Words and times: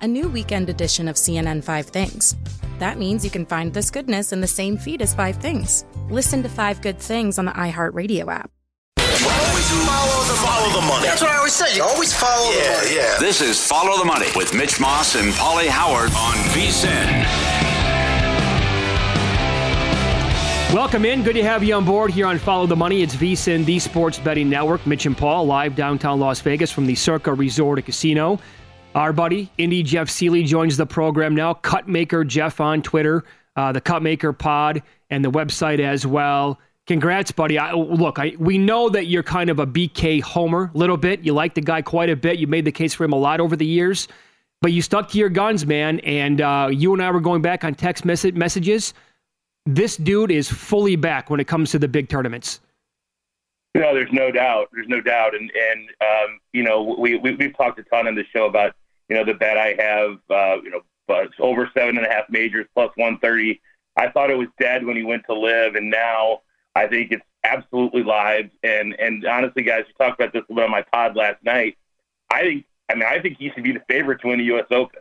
a 0.00 0.06
new 0.06 0.28
weekend 0.28 0.68
edition 0.68 1.08
of 1.08 1.16
CNN 1.16 1.62
Five 1.62 1.86
Things. 1.86 2.36
That 2.78 2.98
means 2.98 3.24
you 3.24 3.30
can 3.30 3.46
find 3.46 3.72
this 3.72 3.90
goodness 3.90 4.32
in 4.32 4.40
the 4.40 4.46
same 4.46 4.76
feed 4.76 5.00
as 5.02 5.14
Five 5.14 5.36
Things. 5.36 5.84
Listen 6.10 6.42
to 6.42 6.48
Five 6.48 6.82
Good 6.82 6.98
Things 6.98 7.38
on 7.38 7.46
the 7.46 7.52
iHeartRadio 7.52 8.32
app. 8.32 8.50
Always 8.98 9.68
follow 9.86 10.24
the, 10.24 10.34
follow 10.34 10.80
the 10.80 10.86
money. 10.86 11.06
That's 11.06 11.22
what 11.22 11.30
I 11.30 11.36
always 11.38 11.54
say. 11.54 11.74
You 11.74 11.82
always 11.82 12.12
follow 12.12 12.50
yeah, 12.52 12.62
the 12.62 12.82
money. 12.82 12.96
Yeah. 12.96 13.18
This 13.18 13.40
is 13.40 13.64
Follow 13.64 13.98
the 13.98 14.04
Money 14.04 14.28
with 14.36 14.54
Mitch 14.54 14.78
Moss 14.78 15.16
and 15.16 15.32
Pauly 15.32 15.68
Howard 15.68 16.10
on 16.10 16.34
VSIN. 16.52 17.66
Welcome 20.74 21.04
in. 21.06 21.22
Good 21.22 21.34
to 21.34 21.42
have 21.42 21.64
you 21.64 21.74
on 21.74 21.84
board 21.84 22.10
here 22.10 22.26
on 22.26 22.38
Follow 22.38 22.66
the 22.66 22.76
Money. 22.76 23.02
It's 23.02 23.16
VSIN, 23.16 23.64
the 23.64 23.78
Sports 23.78 24.18
Betting 24.18 24.50
Network. 24.50 24.86
Mitch 24.86 25.06
and 25.06 25.16
Paul 25.16 25.46
live 25.46 25.74
downtown 25.74 26.20
Las 26.20 26.40
Vegas 26.40 26.70
from 26.70 26.86
the 26.86 26.94
Circa 26.94 27.32
Resort 27.32 27.78
and 27.78 27.86
Casino. 27.86 28.38
Our 28.96 29.12
buddy, 29.12 29.52
Indy 29.58 29.82
Jeff 29.82 30.08
Sealey, 30.08 30.46
joins 30.46 30.78
the 30.78 30.86
program 30.86 31.34
now. 31.34 31.52
Cutmaker 31.52 32.26
Jeff 32.26 32.62
on 32.62 32.80
Twitter, 32.80 33.24
uh, 33.54 33.70
the 33.70 33.80
Cutmaker 33.82 34.36
Pod, 34.36 34.82
and 35.10 35.22
the 35.22 35.30
website 35.30 35.80
as 35.80 36.06
well. 36.06 36.58
Congrats, 36.86 37.30
buddy. 37.30 37.58
I, 37.58 37.74
look, 37.74 38.18
I, 38.18 38.32
we 38.38 38.56
know 38.56 38.88
that 38.88 39.06
you're 39.06 39.22
kind 39.22 39.50
of 39.50 39.58
a 39.58 39.66
BK 39.66 40.22
homer, 40.22 40.70
a 40.74 40.78
little 40.78 40.96
bit. 40.96 41.20
You 41.20 41.34
like 41.34 41.52
the 41.52 41.60
guy 41.60 41.82
quite 41.82 42.08
a 42.08 42.16
bit. 42.16 42.38
You 42.38 42.46
made 42.46 42.64
the 42.64 42.72
case 42.72 42.94
for 42.94 43.04
him 43.04 43.12
a 43.12 43.18
lot 43.18 43.38
over 43.38 43.54
the 43.54 43.66
years, 43.66 44.08
but 44.62 44.72
you 44.72 44.80
stuck 44.80 45.10
to 45.10 45.18
your 45.18 45.28
guns, 45.28 45.66
man. 45.66 46.00
And 46.00 46.40
uh, 46.40 46.70
you 46.72 46.94
and 46.94 47.02
I 47.02 47.10
were 47.10 47.20
going 47.20 47.42
back 47.42 47.64
on 47.64 47.74
text 47.74 48.06
mess- 48.06 48.24
messages. 48.24 48.94
This 49.66 49.98
dude 49.98 50.30
is 50.30 50.48
fully 50.48 50.96
back 50.96 51.28
when 51.28 51.38
it 51.38 51.46
comes 51.46 51.70
to 51.72 51.78
the 51.78 51.88
big 51.88 52.08
tournaments. 52.08 52.60
No, 53.74 53.92
there's 53.92 54.12
no 54.12 54.30
doubt. 54.30 54.70
There's 54.72 54.88
no 54.88 55.02
doubt. 55.02 55.34
And 55.34 55.52
and 55.70 55.88
um, 56.00 56.40
you 56.54 56.62
know, 56.62 56.96
we, 56.98 57.16
we 57.16 57.34
we've 57.34 57.54
talked 57.54 57.78
a 57.78 57.82
ton 57.82 58.08
on 58.08 58.14
the 58.14 58.24
show 58.32 58.46
about 58.46 58.74
you 59.08 59.16
know, 59.16 59.24
the 59.24 59.34
bet 59.34 59.56
I 59.56 59.74
have, 59.78 60.18
uh, 60.30 60.62
you 60.62 60.70
know, 60.70 60.80
but 61.06 61.28
over 61.38 61.70
seven 61.72 61.96
and 61.96 62.06
a 62.06 62.10
half 62.10 62.24
majors 62.28 62.66
plus 62.74 62.90
130. 62.96 63.60
I 63.96 64.10
thought 64.10 64.30
it 64.30 64.36
was 64.36 64.48
dead 64.60 64.84
when 64.84 64.96
he 64.96 65.02
went 65.02 65.24
to 65.26 65.34
LIV, 65.34 65.76
and 65.76 65.90
now 65.90 66.42
I 66.74 66.86
think 66.86 67.12
it's 67.12 67.24
absolutely 67.44 68.02
live. 68.02 68.50
And 68.62 68.94
and 68.98 69.24
honestly, 69.24 69.62
guys, 69.62 69.84
we 69.86 70.04
talked 70.04 70.20
about 70.20 70.32
this 70.32 70.42
a 70.50 70.52
little 70.52 70.64
on 70.64 70.70
my 70.70 70.82
pod 70.82 71.16
last 71.16 71.42
night. 71.42 71.78
I 72.30 72.42
think, 72.42 72.66
I 72.90 72.94
mean, 72.94 73.04
I 73.04 73.20
think 73.20 73.38
he 73.38 73.50
should 73.50 73.64
be 73.64 73.72
the 73.72 73.82
favorite 73.88 74.20
to 74.22 74.28
win 74.28 74.38
the 74.38 74.44
U.S. 74.46 74.66
Open. 74.70 75.00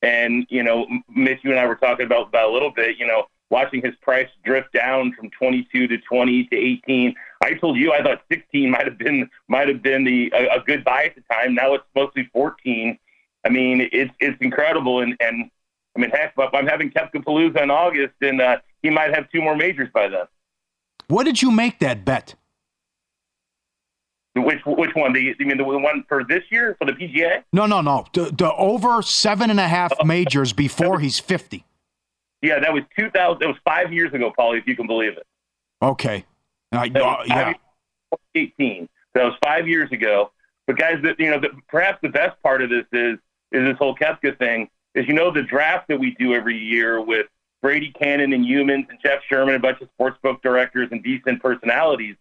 And 0.00 0.46
you 0.48 0.62
know, 0.62 0.86
Mitch, 1.08 1.40
you 1.42 1.50
and 1.50 1.60
I 1.60 1.66
were 1.66 1.76
talking 1.76 2.06
about 2.06 2.28
about 2.28 2.50
a 2.50 2.52
little 2.52 2.70
bit. 2.70 2.96
You 2.98 3.06
know, 3.06 3.26
watching 3.50 3.82
his 3.82 3.94
price 4.00 4.28
drift 4.44 4.72
down 4.72 5.12
from 5.12 5.30
22 5.30 5.86
to 5.86 5.98
20 5.98 6.44
to 6.44 6.56
18. 6.56 7.14
I 7.42 7.54
told 7.54 7.76
you 7.76 7.92
I 7.92 8.02
thought 8.02 8.22
16 8.30 8.70
might 8.70 8.86
have 8.86 8.98
been 8.98 9.28
might 9.48 9.68
have 9.68 9.82
been 9.82 10.04
the 10.04 10.32
a, 10.34 10.56
a 10.56 10.60
good 10.64 10.82
buy 10.82 11.04
at 11.04 11.14
the 11.14 11.22
time. 11.32 11.54
Now 11.54 11.74
it's 11.74 11.84
mostly 11.94 12.28
14. 12.32 12.98
I 13.44 13.48
mean, 13.48 13.88
it's 13.92 14.12
it's 14.20 14.36
incredible, 14.40 15.00
and 15.00 15.16
and 15.20 15.50
I 15.96 16.00
mean, 16.00 16.10
heck, 16.10 16.34
I'm 16.38 16.66
having 16.66 16.90
Palooza 16.90 17.62
in 17.62 17.70
August, 17.70 18.14
and 18.20 18.40
uh, 18.40 18.58
he 18.82 18.90
might 18.90 19.14
have 19.14 19.30
two 19.30 19.42
more 19.42 19.56
majors 19.56 19.88
by 19.92 20.08
then. 20.08 20.26
What 21.08 21.24
did 21.24 21.42
you 21.42 21.50
make 21.50 21.78
that 21.80 22.04
bet? 22.04 22.34
Which 24.34 24.60
which 24.64 24.94
one? 24.94 25.12
The, 25.12 25.34
you 25.38 25.46
mean 25.46 25.58
the 25.58 25.64
one 25.64 26.04
for 26.08 26.24
this 26.24 26.42
year 26.50 26.74
for 26.78 26.86
the 26.86 26.92
PGA? 26.92 27.42
No, 27.52 27.66
no, 27.66 27.82
no. 27.82 28.06
The, 28.14 28.30
the 28.30 28.52
over 28.54 29.02
seven 29.02 29.50
and 29.50 29.60
a 29.60 29.68
half 29.68 29.92
oh. 30.00 30.04
majors 30.04 30.54
before 30.54 31.00
he's 31.00 31.18
fifty. 31.18 31.66
Yeah, 32.40 32.58
that 32.60 32.72
was 32.72 32.82
two 32.98 33.10
thousand. 33.10 33.42
It 33.42 33.48
was 33.48 33.58
five 33.64 33.92
years 33.92 34.12
ago, 34.14 34.32
Pauly, 34.38 34.58
if 34.58 34.66
you 34.66 34.74
can 34.74 34.86
believe 34.86 35.18
it. 35.18 35.26
Okay. 35.82 36.24
I, 36.72 36.88
uh, 36.88 37.24
yeah. 37.26 37.52
Eighteen. 38.34 38.88
That 39.14 39.24
was 39.24 39.34
five 39.44 39.68
years 39.68 39.92
ago. 39.92 40.32
But 40.66 40.78
guys, 40.78 40.96
that 41.02 41.20
you 41.20 41.30
know, 41.30 41.38
the, 41.38 41.50
perhaps 41.68 41.98
the 42.02 42.08
best 42.08 42.40
part 42.42 42.62
of 42.62 42.70
this 42.70 42.86
is 42.92 43.18
is 43.52 43.64
this 43.64 43.78
whole 43.78 43.94
Koepka 43.94 44.38
thing. 44.38 44.68
Is 44.94 45.06
you 45.06 45.14
know 45.14 45.30
the 45.30 45.42
draft 45.42 45.88
that 45.88 45.98
we 45.98 46.14
do 46.18 46.34
every 46.34 46.56
year 46.56 47.00
with 47.00 47.26
Brady 47.62 47.92
Kannon 47.98 48.32
and 48.32 48.44
humans 48.44 48.86
and 48.90 48.98
Jeff 49.02 49.20
Sherman, 49.28 49.54
a 49.54 49.58
bunch 49.58 49.80
of 49.80 49.88
sportsbook 49.98 50.42
directors 50.42 50.88
and 50.90 51.02
VSiN 51.02 51.40
personalities. 51.40 52.16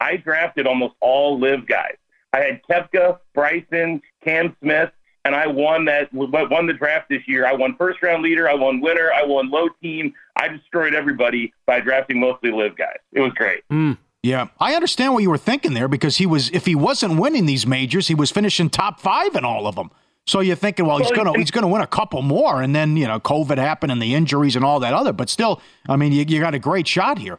I 0.00 0.16
drafted 0.16 0.66
almost 0.66 0.94
all 1.00 1.38
LIV 1.38 1.66
guys. 1.66 1.96
I 2.32 2.40
had 2.40 2.60
Koepka, 2.68 3.18
Bryson, 3.34 4.00
Cam 4.24 4.56
Smith, 4.60 4.90
and 5.24 5.34
I 5.34 5.46
won 5.46 5.84
that 5.86 6.12
won 6.12 6.66
the 6.66 6.72
draft 6.72 7.08
this 7.08 7.22
year. 7.26 7.46
I 7.46 7.52
won 7.52 7.76
first 7.76 8.02
round 8.02 8.22
leader, 8.22 8.48
I 8.48 8.54
won 8.54 8.80
winner, 8.80 9.10
I 9.12 9.24
won 9.24 9.50
low 9.50 9.68
team. 9.82 10.14
I 10.36 10.48
destroyed 10.48 10.94
everybody 10.94 11.52
by 11.66 11.80
drafting 11.80 12.20
mostly 12.20 12.50
LIV 12.50 12.76
guys. 12.76 12.98
It 13.12 13.20
was 13.20 13.32
great. 13.32 13.62
Mm. 13.70 13.98
Yeah, 14.22 14.48
I 14.58 14.74
understand 14.74 15.12
what 15.12 15.22
you 15.22 15.28
were 15.28 15.38
thinking 15.38 15.74
there 15.74 15.86
because 15.86 16.16
he 16.16 16.26
was 16.26 16.48
if 16.50 16.64
he 16.66 16.74
wasn't 16.74 17.20
winning 17.20 17.46
these 17.46 17.66
majors, 17.66 18.08
he 18.08 18.14
was 18.14 18.30
finishing 18.30 18.70
top 18.70 19.00
five 19.00 19.34
in 19.34 19.44
all 19.44 19.66
of 19.66 19.74
them. 19.74 19.90
So 20.26 20.40
you're 20.40 20.56
thinking, 20.56 20.86
well, 20.86 20.98
he's 20.98 21.10
gonna 21.10 21.36
he's 21.38 21.50
gonna 21.50 21.68
win 21.68 21.82
a 21.82 21.86
couple 21.86 22.22
more, 22.22 22.62
and 22.62 22.74
then 22.74 22.96
you 22.96 23.06
know 23.06 23.20
COVID 23.20 23.58
happened 23.58 23.92
and 23.92 24.00
the 24.00 24.14
injuries 24.14 24.56
and 24.56 24.64
all 24.64 24.80
that 24.80 24.94
other. 24.94 25.12
But 25.12 25.28
still, 25.28 25.60
I 25.88 25.96
mean, 25.96 26.12
you, 26.12 26.24
you 26.26 26.40
got 26.40 26.54
a 26.54 26.58
great 26.58 26.88
shot 26.88 27.18
here. 27.18 27.38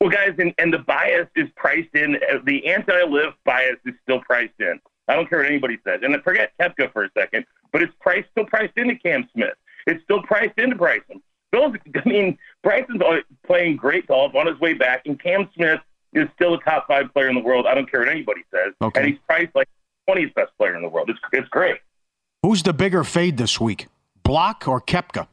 Well, 0.00 0.10
guys, 0.10 0.34
and, 0.38 0.54
and 0.58 0.72
the 0.72 0.78
bias 0.78 1.28
is 1.34 1.48
priced 1.56 1.94
in. 1.94 2.16
Uh, 2.16 2.38
the 2.44 2.66
anti-LIV 2.68 3.34
bias 3.44 3.76
is 3.84 3.94
still 4.02 4.20
priced 4.20 4.54
in. 4.60 4.80
I 5.08 5.14
don't 5.14 5.28
care 5.28 5.38
what 5.38 5.46
anybody 5.48 5.78
says. 5.84 6.00
And 6.02 6.14
forget 6.22 6.52
Koepka 6.60 6.92
for 6.92 7.04
a 7.04 7.10
second, 7.16 7.46
but 7.72 7.82
it's 7.82 7.92
priced 8.00 8.28
still 8.32 8.44
priced 8.44 8.76
into 8.76 8.96
Cam 8.96 9.28
Smith. 9.32 9.54
It's 9.86 10.02
still 10.04 10.22
priced 10.22 10.58
into 10.58 10.76
Bryson. 10.76 11.22
Bill's, 11.50 11.74
I 11.94 12.08
mean, 12.08 12.38
Bryson's 12.62 13.02
playing 13.46 13.76
great 13.76 14.06
golf 14.06 14.34
on 14.34 14.46
his 14.46 14.58
way 14.60 14.74
back, 14.74 15.02
and 15.06 15.20
Cam 15.20 15.48
Smith 15.54 15.80
is 16.12 16.28
still 16.34 16.54
a 16.54 16.60
top 16.62 16.86
five 16.86 17.12
player 17.12 17.28
in 17.28 17.34
the 17.34 17.40
world. 17.40 17.66
I 17.66 17.74
don't 17.74 17.90
care 17.90 18.00
what 18.00 18.08
anybody 18.08 18.42
says. 18.52 18.74
Okay. 18.80 19.00
And 19.00 19.08
he's 19.08 19.18
priced 19.26 19.54
like 19.54 19.68
20th 20.08 20.34
best 20.34 20.52
player 20.56 20.76
in 20.76 20.82
the 20.82 20.88
world. 20.88 21.10
It's, 21.10 21.18
it's 21.32 21.48
great. 21.48 21.78
Who's 22.42 22.62
the 22.62 22.72
bigger 22.72 23.04
fade 23.04 23.36
this 23.36 23.60
week, 23.60 23.88
Block 24.22 24.66
or 24.66 24.80
Koepka? 24.80 25.26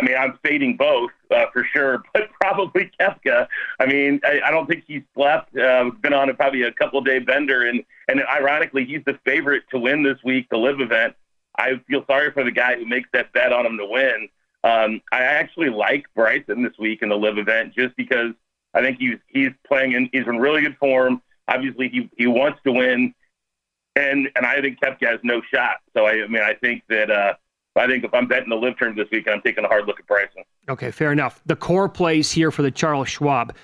I 0.00 0.04
mean, 0.04 0.16
I'm 0.16 0.38
fading 0.42 0.76
both 0.76 1.10
uh, 1.30 1.46
for 1.52 1.64
sure, 1.72 2.02
but 2.14 2.28
probably 2.40 2.90
Koepka. 3.00 3.46
I 3.80 3.86
mean, 3.86 4.20
I, 4.24 4.40
I 4.46 4.50
don't 4.50 4.66
think 4.66 4.84
he's 4.86 5.02
slept. 5.14 5.56
Uh, 5.56 5.90
been 6.00 6.12
on 6.12 6.28
a, 6.28 6.34
probably 6.34 6.62
a 6.62 6.72
couple 6.72 7.00
day 7.00 7.18
bender, 7.18 7.66
and 7.66 7.82
and 8.08 8.20
ironically, 8.22 8.84
he's 8.84 9.02
the 9.06 9.18
favorite 9.24 9.62
to 9.70 9.78
win 9.78 10.02
this 10.02 10.18
week, 10.24 10.48
the 10.50 10.58
LIV 10.58 10.80
event. 10.80 11.14
I 11.56 11.80
feel 11.88 12.04
sorry 12.06 12.32
for 12.32 12.44
the 12.44 12.50
guy 12.50 12.76
who 12.76 12.86
makes 12.86 13.08
that 13.12 13.32
bet 13.32 13.52
on 13.52 13.64
him 13.64 13.78
to 13.78 13.86
win. 13.86 14.28
Um, 14.64 15.00
I 15.12 15.20
actually 15.20 15.70
like 15.70 16.06
Bryson 16.14 16.62
this 16.62 16.76
week 16.78 17.02
in 17.02 17.08
the 17.08 17.16
LIV 17.16 17.38
event 17.38 17.74
just 17.74 17.94
because 17.96 18.32
I 18.74 18.80
think 18.80 18.98
he's 18.98 19.18
he's 19.28 19.50
playing 19.66 19.92
in 19.92 20.08
he's 20.12 20.26
in 20.26 20.38
really 20.38 20.62
good 20.62 20.76
form. 20.78 21.22
Obviously, 21.46 21.88
he 21.88 22.10
he 22.16 22.26
wants 22.26 22.58
to 22.64 22.72
win, 22.72 23.14
and 23.96 24.28
and 24.36 24.44
I 24.46 24.60
think 24.60 24.80
Koepka 24.80 25.06
has 25.06 25.20
no 25.22 25.40
shot. 25.52 25.76
So 25.94 26.06
I, 26.06 26.24
I 26.24 26.26
mean, 26.28 26.42
I 26.42 26.54
think 26.54 26.82
that 26.88 27.10
uh, 27.10 27.34
I 27.76 27.86
think 27.86 28.04
if 28.04 28.12
I'm 28.14 28.26
betting 28.26 28.48
the 28.48 28.56
LIV 28.56 28.78
term 28.78 28.96
this 28.96 29.08
week, 29.10 29.26
I'm 29.28 29.40
taking 29.42 29.64
a 29.64 29.68
hard 29.68 29.86
look 29.86 29.98
at 30.00 30.06
Bryson. 30.06 30.42
Okay, 30.68 30.90
fair 30.90 31.12
enough. 31.12 31.40
The 31.46 31.56
core 31.56 31.88
plays 31.88 32.30
here 32.30 32.50
for 32.50 32.62
the 32.62 32.70
Charles 32.70 33.08
Schwab. 33.08 33.54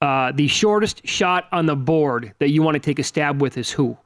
Uh, 0.00 0.32
the 0.32 0.48
shortest 0.48 1.06
shot 1.06 1.46
on 1.52 1.66
the 1.66 1.76
board 1.76 2.32
that 2.38 2.50
you 2.50 2.62
want 2.62 2.74
to 2.74 2.80
take 2.80 2.98
a 2.98 3.02
stab 3.02 3.40
with 3.42 3.58
is 3.58 3.70
who? 3.70 3.96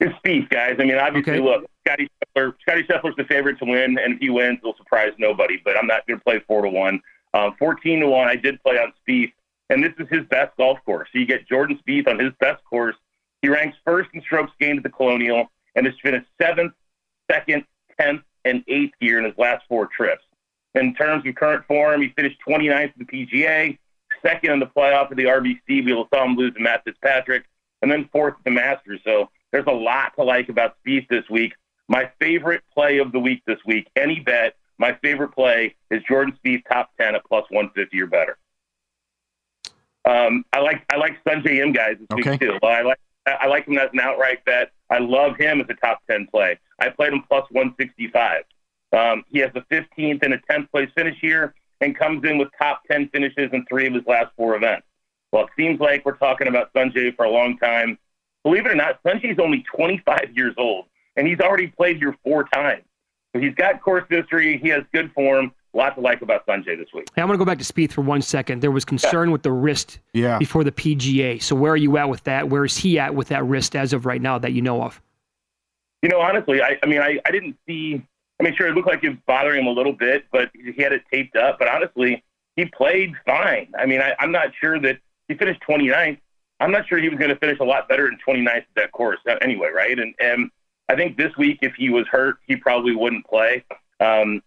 It's 0.00 0.14
Spieth, 0.24 0.48
guys. 0.50 0.76
I 0.78 0.84
mean, 0.84 0.96
obviously, 0.96 1.34
Okay. 1.34 1.40
look, 1.42 1.64
Scotty 1.86 2.08
Scheffler, 2.36 2.54
Scotty 2.62 2.82
Scheffler's 2.82 3.16
the 3.16 3.24
favorite 3.24 3.58
to 3.60 3.64
win, 3.64 3.98
and 3.98 4.14
if 4.14 4.20
he 4.20 4.30
wins, 4.30 4.58
it'll 4.58 4.76
surprise 4.76 5.12
nobody. 5.18 5.60
But 5.64 5.76
I'm 5.76 5.86
not 5.86 6.06
going 6.06 6.18
to 6.18 6.24
play 6.24 6.40
four 6.46 6.62
to 6.62 6.68
one. 6.68 7.00
Um, 7.32 7.54
Fourteen 7.58 8.00
to 8.00 8.08
one, 8.08 8.28
I 8.28 8.36
did 8.36 8.62
play 8.62 8.76
on 8.78 8.92
Spieth, 9.06 9.32
and 9.70 9.82
this 9.82 9.92
is 9.98 10.06
his 10.08 10.24
best 10.26 10.56
golf 10.56 10.78
course. 10.84 11.08
So 11.12 11.18
you 11.18 11.26
get 11.26 11.48
Jordan 11.48 11.78
Spieth 11.86 12.06
on 12.08 12.18
his 12.18 12.32
best 12.40 12.62
course. 12.64 12.96
He 13.44 13.50
ranks 13.50 13.76
first 13.84 14.08
in 14.14 14.22
strokes 14.22 14.52
gained 14.58 14.78
at 14.78 14.84
the 14.84 14.88
Colonial, 14.88 15.52
and 15.74 15.84
has 15.84 15.94
finished 16.02 16.26
seventh, 16.40 16.72
second, 17.30 17.66
tenth, 18.00 18.22
and 18.46 18.64
eighth 18.68 18.94
here 19.00 19.18
in 19.18 19.26
his 19.26 19.34
last 19.36 19.66
four 19.68 19.86
trips. 19.86 20.22
In 20.74 20.94
terms 20.94 21.26
of 21.26 21.34
current 21.34 21.66
form, 21.66 22.00
he 22.00 22.08
finished 22.16 22.38
29th 22.48 22.84
at 22.84 22.92
the 22.98 23.04
PGA, 23.04 23.76
second 24.22 24.50
in 24.50 24.60
the 24.60 24.66
playoff 24.66 25.10
of 25.10 25.18
the 25.18 25.24
RBC. 25.24 25.60
We 25.84 26.06
saw 26.10 26.24
him 26.24 26.36
lose 26.36 26.54
to 26.54 26.60
Matt 26.60 26.84
Fitzpatrick, 26.84 27.44
and 27.82 27.90
then 27.92 28.08
fourth 28.10 28.32
at 28.38 28.44
the 28.44 28.50
Masters. 28.50 29.02
So 29.04 29.28
there's 29.52 29.66
a 29.66 29.72
lot 29.72 30.14
to 30.16 30.24
like 30.24 30.48
about 30.48 30.76
Spieth 30.82 31.06
this 31.08 31.28
week. 31.28 31.52
My 31.86 32.10
favorite 32.18 32.62
play 32.72 32.96
of 32.96 33.12
the 33.12 33.18
week 33.18 33.42
this 33.46 33.58
week, 33.66 33.88
any 33.94 34.20
bet, 34.20 34.54
my 34.78 34.96
favorite 35.02 35.32
play 35.34 35.76
is 35.90 36.02
Jordan 36.08 36.34
Spieth 36.42 36.62
top 36.72 36.92
10 36.98 37.14
at 37.14 37.26
plus 37.26 37.44
150 37.50 38.00
or 38.00 38.06
better. 38.06 38.38
Um, 40.06 40.44
I 40.52 40.60
like 40.60 40.82
I 40.90 40.96
like 40.96 41.22
Sungjae 41.24 41.60
Im 41.62 41.72
guys 41.72 41.96
this 41.98 42.06
Okay. 42.18 42.30
week 42.32 42.40
too. 42.40 42.58
I 42.66 42.80
like 42.82 42.98
I 43.26 43.46
like 43.46 43.66
him 43.66 43.78
as 43.78 43.90
an 43.92 44.00
outright 44.00 44.44
bet. 44.44 44.72
I 44.90 44.98
love 44.98 45.36
him 45.36 45.60
as 45.60 45.66
a 45.70 45.74
top 45.74 46.02
10 46.10 46.26
play. 46.26 46.58
I 46.78 46.90
played 46.90 47.12
him 47.12 47.22
plus 47.28 47.44
165. 47.50 48.44
Um, 48.92 49.24
he 49.30 49.38
has 49.38 49.50
a 49.54 49.62
15th 49.72 50.22
and 50.22 50.34
a 50.34 50.38
10th 50.50 50.70
place 50.70 50.90
finish 50.94 51.16
here 51.20 51.54
and 51.80 51.96
comes 51.96 52.24
in 52.24 52.38
with 52.38 52.48
top 52.58 52.82
10 52.90 53.08
finishes 53.08 53.50
in 53.52 53.64
three 53.66 53.86
of 53.86 53.94
his 53.94 54.06
last 54.06 54.30
four 54.36 54.56
events. 54.56 54.86
Well, 55.32 55.44
it 55.44 55.50
seems 55.56 55.80
like 55.80 56.04
we're 56.04 56.16
talking 56.16 56.46
about 56.46 56.72
Sungjae 56.74 57.16
for 57.16 57.24
a 57.24 57.30
long 57.30 57.58
time. 57.58 57.98
Believe 58.44 58.66
it 58.66 58.72
or 58.72 58.76
not, 58.76 59.02
Sungjae's 59.02 59.38
only 59.38 59.64
25 59.74 60.30
years 60.34 60.54
old, 60.58 60.84
and 61.16 61.26
he's 61.26 61.40
already 61.40 61.66
played 61.66 61.96
here 61.96 62.16
four 62.22 62.44
times. 62.44 62.84
So 63.34 63.40
he's 63.40 63.54
got 63.54 63.82
course 63.82 64.04
history. 64.08 64.58
He 64.58 64.68
has 64.68 64.84
good 64.92 65.12
form. 65.12 65.52
Lots 65.74 65.96
to 65.96 66.00
like 66.00 66.22
about 66.22 66.46
Sungjae 66.46 66.78
this 66.78 66.88
week. 66.94 67.08
Hey, 67.16 67.22
I 67.22 67.24
want 67.24 67.34
to 67.34 67.38
go 67.38 67.44
back 67.44 67.58
to 67.58 67.64
Spieth 67.64 67.92
for 67.92 68.00
one 68.02 68.22
second. 68.22 68.62
There 68.62 68.70
was 68.70 68.84
concern 68.84 69.32
with 69.32 69.42
the 69.42 69.50
wrist 69.50 69.98
Yeah. 70.12 70.38
before 70.38 70.62
the 70.62 70.70
PGA. 70.72 71.42
So 71.42 71.56
where 71.56 71.72
are 71.72 71.76
you 71.76 71.96
at 71.98 72.08
with 72.08 72.22
that? 72.24 72.48
Where 72.48 72.64
is 72.64 72.76
he 72.76 72.98
at 72.98 73.14
with 73.14 73.28
that 73.28 73.44
wrist 73.44 73.74
as 73.74 73.92
of 73.92 74.06
right 74.06 74.22
now 74.22 74.38
that 74.38 74.52
you 74.52 74.62
know 74.62 74.82
of? 74.82 75.00
You 76.02 76.08
know, 76.08 76.20
honestly, 76.20 76.62
I, 76.62 76.78
I 76.82 76.86
mean, 76.86 77.00
I, 77.00 77.18
I 77.26 77.30
didn't 77.32 77.56
see. 77.66 78.02
I 78.38 78.44
mean, 78.44 78.54
sure, 78.54 78.68
it 78.68 78.74
looked 78.74 78.88
like 78.88 79.02
it 79.02 79.08
was 79.10 79.18
bothering 79.26 79.62
him 79.62 79.66
a 79.66 79.70
little 79.72 79.92
bit, 79.92 80.26
but 80.30 80.50
he 80.54 80.80
had 80.80 80.92
it 80.92 81.02
taped 81.12 81.36
up. 81.36 81.58
But 81.58 81.68
honestly, 81.68 82.22
he 82.56 82.66
played 82.66 83.14
fine. 83.26 83.68
I 83.78 83.86
mean, 83.86 84.00
I, 84.00 84.14
I'm 84.20 84.30
not 84.30 84.48
sure 84.60 84.78
that 84.80 84.98
he 85.28 85.34
finished 85.34 85.60
29th. 85.68 86.18
I'm 86.60 86.70
not 86.70 86.86
sure 86.86 86.98
he 86.98 87.08
was 87.08 87.18
going 87.18 87.30
to 87.30 87.36
finish 87.36 87.58
a 87.58 87.64
lot 87.64 87.88
better 87.88 88.06
in 88.06 88.16
29th 88.26 88.56
at 88.56 88.66
that 88.76 88.92
course 88.92 89.18
uh, 89.28 89.34
anyway, 89.40 89.70
right? 89.74 89.98
And, 89.98 90.14
and 90.20 90.50
I 90.88 90.94
think 90.94 91.16
this 91.16 91.32
week, 91.36 91.58
if 91.62 91.74
he 91.74 91.90
was 91.90 92.06
hurt, 92.06 92.36
he 92.46 92.54
probably 92.56 92.94
wouldn't 92.94 93.26
play. 93.26 93.64
Um, 93.98 94.40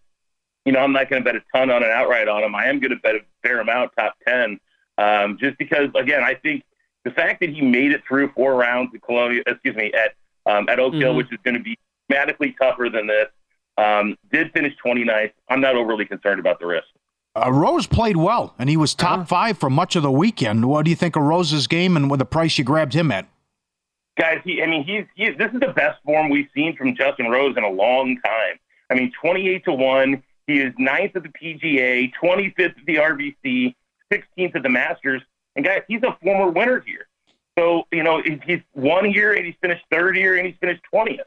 you 0.64 0.72
know, 0.72 0.80
I'm 0.80 0.92
not 0.92 1.08
going 1.10 1.22
to 1.22 1.24
bet 1.24 1.36
a 1.36 1.42
ton 1.54 1.70
on 1.70 1.82
an 1.82 1.90
outright 1.90 2.28
on 2.28 2.42
him. 2.42 2.54
I 2.54 2.66
am 2.66 2.78
going 2.80 2.90
to 2.90 2.96
bet 2.96 3.14
a 3.14 3.20
fair 3.42 3.60
amount, 3.60 3.92
top 3.98 4.14
10, 4.26 4.58
um, 4.98 5.38
just 5.40 5.56
because, 5.58 5.88
again, 5.94 6.22
I 6.22 6.34
think 6.34 6.62
the 7.04 7.10
fact 7.10 7.40
that 7.40 7.50
he 7.50 7.60
made 7.62 7.92
it 7.92 8.02
through 8.06 8.32
four 8.34 8.54
rounds 8.54 8.90
at 8.94 9.02
Colonial, 9.02 9.42
excuse 9.46 9.76
me, 9.76 9.92
at 9.92 10.14
um, 10.46 10.66
at 10.70 10.78
Oak 10.80 10.94
Hill, 10.94 11.12
Mhm. 11.12 11.16
which 11.18 11.32
is 11.32 11.38
going 11.44 11.56
to 11.56 11.62
be 11.62 11.76
dramatically 12.08 12.56
tougher 12.58 12.88
than 12.88 13.06
this, 13.06 13.26
um, 13.76 14.16
did 14.32 14.50
finish 14.52 14.72
29th. 14.82 15.32
I'm 15.50 15.60
not 15.60 15.76
overly 15.76 16.06
concerned 16.06 16.40
about 16.40 16.58
the 16.58 16.64
risk. 16.66 16.86
Uh, 17.36 17.52
Rose 17.52 17.86
played 17.86 18.16
well, 18.16 18.54
and 18.58 18.70
he 18.70 18.76
was 18.76 18.94
top 18.94 19.18
Uh-huh. 19.20 19.24
five 19.26 19.58
for 19.58 19.68
much 19.68 19.94
of 19.94 20.02
the 20.02 20.10
weekend. 20.10 20.64
What 20.64 20.84
do 20.86 20.90
you 20.90 20.96
think 20.96 21.16
of 21.16 21.22
Rose's 21.22 21.66
game 21.66 21.96
and 21.98 22.10
with 22.10 22.18
the 22.18 22.24
price 22.24 22.56
you 22.56 22.64
grabbed 22.64 22.94
him 22.94 23.12
at? 23.12 23.26
guys. 24.18 24.40
He, 24.42 24.60
I 24.62 24.66
mean, 24.66 24.82
he's, 24.84 25.04
he's 25.14 25.36
this 25.38 25.52
is 25.52 25.60
the 25.60 25.68
best 25.76 26.02
form 26.04 26.28
we've 26.28 26.48
seen 26.54 26.74
from 26.76 26.96
Justin 26.96 27.28
Rose 27.30 27.56
in 27.56 27.62
a 27.62 27.68
long 27.70 28.16
time. 28.24 28.58
I 28.90 28.94
mean, 28.94 29.12
28 29.20 29.64
to 29.66 29.72
one. 29.72 30.22
He 30.48 30.60
is 30.60 30.72
ninth 30.78 31.14
at 31.14 31.22
the 31.22 31.28
PGA, 31.28 32.10
25th 32.20 32.58
at 32.58 32.86
the 32.86 32.96
RBC, 32.96 33.76
16th 34.12 34.56
at 34.56 34.62
the 34.64 34.68
Masters. 34.68 35.22
And 35.54 35.64
guys, 35.64 35.82
he's 35.86 36.02
a 36.02 36.16
former 36.22 36.50
winner 36.50 36.80
here. 36.80 37.06
So 37.56 37.86
you 37.92 38.02
know, 38.02 38.20
he's- 38.22 38.62
one 38.72 39.04
here 39.04 39.34
and 39.34 39.44
he's 39.44 39.56
finished 39.60 39.84
third 39.92 40.16
here 40.16 40.36
and 40.36 40.46
he's 40.46 40.56
finished 40.60 40.80
20th. 40.92 41.20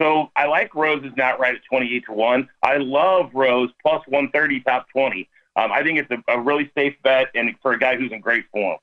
So 0.00 0.30
I 0.36 0.46
like 0.46 0.74
Rose 0.74 1.02
is 1.04 1.12
not 1.16 1.40
right 1.40 1.54
at 1.54 1.64
28 1.64 2.04
to 2.06 2.12
one. 2.12 2.48
I 2.62 2.76
love 2.76 3.30
Rose 3.34 3.70
plus 3.82 4.02
130 4.06 4.60
top 4.60 4.86
20. 4.90 5.28
Um, 5.56 5.72
I 5.72 5.82
think 5.82 5.98
it's 5.98 6.10
a, 6.10 6.22
a 6.32 6.40
really 6.40 6.70
safe 6.76 6.94
bet 7.02 7.28
and 7.34 7.52
for 7.62 7.72
a 7.72 7.78
guy 7.78 7.96
who's 7.96 8.12
in 8.12 8.20
great 8.20 8.44
form. 8.52 8.78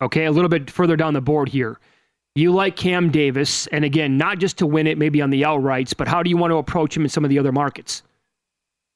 Okay, 0.00 0.26
a 0.26 0.30
little 0.30 0.48
bit 0.48 0.70
further 0.70 0.96
down 0.96 1.14
the 1.14 1.20
board 1.20 1.48
here. 1.48 1.78
You 2.34 2.52
like 2.52 2.76
Cam 2.76 3.10
Davis, 3.10 3.66
and 3.68 3.84
again, 3.84 4.16
not 4.18 4.38
just 4.38 4.58
to 4.58 4.66
win 4.66 4.86
it, 4.86 4.98
maybe 4.98 5.20
on 5.22 5.30
the 5.30 5.42
outrights, 5.42 5.96
but 5.96 6.06
how 6.08 6.22
do 6.22 6.30
you 6.30 6.36
want 6.36 6.50
to 6.50 6.56
approach 6.56 6.96
him 6.96 7.02
in 7.02 7.08
some 7.08 7.24
of 7.24 7.30
the 7.30 7.38
other 7.38 7.52
markets? 7.52 8.02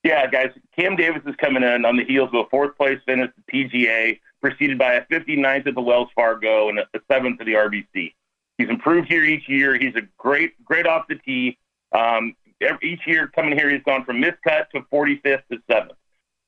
Yeah, 0.06 0.24
guys, 0.28 0.52
Cam 0.78 0.94
Davis 0.94 1.22
is 1.26 1.34
coming 1.34 1.64
in 1.64 1.84
on 1.84 1.96
the 1.96 2.04
heels 2.04 2.28
of 2.28 2.46
a 2.46 2.48
fourth 2.48 2.76
place 2.76 3.00
finish 3.06 3.28
at 3.28 3.34
the 3.44 3.64
PGA, 3.64 4.20
preceded 4.40 4.78
by 4.78 4.94
a 4.94 5.04
59th 5.06 5.66
at 5.66 5.74
the 5.74 5.80
Wells 5.80 6.10
Fargo 6.14 6.68
and 6.68 6.78
a 6.78 6.86
seventh 7.10 7.40
at 7.40 7.46
the 7.46 7.54
RBC. 7.54 8.14
He's 8.56 8.68
improved 8.68 9.08
here 9.08 9.24
each 9.24 9.48
year. 9.48 9.76
He's 9.76 9.96
a 9.96 10.02
great, 10.16 10.64
great 10.64 10.86
off 10.86 11.06
the 11.08 11.16
tee. 11.16 11.58
Um, 11.90 12.36
each 12.82 13.00
year 13.04 13.26
coming 13.26 13.58
here, 13.58 13.68
he's 13.68 13.82
gone 13.82 14.04
from 14.04 14.22
miscut 14.22 14.70
to 14.76 14.82
45th 14.92 15.42
to 15.50 15.58
seventh. 15.68 15.98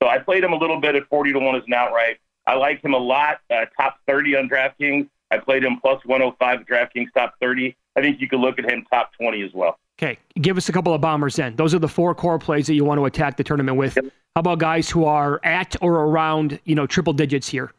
So 0.00 0.08
I 0.08 0.20
played 0.20 0.44
him 0.44 0.52
a 0.52 0.56
little 0.56 0.80
bit 0.80 0.94
at 0.94 1.08
40 1.08 1.32
to 1.32 1.40
one 1.40 1.56
as 1.56 1.64
an 1.66 1.74
outright. 1.74 2.18
I 2.46 2.54
like 2.54 2.84
him 2.84 2.94
a 2.94 2.98
lot. 2.98 3.40
Uh, 3.50 3.64
top 3.76 3.98
30 4.06 4.36
on 4.36 4.48
DraftKings. 4.48 5.08
I 5.32 5.38
played 5.38 5.64
him 5.64 5.80
plus 5.80 6.00
105 6.04 6.60
at 6.60 6.64
DraftKings 6.64 7.12
top 7.12 7.34
30. 7.40 7.76
I 7.96 8.02
think 8.02 8.20
you 8.20 8.28
could 8.28 8.38
look 8.38 8.60
at 8.60 8.70
him 8.70 8.86
top 8.88 9.10
20 9.20 9.42
as 9.42 9.52
well. 9.52 9.80
Okay, 10.00 10.16
give 10.40 10.56
us 10.56 10.68
a 10.68 10.72
couple 10.72 10.94
of 10.94 11.00
bombers 11.00 11.36
then. 11.36 11.56
Those 11.56 11.74
are 11.74 11.80
the 11.80 11.88
four 11.88 12.14
core 12.14 12.38
plays 12.38 12.68
that 12.68 12.74
you 12.74 12.84
want 12.84 12.98
to 12.98 13.04
attack 13.06 13.36
the 13.36 13.42
tournament 13.42 13.76
with. 13.76 13.96
How 13.96 14.40
about 14.40 14.60
guys 14.60 14.88
who 14.88 15.04
are 15.04 15.40
at 15.42 15.74
or 15.82 15.92
around, 16.04 16.60
you 16.64 16.76
know, 16.76 16.86
triple 16.86 17.12
digits 17.12 17.48
here? 17.48 17.72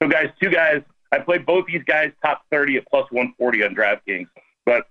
So, 0.00 0.08
guys, 0.08 0.28
two 0.40 0.50
guys. 0.50 0.82
I 1.10 1.18
play 1.18 1.38
both 1.38 1.66
these 1.66 1.82
guys 1.84 2.12
top 2.24 2.42
30 2.50 2.76
at 2.76 2.86
plus 2.88 3.10
140 3.10 3.64
on 3.64 3.74
DraftKings. 3.74 4.28
But 4.64 4.88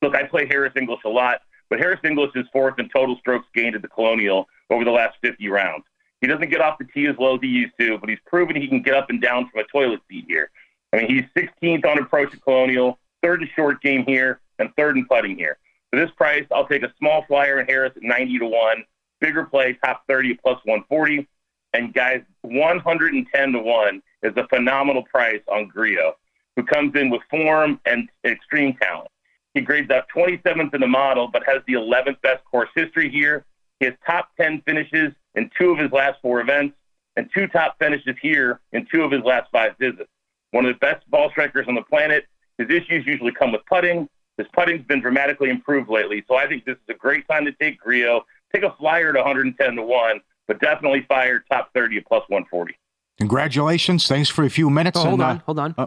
look, 0.00 0.14
I 0.14 0.22
play 0.24 0.46
Harris 0.46 0.72
English 0.76 1.00
a 1.04 1.08
lot, 1.08 1.40
but 1.68 1.78
Harris 1.78 2.00
English 2.04 2.30
is 2.34 2.46
fourth 2.52 2.78
in 2.78 2.88
total 2.88 3.16
strokes 3.18 3.46
gained 3.54 3.74
at 3.74 3.82
the 3.82 3.88
Colonial 3.88 4.46
over 4.70 4.84
the 4.84 4.90
last 4.90 5.16
50 5.22 5.48
rounds. 5.48 5.84
He 6.20 6.26
doesn't 6.26 6.50
get 6.50 6.60
off 6.60 6.78
the 6.78 6.84
tee 6.84 7.06
as 7.06 7.16
well 7.18 7.34
as 7.34 7.40
he 7.42 7.48
used 7.48 7.74
to, 7.78 7.98
but 7.98 8.08
he's 8.08 8.18
proven 8.26 8.56
he 8.56 8.68
can 8.68 8.82
get 8.82 8.94
up 8.94 9.10
and 9.10 9.20
down 9.20 9.48
from 9.50 9.60
a 9.60 9.64
toilet 9.64 10.00
seat 10.10 10.24
here. 10.28 10.50
I 10.92 10.98
mean, 10.98 11.08
he's 11.08 11.44
16th 11.44 11.84
on 11.84 11.98
approach 11.98 12.32
at 12.32 12.42
Colonial, 12.42 12.98
third 13.22 13.42
in 13.42 13.48
short 13.54 13.82
game 13.82 14.04
here, 14.06 14.40
and 14.58 14.70
third 14.76 14.96
in 14.96 15.06
putting 15.06 15.36
here. 15.36 15.58
For 15.90 15.98
this 15.98 16.10
price, 16.16 16.44
I'll 16.52 16.66
take 16.66 16.82
a 16.82 16.92
small 16.98 17.24
flyer 17.26 17.60
in 17.60 17.66
Harris 17.66 17.92
at 17.96 18.02
90 18.02 18.38
to 18.40 18.46
1, 18.46 18.84
bigger 19.20 19.44
play, 19.44 19.78
top 19.84 20.02
30 20.08 20.34
plus 20.34 20.58
140. 20.64 21.26
And 21.74 21.92
guys, 21.92 22.22
110 22.42 23.52
to 23.52 23.58
1 23.58 24.02
is 24.22 24.32
a 24.36 24.46
phenomenal 24.48 25.02
price 25.04 25.42
on 25.48 25.68
Grillo, 25.68 26.16
who 26.56 26.62
comes 26.62 26.94
in 26.94 27.10
with 27.10 27.22
form 27.30 27.80
and 27.86 28.08
extreme 28.24 28.74
talent. 28.80 29.10
He 29.54 29.60
grades 29.60 29.90
out 29.90 30.04
27th 30.14 30.74
in 30.74 30.80
the 30.80 30.86
model, 30.86 31.28
but 31.28 31.42
has 31.46 31.62
the 31.66 31.74
11th 31.74 32.20
best 32.22 32.44
course 32.44 32.68
history 32.74 33.10
here. 33.10 33.44
He 33.80 33.86
has 33.86 33.94
top 34.06 34.30
10 34.40 34.62
finishes 34.62 35.12
in 35.34 35.50
two 35.58 35.70
of 35.70 35.78
his 35.78 35.90
last 35.92 36.20
four 36.20 36.40
events, 36.40 36.76
and 37.16 37.28
two 37.34 37.46
top 37.48 37.78
finishes 37.78 38.16
here 38.20 38.60
in 38.72 38.86
two 38.92 39.02
of 39.02 39.10
his 39.10 39.22
last 39.22 39.50
five 39.50 39.76
visits. 39.78 40.10
One 40.50 40.64
of 40.64 40.74
the 40.74 40.78
best 40.78 41.08
ball 41.10 41.30
strikers 41.30 41.66
on 41.68 41.74
the 41.74 41.82
planet. 41.82 42.26
His 42.58 42.70
issues 42.70 43.06
usually 43.06 43.32
come 43.32 43.52
with 43.52 43.64
putting. 43.66 44.08
His 44.38 44.46
putting's 44.54 44.86
been 44.86 45.00
dramatically 45.00 45.50
improved 45.50 45.90
lately, 45.90 46.24
so 46.26 46.36
I 46.36 46.46
think 46.46 46.64
this 46.64 46.76
is 46.76 46.88
a 46.88 46.94
great 46.94 47.28
time 47.28 47.44
to 47.44 47.52
take 47.52 47.78
Grillo. 47.78 48.24
Take 48.54 48.62
a 48.62 48.74
flyer 48.78 49.10
at 49.10 49.16
110 49.16 49.76
to 49.76 49.82
1, 49.82 50.20
but 50.46 50.60
definitely 50.60 51.04
fire 51.06 51.44
top 51.50 51.70
30 51.74 51.98
at 51.98 52.06
plus 52.06 52.22
140. 52.28 52.74
Congratulations. 53.18 54.06
Thanks 54.06 54.28
for 54.30 54.44
a 54.44 54.50
few 54.50 54.70
minutes. 54.70 54.98
Oh, 54.98 55.02
hold 55.02 55.14
and, 55.14 55.22
on, 55.22 55.36
uh, 55.36 55.40
hold 55.44 55.58
on. 55.58 55.74
uh, 55.76 55.86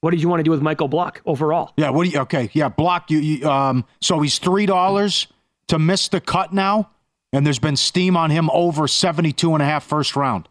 what 0.00 0.12
did 0.12 0.22
you 0.22 0.28
want 0.28 0.40
to 0.40 0.44
do 0.44 0.52
with 0.52 0.62
Michael 0.62 0.88
Block 0.88 1.20
overall? 1.26 1.72
Yeah. 1.76 1.90
What 1.90 2.04
do 2.04 2.10
you? 2.10 2.20
Okay. 2.20 2.50
Yeah. 2.52 2.68
Block. 2.68 3.10
You. 3.10 3.18
you 3.18 3.50
um. 3.50 3.84
So 4.00 4.20
he's 4.20 4.38
three 4.38 4.64
dollars 4.64 5.26
to 5.66 5.78
miss 5.78 6.08
the 6.08 6.20
cut 6.20 6.52
now. 6.52 6.90
And 7.32 7.44
there's 7.44 7.58
been 7.58 7.76
steam 7.76 8.16
on 8.16 8.30
him 8.30 8.48
over 8.50 8.88
72 8.88 9.52
and 9.52 9.62
a 9.62 9.66
half 9.66 9.84
first 9.84 10.16
round. 10.16 10.48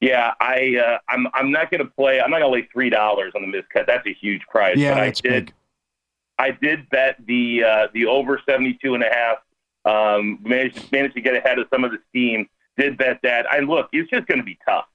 Yeah, 0.00 0.32
I 0.40 0.76
uh, 0.82 0.98
I'm 1.08 1.28
I'm 1.34 1.52
not 1.52 1.70
going 1.70 1.84
to 1.84 1.90
play. 1.90 2.20
I'm 2.20 2.30
not 2.30 2.40
going 2.40 2.50
to 2.50 2.60
lay 2.60 2.68
three 2.72 2.88
dollars 2.88 3.32
on 3.36 3.42
the 3.42 3.48
miscut. 3.48 3.86
That's 3.86 4.06
a 4.06 4.14
huge 4.14 4.40
price. 4.48 4.78
Yeah, 4.78 4.94
but 4.94 5.04
that's 5.04 5.20
I 5.24 5.28
did. 5.28 5.44
big. 5.46 5.54
I 6.40 6.52
did 6.52 6.88
bet 6.88 7.16
the 7.26 7.64
uh, 7.64 7.88
the 7.92 8.06
over 8.06 8.40
72 8.48 8.94
and 8.94 9.04
a 9.04 9.08
half. 9.12 9.38
Um, 9.84 10.38
managed 10.42 10.90
managed 10.90 11.14
to 11.14 11.20
get 11.20 11.36
ahead 11.36 11.58
of 11.58 11.66
some 11.72 11.84
of 11.84 11.90
the 11.90 11.98
steam. 12.08 12.48
Did 12.78 12.96
bet 12.96 13.20
that. 13.22 13.50
I 13.50 13.60
look, 13.60 13.90
it's 13.92 14.08
just 14.08 14.26
going 14.26 14.38
to 14.38 14.44
be 14.44 14.58
tough. 14.66 14.86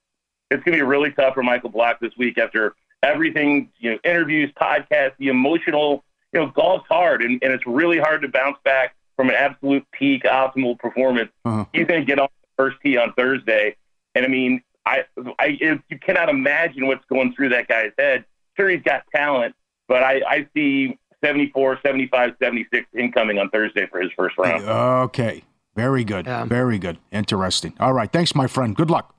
It's 0.50 0.62
going 0.64 0.76
to 0.76 0.84
be 0.84 0.88
really 0.88 1.12
tough 1.12 1.34
for 1.34 1.44
Michael 1.44 1.70
Block 1.70 2.00
this 2.00 2.12
week 2.18 2.36
after 2.36 2.74
everything. 3.02 3.70
You 3.78 3.92
know, 3.92 3.98
interviews, 4.02 4.50
podcasts, 4.60 5.14
the 5.18 5.28
emotional. 5.28 6.04
You 6.32 6.40
know, 6.40 6.46
golf's 6.48 6.86
hard, 6.88 7.22
and, 7.22 7.38
and 7.42 7.52
it's 7.52 7.66
really 7.66 7.98
hard 7.98 8.20
to 8.22 8.28
bounce 8.28 8.58
back 8.64 8.96
from 9.14 9.28
an 9.28 9.36
absolute 9.36 9.86
peak, 9.92 10.24
optimal 10.24 10.78
performance. 10.78 11.30
Uh-huh. 11.44 11.64
He's 11.72 11.86
going 11.86 12.00
to 12.00 12.04
get 12.04 12.18
on 12.18 12.28
the 12.42 12.62
first 12.62 12.76
tee 12.82 12.98
on 12.98 13.12
Thursday, 13.14 13.76
and 14.14 14.24
I 14.24 14.28
mean, 14.28 14.60
I, 14.84 15.04
I, 15.38 15.56
it, 15.60 15.80
you 15.88 15.98
cannot 15.98 16.28
imagine 16.28 16.88
what's 16.88 17.04
going 17.06 17.32
through 17.32 17.50
that 17.50 17.68
guy's 17.68 17.92
head. 17.96 18.24
Sure, 18.56 18.68
he's 18.68 18.82
got 18.82 19.04
talent, 19.14 19.54
but 19.88 20.02
I, 20.02 20.20
I 20.28 20.48
see 20.52 20.98
74, 21.26 21.80
75, 21.84 22.34
76 22.40 22.86
incoming 22.96 23.38
on 23.38 23.50
Thursday 23.50 23.86
for 23.86 24.00
his 24.00 24.10
first 24.16 24.38
round. 24.38 24.64
Okay. 24.64 25.42
Very 25.74 26.04
good. 26.04 26.26
Yeah. 26.26 26.44
Very 26.44 26.78
good. 26.78 26.98
Interesting. 27.10 27.74
All 27.80 27.92
right. 27.92 28.10
Thanks, 28.10 28.34
my 28.34 28.46
friend. 28.46 28.74
Good 28.74 28.90
luck. 28.90 29.14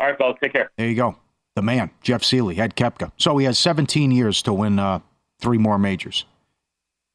All 0.00 0.08
right, 0.08 0.18
fellas, 0.18 0.36
take 0.42 0.52
care. 0.52 0.70
There 0.76 0.88
you 0.88 0.94
go. 0.94 1.16
The 1.56 1.62
man, 1.62 1.90
Jeff 2.02 2.22
Sealey, 2.22 2.56
had 2.56 2.74
Koepka. 2.76 3.12
So 3.16 3.36
he 3.38 3.46
has 3.46 3.58
17 3.58 4.10
years 4.10 4.42
to 4.42 4.52
win 4.52 4.78
uh, 4.78 5.00
three 5.40 5.58
more 5.58 5.78
majors. 5.78 6.24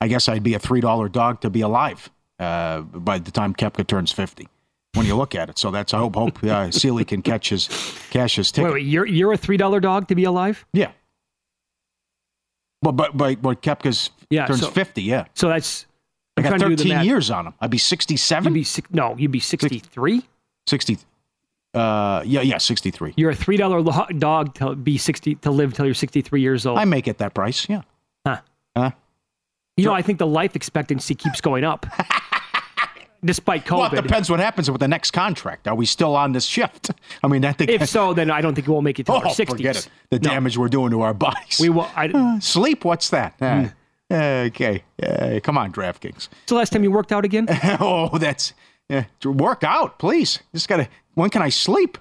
I 0.01 0.07
guess 0.07 0.27
I'd 0.27 0.43
be 0.43 0.53
a 0.53 0.59
$3 0.59 1.11
dog 1.11 1.41
to 1.41 1.49
be 1.49 1.61
alive 1.61 2.09
uh, 2.39 2.81
by 2.81 3.19
the 3.19 3.31
time 3.31 3.53
Koepka 3.53 3.87
turns 3.87 4.11
50 4.11 4.47
when 4.93 5.05
you 5.05 5.15
look 5.15 5.35
at 5.35 5.49
it. 5.49 5.57
So 5.57 5.71
that's, 5.71 5.93
I 5.93 5.99
hope, 5.99 6.15
hope 6.15 6.37
uh, 6.43 6.67
Sealey 6.67 7.07
can 7.07 7.21
catch 7.21 7.49
his, 7.49 7.67
cash 8.09 8.35
his 8.35 8.51
ticket. 8.51 8.71
Wait, 8.71 8.73
wait, 8.81 8.85
you're 8.85 9.05
you're 9.05 9.33
a 9.33 9.37
three 9.37 9.57
dollar 9.57 9.79
dog 9.79 10.07
to 10.09 10.15
be 10.15 10.23
alive? 10.25 10.65
Yeah. 10.73 10.91
But, 12.85 12.91
but, 12.91 13.17
but, 13.17 13.41
but 13.41 13.61
Koepka's 13.63 14.11
Yeah, 14.29 14.45
turns 14.45 14.59
so- 14.61 14.69
50, 14.69 15.01
yeah. 15.01 15.25
So 15.33 15.47
that's 15.47 15.87
I 16.37 16.41
got 16.43 16.49
trying 16.49 16.59
to 16.59 16.69
do 16.69 16.75
the 16.75 16.89
13 16.89 17.05
years 17.05 17.31
on 17.31 17.47
him. 17.47 17.53
I'd 17.59 17.71
be 17.71 17.79
67? 17.79 18.53
You'd 18.53 18.65
be 18.65 18.83
no, 18.91 19.15
you'd 19.17 19.31
be 19.31 19.39
sixty 19.39 19.79
three. 19.79 20.21
60. 20.67 20.97
Uh, 21.73 22.21
yeah, 22.25 22.41
yeah, 22.41 22.57
63. 22.59 23.13
You're 23.17 23.31
a 23.31 23.35
three 23.35 23.57
dollar 23.57 23.81
dog 24.17 24.53
to 24.55 24.75
be 24.75 24.97
sixty 24.97 25.35
to 25.35 25.49
live 25.51 25.73
till 25.73 25.85
you're 25.85 25.93
sixty 25.95 26.21
three 26.21 26.41
years 26.41 26.65
old. 26.65 26.77
I 26.77 26.85
make 26.85 27.07
it 27.07 27.17
that 27.17 27.33
price, 27.33 27.67
yeah. 27.67 27.81
Huh. 28.25 28.41
Huh? 28.77 28.91
You 29.77 29.85
know, 29.85 29.93
I 29.93 30.01
think 30.01 30.19
the 30.19 30.27
life 30.27 30.55
expectancy 30.55 31.15
keeps 31.15 31.41
going 31.41 31.63
up, 31.63 31.85
despite 33.25 33.69
Well, 33.69 33.85
it 33.93 33.95
depends 34.01 34.29
what 34.29 34.39
happens 34.39 34.69
with 34.71 34.79
the 34.81 34.87
next 34.87 35.11
contract. 35.11 35.67
Are 35.67 35.75
we 35.75 35.85
still 35.85 36.15
on 36.15 36.31
this 36.31 36.45
shift? 36.45 36.91
I 37.23 37.27
mean, 37.27 37.43
I 37.43 37.51
think. 37.53 37.69
if 37.71 37.89
so, 37.89 38.13
then 38.13 38.29
I 38.31 38.41
don't 38.41 38.55
think 38.55 38.67
we'll 38.67 38.81
make 38.81 38.99
it 38.99 39.05
to 39.07 39.11
oh, 39.13 39.21
our 39.21 39.29
sixties. 39.31 39.57
forget 39.57 39.75
it. 39.77 39.89
The 40.11 40.19
No. 40.19 40.29
damage 40.29 40.57
we're 40.57 40.69
doing 40.69 40.91
to 40.91 41.01
our 41.01 41.13
bodies. 41.13 41.59
We 41.59 41.69
will. 41.69 41.89
I, 41.95 42.07
Uh, 42.13 42.39
sleep? 42.39 42.85
What's 42.85 43.09
that? 43.09 43.33
Uh, 43.41 43.67
Hmm. 44.09 44.13
okay. 44.13 44.83
Uh, 45.01 45.39
come 45.43 45.57
on, 45.57 45.71
DraftKings. 45.73 46.29
When's 46.29 46.45
the 46.47 46.55
last 46.55 46.71
time 46.71 46.83
you 46.83 46.91
worked 46.91 47.11
out 47.11 47.25
again? 47.25 47.47
oh, 47.79 48.17
that's. 48.17 48.53
Work 49.23 49.63
out, 49.63 49.97
please. 49.97 50.39
Just 50.53 50.67
gotta. 50.69 50.87
When 51.15 51.29
can 51.31 51.41
I 51.41 51.49
sleep? 51.49 51.97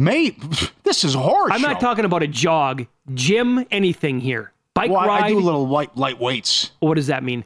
Mate, 0.00 0.40
this 0.84 1.02
is 1.04 1.14
horror 1.14 1.50
I'm 1.52 1.60
not 1.62 1.80
talking 1.80 2.04
about 2.04 2.22
a 2.22 2.26
jog, 2.28 2.86
gym, 3.14 3.64
anything 3.70 4.20
here. 4.20 4.52
Bike 4.74 4.90
Well, 4.90 5.00
I- 5.00 5.06
ride. 5.06 5.22
I 5.24 5.28
do 5.28 5.40
little 5.40 5.66
light 5.68 5.96
light 5.96 6.20
weights. 6.20 6.70
what 6.80 6.94
does 6.94 7.08
that 7.08 7.22
mean? 7.24 7.44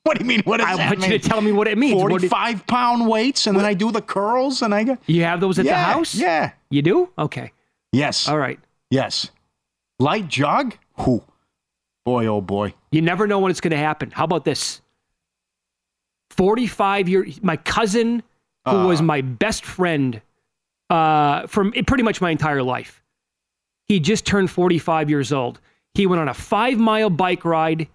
What 0.04 0.18
do 0.18 0.24
you 0.24 0.28
mean? 0.28 0.40
What 0.44 0.56
does 0.58 0.66
I 0.66 0.76
that 0.76 0.86
want 0.88 1.00
mean? 1.00 1.10
you 1.12 1.18
to 1.18 1.28
tell 1.28 1.40
me 1.42 1.52
what 1.52 1.68
it 1.68 1.76
means. 1.76 1.94
What 1.94 2.08
did- 2.08 2.30
Forty-five 2.30 2.66
pound 2.66 3.06
weights, 3.06 3.46
and 3.46 3.56
then 3.58 3.66
I 3.66 3.74
do 3.74 3.92
the 3.92 4.00
curls, 4.00 4.62
and 4.62 4.74
I 4.74 4.84
go. 4.84 4.98
you 5.06 5.24
have 5.24 5.40
those 5.40 5.58
at 5.58 5.66
yeah, 5.66 5.72
the 5.86 5.92
house? 5.92 6.14
Yeah. 6.14 6.52
You 6.70 6.80
do? 6.82 7.10
Okay. 7.18 7.52
Yes. 7.92 8.26
All 8.28 8.38
right. 8.38 8.58
Yes. 8.90 9.30
Light 9.98 10.26
jog? 10.28 10.74
Whew. 11.04 11.22
Boy, 12.06 12.26
oh 12.26 12.40
boy. 12.40 12.72
You 12.90 13.02
never 13.02 13.26
know 13.26 13.38
when 13.40 13.50
it's 13.50 13.60
going 13.60 13.72
to 13.72 13.76
happen. 13.76 14.10
How 14.10 14.24
about 14.24 14.44
this? 14.44 14.80
45 16.30 17.08
year 17.08 17.26
my 17.42 17.56
cousin 17.56 18.22
who 18.66 18.86
was 18.86 19.00
Uh. 19.00 19.04
my 19.04 19.20
best 19.20 19.64
friend 19.64 20.22
uh 20.88 21.46
from 21.46 21.72
pretty 21.86 22.02
much 22.04 22.20
my 22.20 22.30
entire 22.30 22.62
life. 22.62 23.02
He 23.88 24.00
just 24.00 24.24
turned 24.24 24.50
45 24.50 25.10
years 25.10 25.32
old. 25.32 25.60
He 25.94 26.06
went 26.06 26.20
on 26.20 26.28
a 26.28 26.32
5-mile 26.32 27.10
bike 27.10 27.44
ride 27.44 27.88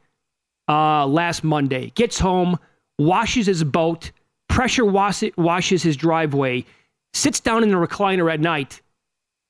uh 0.68 1.06
last 1.06 1.44
Monday. 1.44 1.92
Gets 1.96 2.20
home, 2.20 2.58
washes 2.98 3.46
his 3.48 3.64
boat, 3.64 4.12
pressure 4.48 4.86
wash 4.86 5.24
washes 5.38 5.84
his 5.84 5.98
driveway, 5.98 6.66
sits 7.14 7.40
down 7.40 7.64
in 7.64 7.70
the 7.70 7.76
recliner 7.76 8.32
at 8.32 8.40
night. 8.40 8.82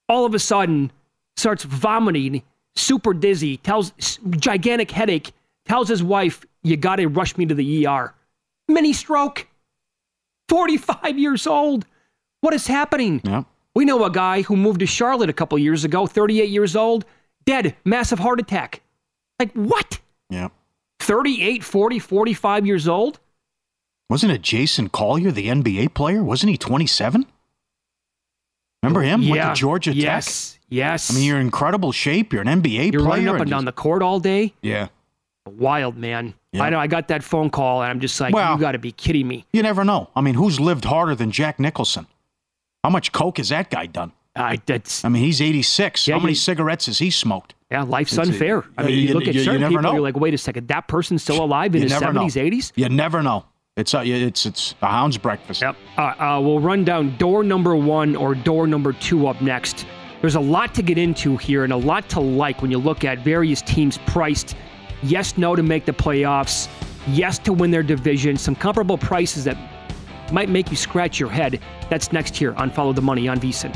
All 0.10 0.26
of 0.26 0.34
a 0.34 0.40
sudden 0.40 0.92
starts 1.36 1.64
vomiting, 1.64 2.44
super 2.76 3.14
dizzy, 3.14 3.58
tells 3.58 3.92
gigantic 4.32 4.92
headache, 4.92 5.32
tells 5.66 5.88
his 5.88 6.04
wife, 6.04 6.46
"You 6.64 6.78
got 6.78 6.98
to 6.98 7.08
rush 7.08 7.38
me 7.38 7.46
to 7.46 7.56
the 7.56 7.86
ER." 7.86 8.14
Mini 8.68 8.94
stroke. 8.94 9.48
45 10.50 11.18
years 11.18 11.48
old. 11.48 11.86
What 12.42 12.54
is 12.54 12.68
happening? 12.68 13.22
Yeah. 13.24 13.44
We 13.74 13.86
know 13.86 14.04
a 14.06 14.12
guy 14.12 14.44
who 14.44 14.56
moved 14.56 14.80
to 14.80 14.86
Charlotte 14.86 15.30
a 15.30 15.34
couple 15.34 15.58
years 15.58 15.84
ago, 15.84 16.06
38 16.08 16.50
years 16.50 16.76
old, 16.76 17.06
dead, 17.46 17.76
massive 17.84 18.20
heart 18.20 18.40
attack. 18.40 18.82
Like 19.40 19.52
what? 19.54 20.00
Yeah. 20.30 20.50
38, 21.06 21.64
40, 21.64 22.00
45 22.00 22.66
years 22.66 22.88
old? 22.88 23.20
Wasn't 24.10 24.32
it 24.32 24.42
Jason 24.42 24.90
Collier, 24.90 25.32
the 25.32 25.48
NBA 25.48 25.94
player? 25.94 26.24
Wasn't 26.24 26.50
he 26.50 26.58
27? 26.58 27.26
Remember 28.84 29.02
him? 29.02 29.28
Went 29.28 29.42
to 29.42 29.54
Georgia 29.60 29.92
Tech. 29.94 30.02
Yes. 30.04 30.60
Yes. 30.70 31.12
I 31.12 31.16
mean, 31.16 31.24
you're 31.26 31.38
in 31.40 31.46
incredible 31.46 31.92
shape. 31.92 32.32
You're 32.34 32.44
an 32.44 32.62
NBA 32.62 32.92
You're 32.94 33.02
player. 33.02 33.10
running 33.12 33.28
up 33.30 33.42
and 33.42 33.50
down 33.50 33.66
the 33.66 33.72
court 33.72 34.04
all 34.04 34.20
day. 34.20 34.54
Yeah. 34.62 34.90
Wild, 35.48 35.98
man. 35.98 36.34
Yeah. 36.52 36.64
I 36.64 36.70
know. 36.70 36.80
I 36.80 36.88
got 36.88 37.08
that 37.10 37.24
phone 37.24 37.50
call, 37.50 37.82
and 37.82 37.90
I'm 37.90 38.00
just 38.00 38.20
like, 38.22 38.34
Well- 38.34 38.54
you 38.56 38.60
got 38.60 38.74
to 38.74 38.80
be 38.80 38.92
kidding 38.92 39.28
me. 39.28 39.46
You 39.54 39.64
never 39.64 39.84
know. 39.84 40.10
I 40.16 40.22
mean, 40.22 40.36
who's 40.36 40.60
lived 40.60 40.86
harder 40.86 41.16
than 41.16 41.32
Jack 41.32 41.60
Nicholson? 41.60 42.08
How 42.84 42.90
much 42.92 43.12
coke 43.12 43.38
has 43.38 43.50
that 43.50 43.70
guy 43.72 43.88
done? 43.88 44.12
I, 44.36 44.60
that's, 44.66 45.04
I 45.04 45.10
mean, 45.10 45.24
he's 45.24 45.42
86. 45.42 46.08
Yeah, 46.08 46.16
How 46.16 46.20
many 46.20 46.34
you- 46.34 46.36
cigarettes 46.36 46.86
has 46.88 47.00
he 47.00 47.10
smoked? 47.10 47.55
Yeah, 47.72 47.84
life's 47.84 48.14
It's- 48.14 48.28
unfair. 48.28 48.64
I 48.78 48.84
uh, 48.84 48.86
mean, 48.86 48.96
you, 48.96 49.02
you- 49.08 49.14
look 49.14 49.28
at 49.28 49.34
you- 49.34 49.40
you 49.42 49.46
certain 49.46 49.62
never 49.62 49.72
people, 49.72 49.84
know. 49.84 49.94
you're 49.94 50.02
like, 50.02 50.18
wait 50.18 50.34
a 50.34 50.38
second, 50.38 50.68
that 50.70 50.88
person's 50.88 51.24
still 51.24 51.44
alive 51.44 51.74
in 51.76 51.82
You 51.82 51.90
his 51.90 52.00
never 52.00 52.14
70s, 52.14 52.36
know. 52.36 52.44
80s? 52.58 52.72
You 52.76 52.90
never 52.90 53.22
know. 53.24 53.46
It's 53.78 53.94
a, 53.94 54.04
it's 54.06 54.46
it's 54.46 54.74
a 54.82 54.88
hound's 54.88 55.18
breakfast. 55.18 55.62
Yep. 55.62 55.76
Uh, 55.98 56.02
uh, 56.02 56.40
we'll 56.42 56.62
run 56.62 56.86
down 56.86 57.18
door 57.18 57.44
number 57.44 57.76
one 57.76 58.16
or 58.16 58.34
door 58.34 58.68
number 58.68 58.94
two 58.94 59.28
up 59.28 59.42
next. 59.42 59.86
There's 60.22 60.36
a 60.36 60.40
lot 60.40 60.74
to 60.76 60.82
get 60.82 60.98
into 60.98 61.36
here 61.36 61.66
and 61.66 61.74
a 61.74 61.78
lot 61.78 62.08
to 62.10 62.22
like 62.22 62.62
when 62.62 62.72
you 62.72 62.78
look 62.78 63.04
at 63.04 63.20
various 63.20 63.62
teams 63.62 63.98
priced 64.08 64.56
yes, 65.04 65.38
no 65.38 65.56
to 65.58 65.62
make 65.62 65.86
the 65.86 65.92
playoffs, 65.92 66.70
yes 67.08 67.38
to 67.40 67.52
win 67.54 67.70
their 67.70 67.84
division, 67.84 68.38
some 68.38 68.56
comparable 68.56 68.98
prices 68.98 69.44
that 69.44 69.58
might 70.32 70.48
make 70.50 70.72
you 70.72 70.78
scratch 70.78 71.20
your 71.20 71.30
head. 71.30 71.60
That's 71.90 72.12
next 72.14 72.36
here 72.36 72.54
on 72.56 72.72
Follow 72.72 72.94
the 72.94 73.02
Money 73.02 73.28
on 73.28 73.40
VSIN. 73.40 73.76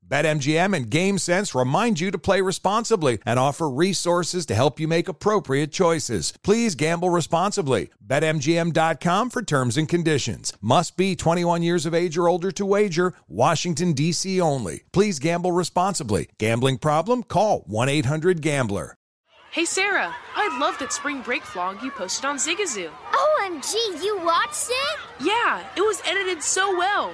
BetMGM 0.11 0.75
and 0.75 0.91
GameSense 0.91 1.57
remind 1.57 2.01
you 2.01 2.11
to 2.11 2.17
play 2.17 2.41
responsibly 2.41 3.19
and 3.25 3.39
offer 3.39 3.69
resources 3.69 4.45
to 4.47 4.55
help 4.55 4.77
you 4.77 4.85
make 4.85 5.07
appropriate 5.07 5.71
choices. 5.71 6.33
Please 6.43 6.75
gamble 6.75 7.09
responsibly. 7.09 7.91
BetMGM.com 8.05 9.29
for 9.29 9.41
terms 9.41 9.77
and 9.77 9.87
conditions. 9.87 10.51
Must 10.59 10.97
be 10.97 11.15
21 11.15 11.63
years 11.63 11.85
of 11.85 11.93
age 11.93 12.17
or 12.17 12.27
older 12.27 12.51
to 12.51 12.65
wager. 12.65 13.13
Washington, 13.29 13.93
D.C. 13.93 14.41
only. 14.41 14.83
Please 14.91 15.17
gamble 15.17 15.53
responsibly. 15.53 16.27
Gambling 16.37 16.79
problem? 16.79 17.23
Call 17.23 17.61
1 17.67 17.87
800 17.87 18.41
Gambler. 18.41 18.97
Hey 19.51 19.65
Sarah, 19.65 20.15
I 20.35 20.57
love 20.59 20.77
that 20.79 20.93
spring 20.93 21.21
break 21.21 21.43
vlog 21.43 21.81
you 21.83 21.91
posted 21.91 22.23
on 22.23 22.37
Zigazoo. 22.37 22.89
OMG, 23.11 23.73
you 24.01 24.17
watched 24.23 24.69
it? 24.69 24.99
Yeah, 25.21 25.61
it 25.75 25.81
was 25.81 26.01
edited 26.05 26.41
so 26.41 26.77
well. 26.77 27.13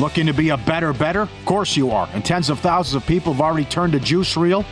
Looking 0.00 0.26
to 0.26 0.32
be 0.32 0.50
a 0.50 0.56
better, 0.56 0.92
better? 0.92 1.22
Of 1.22 1.44
course 1.44 1.76
you 1.76 1.90
are. 1.90 2.08
And 2.12 2.24
tens 2.24 2.50
of 2.50 2.60
thousands 2.60 3.02
of 3.02 3.08
people 3.08 3.32
have 3.32 3.42
already 3.42 3.64
turned 3.64 3.94
to 3.94 4.00
Juice 4.00 4.36
Reel. 4.36 4.64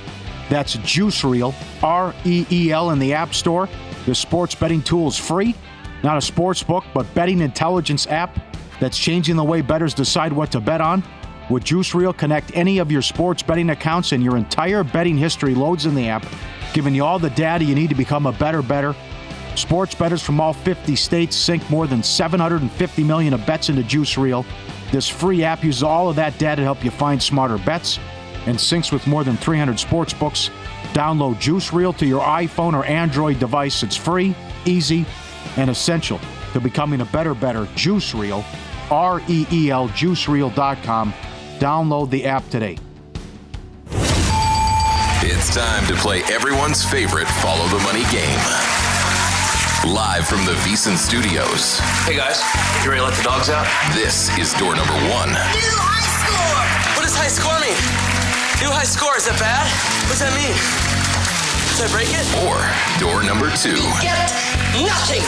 That's 0.49 0.75
Juice 0.75 1.25
Reel, 1.25 1.53
R 1.83 2.15
E 2.25 2.47
E 2.49 2.71
L, 2.71 2.91
in 2.91 3.01
the 3.01 3.13
App 3.13 3.35
Store. 3.35 3.69
The 4.07 4.15
sports 4.15 4.55
betting 4.55 4.83
tool 4.83 5.09
is 5.09 5.19
free. 5.19 5.57
Not 6.05 6.17
a 6.17 6.21
sports 6.21 6.63
book, 6.63 6.85
but 6.95 7.13
betting 7.13 7.41
intelligence 7.41 8.07
app 8.07 8.39
that's 8.79 8.97
changing 8.97 9.35
the 9.35 9.43
way 9.43 9.63
bettors 9.63 9.95
decide 9.95 10.33
what 10.33 10.53
to 10.53 10.61
bet 10.61 10.81
on. 10.81 11.03
With 11.51 11.65
Juice 11.65 11.93
Reel, 11.93 12.13
connect 12.13 12.57
any 12.57 12.79
of 12.79 12.93
your 12.93 13.03
sports 13.03 13.43
betting 13.43 13.71
accounts, 13.71 14.13
and 14.13 14.23
your 14.23 14.37
entire 14.37 14.85
betting 14.85 15.17
history 15.17 15.57
loads 15.57 15.87
in 15.87 15.97
the 15.97 16.09
app, 16.09 16.25
giving 16.73 16.95
you 16.95 17.05
all 17.05 17.19
the 17.19 17.31
data 17.31 17.65
you 17.65 17.75
need 17.75 17.89
to 17.89 17.97
become 17.97 18.27
a 18.27 18.33
better, 18.33 18.63
better. 18.63 18.95
Sports 19.57 19.95
bettors 19.95 20.23
from 20.23 20.41
all 20.41 20.53
50 20.53 20.95
states 20.95 21.35
sink 21.35 21.69
more 21.69 21.89
than 21.89 22.03
750 22.03 23.03
million 23.03 23.35
of 23.35 23.45
bets 23.45 23.69
into 23.71 23.83
Juice 23.83 24.17
Reel. 24.17 24.47
This 24.93 25.09
free 25.09 25.45
app 25.45 25.65
uses 25.65 25.83
all 25.83 26.09
of 26.09 26.17
that 26.17 26.39
data 26.39 26.57
to 26.57 26.63
help 26.63 26.85
you 26.85 26.91
find 26.91 27.23
smarter 27.23 27.59
bets 27.59 27.99
and 28.47 28.57
syncs 28.57 28.93
with 28.93 29.07
more 29.07 29.25
than 29.25 29.37
300 29.37 29.79
sports 29.79 30.13
books. 30.13 30.51
Download 30.93 31.39
Juice 31.39 31.73
Reel 31.73 31.93
to 31.95 32.07
your 32.07 32.23
iPhone 32.23 32.75
or 32.75 32.85
Android 32.85 33.39
device. 33.39 33.83
It's 33.83 33.97
free, 33.97 34.35
easy, 34.65 35.05
and 35.57 35.69
essential 35.69 36.21
to 36.53 36.61
becoming 36.61 37.01
a 37.01 37.05
better, 37.07 37.35
better. 37.35 37.69
Juice 37.75 38.15
Reel, 38.15 38.45
R 38.91 39.21
E 39.29 39.47
E 39.53 39.71
L, 39.71 39.89
juicereel.com. 39.91 41.13
Download 41.59 42.11
the 42.11 42.25
app 42.25 42.49
today. 42.49 42.79
It's 45.29 45.55
time 45.55 45.87
to 45.87 45.95
play 45.95 46.23
everyone's 46.25 46.85
favorite 46.85 47.27
Follow 47.27 47.67
the 47.69 47.83
Money 47.83 48.05
game. 48.13 48.86
Live 49.87 50.27
from 50.27 50.45
the 50.45 50.53
VSiN 50.67 50.97
studios. 50.99 51.79
Hey 52.03 52.17
guys, 52.17 52.43
you 52.83 52.91
ready 52.91 52.99
to 52.99 53.07
let 53.07 53.15
the 53.15 53.23
dogs 53.23 53.49
out? 53.49 53.69
This 53.95 54.37
is 54.37 54.53
door 54.55 54.75
number 54.75 54.93
one. 55.15 55.31
New 55.31 55.77
high 55.79 56.03
score! 56.03 56.99
What 56.99 57.07
does 57.07 57.15
high 57.15 57.31
score 57.31 57.55
mean? 57.63 57.79
New 58.59 58.75
high 58.75 58.83
score, 58.83 59.17
is 59.17 59.27
that 59.31 59.39
bad? 59.39 59.63
What 60.11 60.19
does 60.19 60.27
that 60.27 60.35
mean? 60.35 60.59
Did 61.79 61.87
I 61.87 61.91
break 61.95 62.11
it? 62.11 62.27
Or 62.43 62.59
door 62.99 63.23
number 63.23 63.47
two. 63.55 63.79
You 63.79 63.95
Get 64.03 64.27
nothing! 64.83 65.23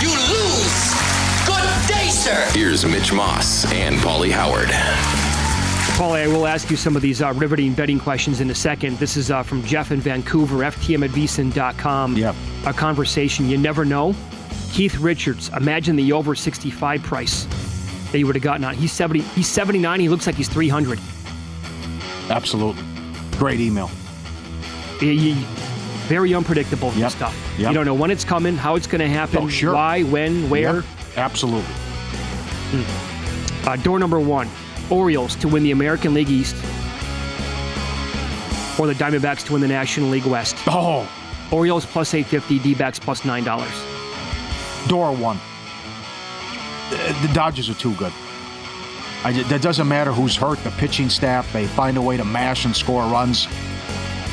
You 0.00 0.08
lose! 0.08 0.96
Good 1.44 1.68
day, 1.86 2.08
sir! 2.08 2.48
Here's 2.56 2.86
Mitch 2.86 3.12
Moss 3.12 3.70
and 3.72 3.96
Pauly 3.98 4.30
Howard. 4.30 4.72
Pauly, 5.98 6.22
I 6.22 6.28
will 6.28 6.46
ask 6.46 6.70
you 6.70 6.76
some 6.76 6.94
of 6.94 7.02
these 7.02 7.20
uh, 7.22 7.32
riveting 7.32 7.74
betting 7.74 7.98
questions 7.98 8.40
in 8.40 8.48
a 8.50 8.54
second. 8.54 8.96
This 8.98 9.16
is 9.16 9.32
uh, 9.32 9.42
from 9.42 9.64
Jeff 9.64 9.90
in 9.90 9.98
Vancouver, 10.00 10.58
ftm 10.58 11.04
at 11.04 11.10
vsin.com. 11.10 12.16
Yep. 12.16 12.36
A 12.66 12.72
conversation 12.72 13.48
you 13.48 13.58
never 13.58 13.84
know. 13.84 14.14
Keith 14.72 14.96
Richards, 14.98 15.48
imagine 15.56 15.96
the 15.96 16.12
over 16.12 16.36
65 16.36 17.02
price 17.02 17.44
that 18.12 18.18
you 18.20 18.26
would 18.26 18.36
have 18.36 18.44
gotten 18.44 18.62
on. 18.62 18.76
He's 18.76 18.92
70, 18.92 19.20
he's 19.22 19.48
79, 19.48 19.98
he 19.98 20.08
looks 20.08 20.26
like 20.26 20.36
he's 20.36 20.48
300. 20.48 21.00
Absolutely. 22.30 22.84
Great 23.36 23.58
email. 23.58 23.90
He- 25.00 25.32
very 26.06 26.32
unpredictable 26.32 26.92
Yep. 26.92 27.10
stuff. 27.10 27.54
Yep. 27.58 27.68
You 27.70 27.74
don't 27.74 27.84
know 27.86 27.92
when 27.94 28.10
it's 28.12 28.24
coming, 28.24 28.56
how 28.56 28.76
it's 28.76 28.86
going 28.86 29.00
to 29.00 29.08
happen, 29.08 29.38
Oh, 29.42 29.48
sure. 29.48 29.74
why, 29.74 30.04
when, 30.04 30.48
where. 30.48 30.76
Yep. 30.76 30.84
Absolutely. 31.16 31.74
Uh, 33.66 33.76
door 33.76 33.98
number 33.98 34.20
one 34.20 34.48
Orioles 34.90 35.36
to 35.36 35.48
win 35.48 35.62
the 35.62 35.70
American 35.72 36.14
League 36.14 36.30
East, 36.30 36.54
or 38.78 38.86
the 38.86 38.94
Diamondbacks 38.94 39.44
to 39.46 39.52
win 39.52 39.62
the 39.62 39.68
National 39.68 40.08
League 40.08 40.26
West. 40.26 40.56
Oh, 40.66 41.08
Orioles 41.50 41.84
plus 41.86 42.14
850, 42.14 42.58
D 42.60 42.74
backs 42.74 42.98
plus 42.98 43.22
$9. 43.22 44.88
door 44.88 45.12
one. 45.14 45.38
The 46.90 47.26
the 47.26 47.32
Dodgers 47.34 47.68
are 47.68 47.74
too 47.74 47.94
good. 47.94 48.12
I, 49.24 49.32
that 49.48 49.62
doesn't 49.62 49.88
matter 49.88 50.12
who's 50.12 50.36
hurt. 50.36 50.62
The 50.62 50.70
pitching 50.72 51.08
staff, 51.10 51.52
they 51.52 51.66
find 51.66 51.96
a 51.96 52.02
way 52.02 52.16
to 52.16 52.24
mash 52.24 52.64
and 52.64 52.74
score 52.74 53.02
runs. 53.10 53.48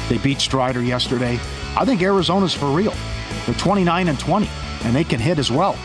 They 0.10 0.20
beat 0.20 0.40
Strider 0.40 0.82
yesterday. 0.84 1.40
I 1.76 1.84
think 1.86 2.02
Arizona's 2.04 2.54
for 2.54 2.68
real. 2.68 2.94
They're 3.46 3.56
29 3.56 4.08
and 4.08 4.20
20, 4.20 4.48
and 4.84 4.96
they 4.96 5.04
can 5.04 5.20
hit 5.20 5.40
as 5.40 5.52
well. 5.52 5.76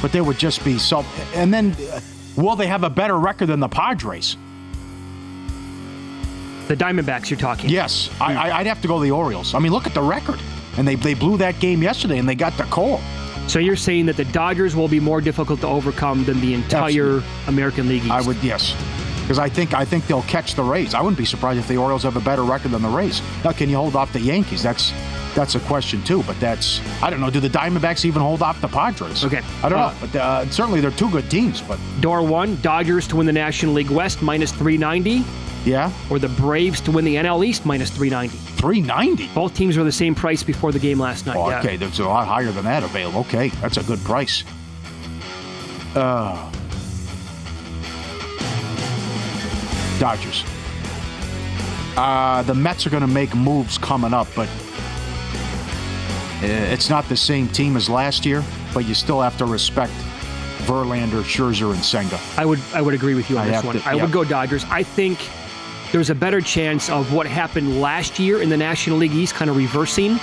But 0.00 0.12
they 0.12 0.22
would 0.22 0.38
just 0.38 0.64
be 0.64 0.78
so. 0.78 1.04
And 1.34 1.52
then, 1.52 1.76
uh, 1.92 2.00
will 2.36 2.56
they 2.56 2.66
have 2.66 2.84
a 2.84 2.90
better 2.90 3.18
record 3.18 3.46
than 3.46 3.60
the 3.60 3.68
Padres? 3.68 4.36
The 6.68 6.76
Diamondbacks, 6.76 7.30
you're 7.30 7.38
talking. 7.38 7.68
Yes, 7.68 8.10
I, 8.20 8.34
I, 8.34 8.58
I'd 8.58 8.66
have 8.66 8.80
to 8.82 8.88
go 8.88 8.98
to 8.98 9.02
the 9.02 9.10
Orioles. 9.10 9.54
I 9.54 9.58
mean, 9.58 9.72
look 9.72 9.86
at 9.86 9.94
the 9.94 10.02
record. 10.02 10.40
And 10.76 10.86
they, 10.86 10.94
they 10.94 11.14
blew 11.14 11.36
that 11.38 11.58
game 11.58 11.82
yesterday, 11.82 12.18
and 12.18 12.28
they 12.28 12.36
got 12.36 12.56
the 12.56 12.62
call. 12.64 13.00
So 13.48 13.58
you're 13.58 13.74
saying 13.74 14.06
that 14.06 14.16
the 14.16 14.24
Dodgers 14.26 14.76
will 14.76 14.86
be 14.86 15.00
more 15.00 15.20
difficult 15.20 15.60
to 15.62 15.66
overcome 15.66 16.24
than 16.24 16.40
the 16.40 16.54
entire 16.54 17.16
Absolutely. 17.16 17.28
American 17.48 17.88
League 17.88 18.04
East? 18.04 18.12
I 18.12 18.20
would 18.22 18.36
yes, 18.36 18.72
because 19.30 19.38
I 19.38 19.48
think 19.48 19.74
I 19.74 19.84
think 19.84 20.08
they'll 20.08 20.22
catch 20.22 20.56
the 20.56 20.62
Rays. 20.64 20.92
I 20.92 21.00
wouldn't 21.00 21.16
be 21.16 21.24
surprised 21.24 21.60
if 21.60 21.68
the 21.68 21.76
Orioles 21.76 22.02
have 22.02 22.16
a 22.16 22.20
better 22.20 22.42
record 22.42 22.72
than 22.72 22.82
the 22.82 22.88
Rays. 22.88 23.22
Now, 23.44 23.52
can 23.52 23.70
you 23.70 23.76
hold 23.76 23.94
off 23.94 24.12
the 24.12 24.18
Yankees? 24.18 24.60
That's 24.60 24.92
that's 25.36 25.54
a 25.54 25.60
question 25.60 26.02
too. 26.02 26.24
But 26.24 26.40
that's 26.40 26.80
I 27.00 27.10
don't 27.10 27.20
know. 27.20 27.30
Do 27.30 27.38
the 27.38 27.48
Diamondbacks 27.48 28.04
even 28.04 28.22
hold 28.22 28.42
off 28.42 28.60
the 28.60 28.66
Padres? 28.66 29.24
Okay. 29.24 29.40
I 29.62 29.68
don't 29.68 29.78
Uh, 29.78 29.92
know. 29.92 29.96
But 30.00 30.16
uh, 30.16 30.50
certainly 30.50 30.80
they're 30.80 30.90
two 30.90 31.08
good 31.12 31.30
teams. 31.30 31.62
But 31.62 31.78
Door 32.00 32.24
one, 32.24 32.60
Dodgers 32.60 33.06
to 33.06 33.14
win 33.18 33.26
the 33.26 33.32
National 33.32 33.72
League 33.72 33.90
West 33.90 34.20
minus 34.20 34.50
390. 34.50 35.24
Yeah. 35.64 35.92
Or 36.10 36.18
the 36.18 36.28
Braves 36.30 36.80
to 36.80 36.90
win 36.90 37.04
the 37.04 37.14
NL 37.14 37.46
East 37.46 37.64
minus 37.64 37.88
390. 37.90 38.36
390? 38.60 39.28
Both 39.32 39.54
teams 39.54 39.76
were 39.76 39.84
the 39.84 39.92
same 39.92 40.16
price 40.16 40.42
before 40.42 40.72
the 40.72 40.80
game 40.80 40.98
last 40.98 41.24
night. 41.26 41.36
Oh, 41.36 41.48
yeah. 41.50 41.60
okay, 41.60 41.76
there's 41.76 42.00
a 42.00 42.04
lot 42.08 42.26
higher 42.26 42.50
than 42.50 42.64
that 42.64 42.82
available. 42.82 43.20
Okay, 43.20 43.50
that's 43.60 43.76
a 43.76 43.84
good 43.84 44.00
price. 44.00 44.42
Uh, 45.94 46.49
Dodgers. 50.00 50.44
Uh, 51.96 52.42
the 52.42 52.54
Mets 52.54 52.86
are 52.86 52.90
going 52.90 53.02
to 53.02 53.06
make 53.06 53.34
moves 53.34 53.76
coming 53.76 54.14
up, 54.14 54.26
but 54.34 54.48
uh, 56.42 56.46
it's 56.46 56.88
not 56.88 57.06
the 57.08 57.16
same 57.16 57.46
team 57.48 57.76
as 57.76 57.88
last 57.90 58.24
year. 58.24 58.42
But 58.72 58.86
you 58.86 58.94
still 58.94 59.20
have 59.20 59.36
to 59.38 59.44
respect 59.44 59.92
Verlander, 60.60 61.22
Scherzer, 61.22 61.72
and 61.74 61.84
Senga. 61.84 62.18
I 62.38 62.46
would 62.46 62.60
I 62.72 62.80
would 62.80 62.94
agree 62.94 63.14
with 63.14 63.28
you 63.28 63.36
on 63.38 63.46
I 63.48 63.50
this 63.50 63.64
one. 63.64 63.76
to- 63.78 63.86
I 63.88 63.94
yeah. 63.94 64.02
would 64.02 64.12
go 64.12 64.24
Dodgers. 64.24 64.64
I 64.70 64.82
think 64.82 65.18
there's 65.92 66.08
a 66.08 66.14
better 66.14 66.40
chance 66.40 66.88
of 66.88 67.12
what 67.12 67.26
happened 67.26 67.80
last 67.80 68.18
year 68.18 68.40
in 68.40 68.48
the 68.48 68.56
National 68.56 68.96
League 68.96 69.12
East 69.12 69.34
kind 69.34 69.50
of 69.50 69.56
reversing 69.56 70.16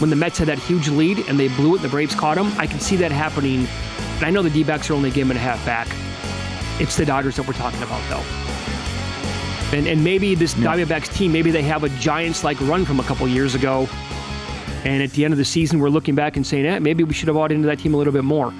when 0.00 0.10
the 0.10 0.16
Mets 0.16 0.38
had 0.38 0.48
that 0.48 0.58
huge 0.58 0.88
lead 0.88 1.18
and 1.28 1.38
they 1.38 1.48
blew 1.48 1.76
it 1.76 1.82
the 1.82 1.88
Braves 1.88 2.14
caught 2.16 2.36
them. 2.36 2.52
I 2.58 2.66
can 2.66 2.80
see 2.80 2.96
that 2.96 3.12
happening. 3.12 3.68
And 4.16 4.24
I 4.24 4.30
know 4.30 4.42
the 4.42 4.50
D-backs 4.50 4.90
are 4.90 4.94
only 4.94 5.10
a 5.10 5.12
game 5.12 5.30
and 5.30 5.38
a 5.38 5.42
half 5.42 5.64
back. 5.66 5.86
It's 6.80 6.96
the 6.96 7.04
Dodgers 7.04 7.36
that 7.36 7.46
we're 7.46 7.52
talking 7.52 7.82
about, 7.82 8.02
though. 8.08 8.43
And, 9.72 9.86
and 9.86 10.04
maybe 10.04 10.34
this 10.34 10.54
Diamondbacks 10.54 11.12
team, 11.12 11.32
maybe 11.32 11.50
they 11.50 11.62
have 11.62 11.84
a 11.84 11.88
Giants-like 11.88 12.60
run 12.62 12.84
from 12.84 13.00
a 13.00 13.02
couple 13.02 13.26
years 13.26 13.54
ago. 13.54 13.88
And 14.84 15.02
at 15.02 15.10
the 15.12 15.24
end 15.24 15.32
of 15.32 15.38
the 15.38 15.44
season, 15.44 15.80
we're 15.80 15.88
looking 15.88 16.14
back 16.14 16.36
and 16.36 16.46
saying, 16.46 16.66
eh, 16.66 16.78
maybe 16.78 17.04
we 17.04 17.14
should 17.14 17.28
have 17.28 17.34
bought 17.34 17.50
into 17.50 17.66
that 17.68 17.78
team 17.78 17.94
a 17.94 17.96
little 17.96 18.12
bit 18.12 18.24
more. 18.24 18.52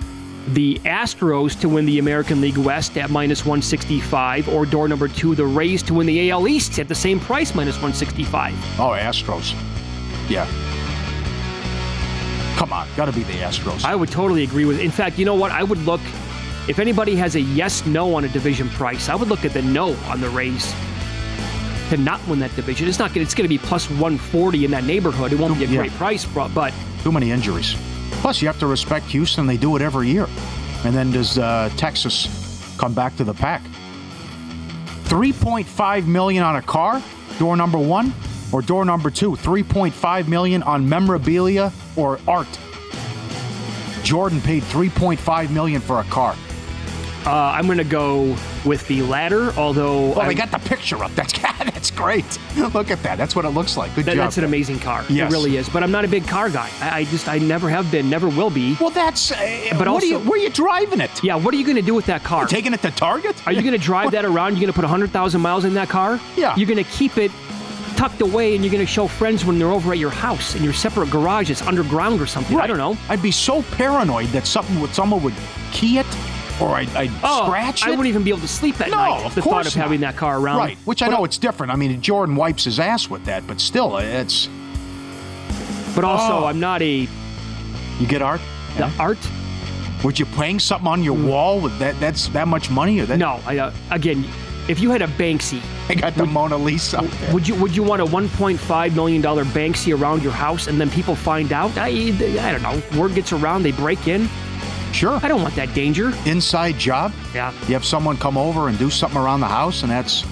The 0.49 0.79
Astros 0.85 1.59
to 1.61 1.69
win 1.69 1.87
the 1.87 1.99
American 1.99 2.41
League 2.41 2.59
West 2.59 2.99
at 2.99 3.11
minus 3.11 3.41
165, 3.41 4.49
or 4.49 4.67
door 4.67 4.89
number 4.89 5.09
two, 5.09 5.35
the 5.35 5.47
Rays 5.47 5.83
to 5.85 5.95
win 5.95 6.07
the 6.07 6.31
AL 6.31 6.49
East 6.49 6.79
at 6.79 6.89
the 6.89 6.95
same 6.95 7.21
price, 7.21 7.55
minus 7.55 7.77
165. 7.77 8.53
Oh, 8.79 8.91
Astros. 8.91 9.55
Yeah. 10.29 10.47
Come 12.57 12.73
on, 12.73 12.89
got 12.97 13.07
to 13.07 13.13
be 13.13 13.23
the 13.25 13.33
Astros. 13.35 13.85
I 13.85 13.95
would 13.95 14.11
totally 14.11 14.45
agree 14.45 14.65
with. 14.65 14.81
In 14.81 14.91
fact, 14.91 15.19
you 15.19 15.25
know 15.25 15.35
what? 15.35 15.51
I 15.51 15.63
would 15.63 15.79
look 15.81 16.01
if 16.69 16.79
anybody 16.79 17.17
has 17.17 17.37
a 17.37 17.41
yes 17.41 17.85
no 17.85 18.15
on 18.15 18.25
a 18.25 18.29
division 18.29 18.69
price. 18.71 19.09
I 19.09 19.15
would 19.15 19.29
look 19.29 19.45
at 19.45 19.53
the 19.53 19.63
no 19.63 19.95
on 20.07 20.21
the 20.21 20.29
Rays 20.31 20.75
to 21.91 21.97
not 21.97 22.27
win 22.27 22.39
that 22.41 22.55
division. 22.57 22.89
It's 22.89 22.99
not 22.99 23.13
going. 23.13 23.23
It's 23.25 23.35
going 23.35 23.45
to 23.45 23.49
be 23.49 23.59
plus 23.59 23.89
140 23.91 24.65
in 24.65 24.71
that 24.71 24.85
neighborhood. 24.85 25.33
It 25.33 25.39
won't 25.39 25.59
be 25.59 25.65
a 25.65 25.69
Yeah. 25.69 25.77
great 25.81 25.93
price, 25.93 26.25
but 26.25 26.73
Too 27.03 27.13
many 27.13 27.31
injuries. 27.31 27.77
Plus, 28.23 28.41
you 28.41 28.49
have 28.49 28.59
to 28.61 28.67
respect 28.67 29.05
Houston. 29.07 29.47
They 29.47 29.59
do 29.59 29.77
it 29.77 29.83
every 29.83 30.09
year. 30.09 30.27
And 30.85 30.95
then 30.95 31.11
does 31.13 31.39
uh, 31.39 31.69
Texas 31.77 32.75
come 32.79 32.95
back 32.95 33.15
to 33.17 33.25
the 33.25 33.35
pack? 33.35 33.61
3.5 35.05 36.07
million 36.07 36.43
on 36.43 36.57
a 36.57 36.63
car, 36.63 37.03
door 37.39 37.57
number 37.57 37.79
one, 37.79 38.13
or 38.53 38.63
door 38.63 38.85
number 38.85 39.11
two, 39.11 39.33
3.5 39.33 40.29
million 40.29 40.63
on 40.63 40.89
memorabilia 40.89 41.73
or 41.97 42.19
art. 42.27 42.49
Jordan 44.03 44.41
paid 44.41 44.63
3.5 44.65 45.51
million 45.51 45.81
for 45.81 46.01
a 46.01 46.05
car. 46.05 46.35
uh, 47.27 47.31
I'm 47.31 47.67
going 47.67 47.79
to 47.79 47.85
go 47.85 48.35
with 48.65 48.87
the 48.89 49.03
latter. 49.03 49.53
Although 49.59 50.09
Well, 50.11 50.21
I'm- 50.21 50.29
they 50.29 50.35
got 50.35 50.51
the 50.51 50.59
picture 50.59 51.03
up. 51.05 51.15
That's 51.15 51.33
that's 51.35 51.91
great. 51.91 52.25
Look 52.57 52.91
at 52.91 53.03
that. 53.03 53.19
That's 53.19 53.37
what 53.37 53.45
it 53.45 53.51
looks 53.51 53.77
like. 53.77 53.95
Good 53.95 54.07
that- 54.07 54.15
job. 54.15 54.25
that's 54.25 54.39
an 54.39 54.45
amazing 54.45 54.79
car. 54.81 55.05
Yes. 55.09 55.31
It 55.31 55.35
really 55.35 55.57
is. 55.57 55.69
But 55.69 55.83
I'm 55.83 55.91
not 55.91 56.05
a 56.05 56.09
big 56.09 56.27
car 56.27 56.49
guy. 56.49 56.71
I, 56.81 57.01
I 57.01 57.05
just 57.05 57.29
I 57.29 57.39
never 57.39 57.69
have 57.69 57.91
been, 57.91 58.09
never 58.09 58.29
will 58.29 58.49
be. 58.51 58.77
Well, 58.81 58.91
that's. 58.91 59.33
Uh, 59.33 59.75
but 59.79 59.87
also, 59.89 60.07
are 60.07 60.09
you, 60.09 60.19
where 60.21 60.41
are 60.41 60.43
you 60.43 60.51
driving 60.51 61.01
it? 61.01 61.23
Yeah, 61.23 61.37
what 61.37 61.53
are 61.53 61.57
you 61.59 61.65
going 61.65 61.77
to 61.77 61.83
do 61.83 61.95
with 61.95 62.07
that 62.07 62.25
car? 62.25 62.47
Taking 62.47 62.73
it 62.73 62.81
to 62.83 62.91
Target? 62.91 63.47
Are 63.47 63.53
you 63.53 63.61
going 63.63 63.73
to 63.79 63.85
drive 63.85 64.13
that 64.13 64.25
around? 64.31 64.53
You're 64.53 64.61
going 64.61 64.73
to 64.73 64.73
put 64.73 64.85
100,000 64.85 65.41
miles 65.41 65.65
in 65.65 65.75
that 65.75 65.89
car? 65.91 66.19
Yeah. 66.37 66.57
You're 66.57 66.69
going 66.69 66.83
to 66.83 66.91
keep 66.91 67.19
it 67.19 67.31
tucked 67.97 68.21
away 68.23 68.55
and 68.57 68.65
you're 68.65 68.73
going 68.73 68.85
to 68.85 68.91
show 68.93 69.07
friends 69.07 69.45
when 69.45 69.59
they're 69.59 69.71
over 69.71 69.93
at 69.93 69.99
your 69.99 70.11
house 70.11 70.55
in 70.57 70.65
your 70.65 70.73
separate 70.73 71.11
garage. 71.11 71.51
It's 71.51 71.63
underground 71.63 72.21
or 72.21 72.27
something. 72.27 72.59
I 72.59 72.67
don't 72.67 72.79
know. 72.79 72.97
I'd 73.09 73.23
be 73.23 73.31
so 73.31 73.63
paranoid 73.63 74.29
that 74.29 74.47
something 74.47 74.81
would 74.81 74.95
someone 74.95 75.23
would 75.23 75.35
key 75.71 75.99
it 75.99 76.07
or 76.61 76.69
I'd, 76.71 76.89
I'd 76.97 77.11
Oh, 77.23 77.45
scratch 77.47 77.83
it. 77.83 77.89
I 77.89 77.91
wouldn't 77.91 78.07
even 78.09 78.23
be 78.23 78.31
able 78.31 78.41
to 78.41 78.49
sleep 78.49 78.81
at 78.81 78.91
no, 78.91 78.97
night. 78.97 79.27
Of 79.27 79.35
the 79.35 79.43
thought 79.43 79.67
of 79.67 79.75
not. 79.77 79.83
having 79.83 80.01
that 80.01 80.17
car 80.17 80.39
around. 80.39 80.59
Right, 80.59 80.79
which 80.85 81.03
I 81.03 81.07
But- 81.07 81.17
know 81.19 81.25
it's 81.25 81.39
different. 81.39 81.73
I 81.73 81.77
mean, 81.77 82.01
Jordan 82.01 82.37
wipes 82.37 82.65
his 82.65 82.79
ass 82.81 83.09
with 83.11 83.25
that, 83.27 83.47
but 83.47 83.61
still, 83.61 83.97
it's. 83.99 84.49
But 85.95 86.05
also, 86.05 86.45
Oh. 86.45 86.47
I'm 86.47 86.59
not 86.61 86.83
a. 86.83 87.09
You 88.01 88.07
get 88.09 88.23
art? 88.23 88.41
The 88.77 88.91
art? 88.99 89.19
Would 90.03 90.19
you 90.19 90.27
playing 90.27 90.59
something 90.59 90.89
on 90.89 91.03
your 91.05 91.15
wall 91.15 91.61
with 91.61 91.79
that? 91.79 91.99
That's 92.01 92.27
that 92.29 92.49
much 92.49 92.69
money, 92.71 92.99
or 93.01 93.07
that? 93.07 93.17
No, 93.19 93.41
I, 93.47 93.59
uh, 93.59 93.73
again, 93.91 94.25
if 94.69 94.81
you 94.81 94.91
had 94.91 95.01
a 95.03 95.07
Banksy, 95.07 95.61
I 95.89 95.95
got 95.95 96.15
the 96.15 96.27
Mona 96.27 96.57
Lisa. 96.57 97.09
would 97.33 97.47
you 97.47 97.55
would 97.55 97.75
you 97.77 97.83
want 97.85 98.03
a 98.03 98.05
1.5 98.05 98.95
million 98.97 99.23
dollar 99.23 99.45
Banksy 99.45 99.97
around 99.99 100.23
your 100.23 100.33
house 100.33 100.67
and 100.67 100.81
then 100.81 100.91
people 100.91 101.15
find 101.15 101.53
out? 101.53 101.77
I, 101.79 101.89
I 101.89 102.53
don't 102.59 102.63
know. 102.63 102.83
Word 103.01 103.15
gets 103.15 103.33
around, 103.33 103.63
they 103.63 103.73
break 103.73 104.09
in. 104.09 104.29
Sure. 104.95 105.19
I 105.23 105.29
don't 105.29 105.43
want 105.43 105.55
that 105.57 105.75
danger. 105.75 106.13
Inside 106.25 106.79
job. 106.79 107.13
Yeah. 107.35 107.53
You 107.67 107.75
have 107.75 107.85
someone 107.85 108.17
come 108.17 108.39
over 108.39 108.69
and 108.69 108.79
do 108.79 108.89
something 108.91 109.19
around 109.21 109.41
the 109.41 109.49
house, 109.49 109.83
and 109.83 109.91
that's 109.91 110.23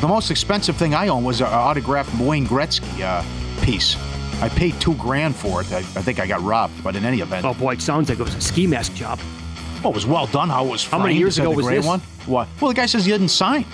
the 0.00 0.08
most 0.08 0.30
expensive 0.30 0.76
thing 0.76 0.94
I 0.94 1.08
own 1.08 1.22
was 1.22 1.40
an 1.40 1.48
autographed 1.48 2.18
Wayne 2.18 2.46
Gretzky 2.46 3.02
uh, 3.02 3.22
piece. 3.64 3.96
I 4.42 4.48
paid 4.48 4.78
two 4.80 4.94
grand 4.94 5.34
for 5.36 5.60
it. 5.62 5.72
I, 5.72 5.78
I 5.78 5.82
think 5.82 6.18
I 6.18 6.26
got 6.26 6.40
robbed, 6.42 6.82
but 6.82 6.96
in 6.96 7.04
any 7.04 7.20
event, 7.20 7.44
Oh 7.46 7.54
boy, 7.54 7.72
it 7.74 7.82
sounds 7.82 8.08
like 8.08 8.18
it 8.18 8.22
was 8.22 8.34
a 8.34 8.40
ski 8.40 8.66
mask 8.66 8.94
job. 8.94 9.18
well, 9.82 9.92
it 9.92 9.94
was 9.94 10.06
well 10.06 10.26
done. 10.26 10.48
How 10.48 10.64
it 10.66 10.70
was 10.70 10.86
How 10.86 10.98
many 10.98 11.14
years 11.16 11.38
ago 11.38 11.50
was 11.50 11.66
this? 11.66 11.84
One? 11.86 12.00
What? 12.26 12.48
Well, 12.60 12.68
the 12.70 12.74
guy 12.74 12.86
says 12.86 13.04
he 13.06 13.12
didn't 13.12 13.28
sign. 13.28 13.64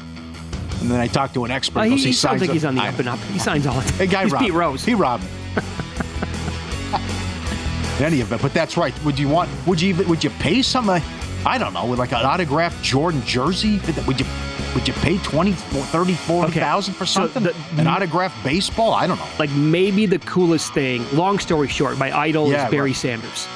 And 0.81 0.91
then 0.91 0.99
I 1.01 1.07
talked 1.07 1.35
to 1.35 1.45
an 1.45 1.51
expert. 1.53 1.81
Uh, 1.81 1.83
He 1.85 1.91
he, 1.91 1.97
he 2.07 2.13
sounds 2.13 2.19
signs 2.19 2.41
like 2.41 2.51
it." 2.51 2.55
he's 2.55 2.65
on 2.65 2.75
the 2.75 2.83
up 2.83 2.99
and 2.99 3.09
up. 3.09 3.19
He 3.33 3.39
signs 3.39 3.67
all 3.67 3.81
the 3.81 3.89
time. 3.89 3.99
Hey, 3.99 4.07
guy 4.09 4.23
he's 4.25 4.33
robbed 4.33 4.45
Pete. 4.45 4.53
Rose. 4.55 4.85
He 4.85 4.95
robbed 4.95 5.23
me. 5.25 5.31
In 8.03 8.21
of 8.21 8.33
it, 8.33 8.43
but 8.43 8.53
that's 8.53 8.77
right. 8.77 8.93
Would 9.05 9.19
you 9.19 9.29
want? 9.29 9.49
Would 9.67 9.81
you 9.81 9.91
even? 9.91 10.09
Would 10.09 10.25
you 10.25 10.31
pay 10.31 10.61
something? 10.62 11.01
I 11.47 11.57
don't 11.59 11.73
know, 11.73 11.87
with 11.87 11.99
like 12.01 12.12
an 12.12 12.25
autographed 12.25 12.83
Jordan 12.83 13.23
jersey. 13.25 13.81
Would 14.07 14.19
you? 14.21 14.27
Would 14.75 14.88
you 14.88 14.95
pay 14.95 15.19
20, 15.19 15.53
30, 15.53 16.15
40,000 16.15 16.95
for 16.95 17.05
so 17.05 17.27
something? 17.29 17.43
the- 17.43 17.55
An 17.81 17.87
autographed 17.87 18.43
baseball? 18.43 18.93
I 18.95 19.07
don't 19.07 19.19
know. 19.19 19.27
like 19.38 19.51
maybe 19.51 20.07
the 20.07 20.19
coolest 20.21 20.73
thing. 20.73 21.05
Long 21.12 21.38
story 21.38 21.69
short, 21.69 21.99
my 21.99 22.11
idol 22.17 22.51
Yeah, 22.51 22.65
is 22.65 22.71
Barry 22.71 22.91
right. 22.91 22.97
Sanders. 22.97 23.47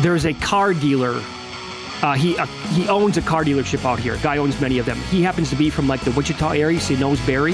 There's 0.00 0.24
a 0.24 0.32
car 0.34 0.72
dealer. 0.72 1.20
Uh, 2.02 2.14
he 2.14 2.38
uh, 2.38 2.46
he 2.72 2.88
owns 2.88 3.18
a 3.18 3.22
car 3.22 3.44
dealership 3.44 3.84
out 3.84 3.98
here. 3.98 4.16
Guy 4.22 4.38
owns 4.38 4.58
many 4.60 4.78
of 4.78 4.86
them. 4.86 4.96
He 5.10 5.22
happens 5.22 5.50
to 5.50 5.56
be 5.56 5.68
from 5.68 5.86
like 5.86 6.00
the 6.00 6.10
Wichita 6.12 6.50
area, 6.52 6.80
so 6.80 6.94
he 6.94 7.00
knows 7.00 7.20
Barry. 7.26 7.52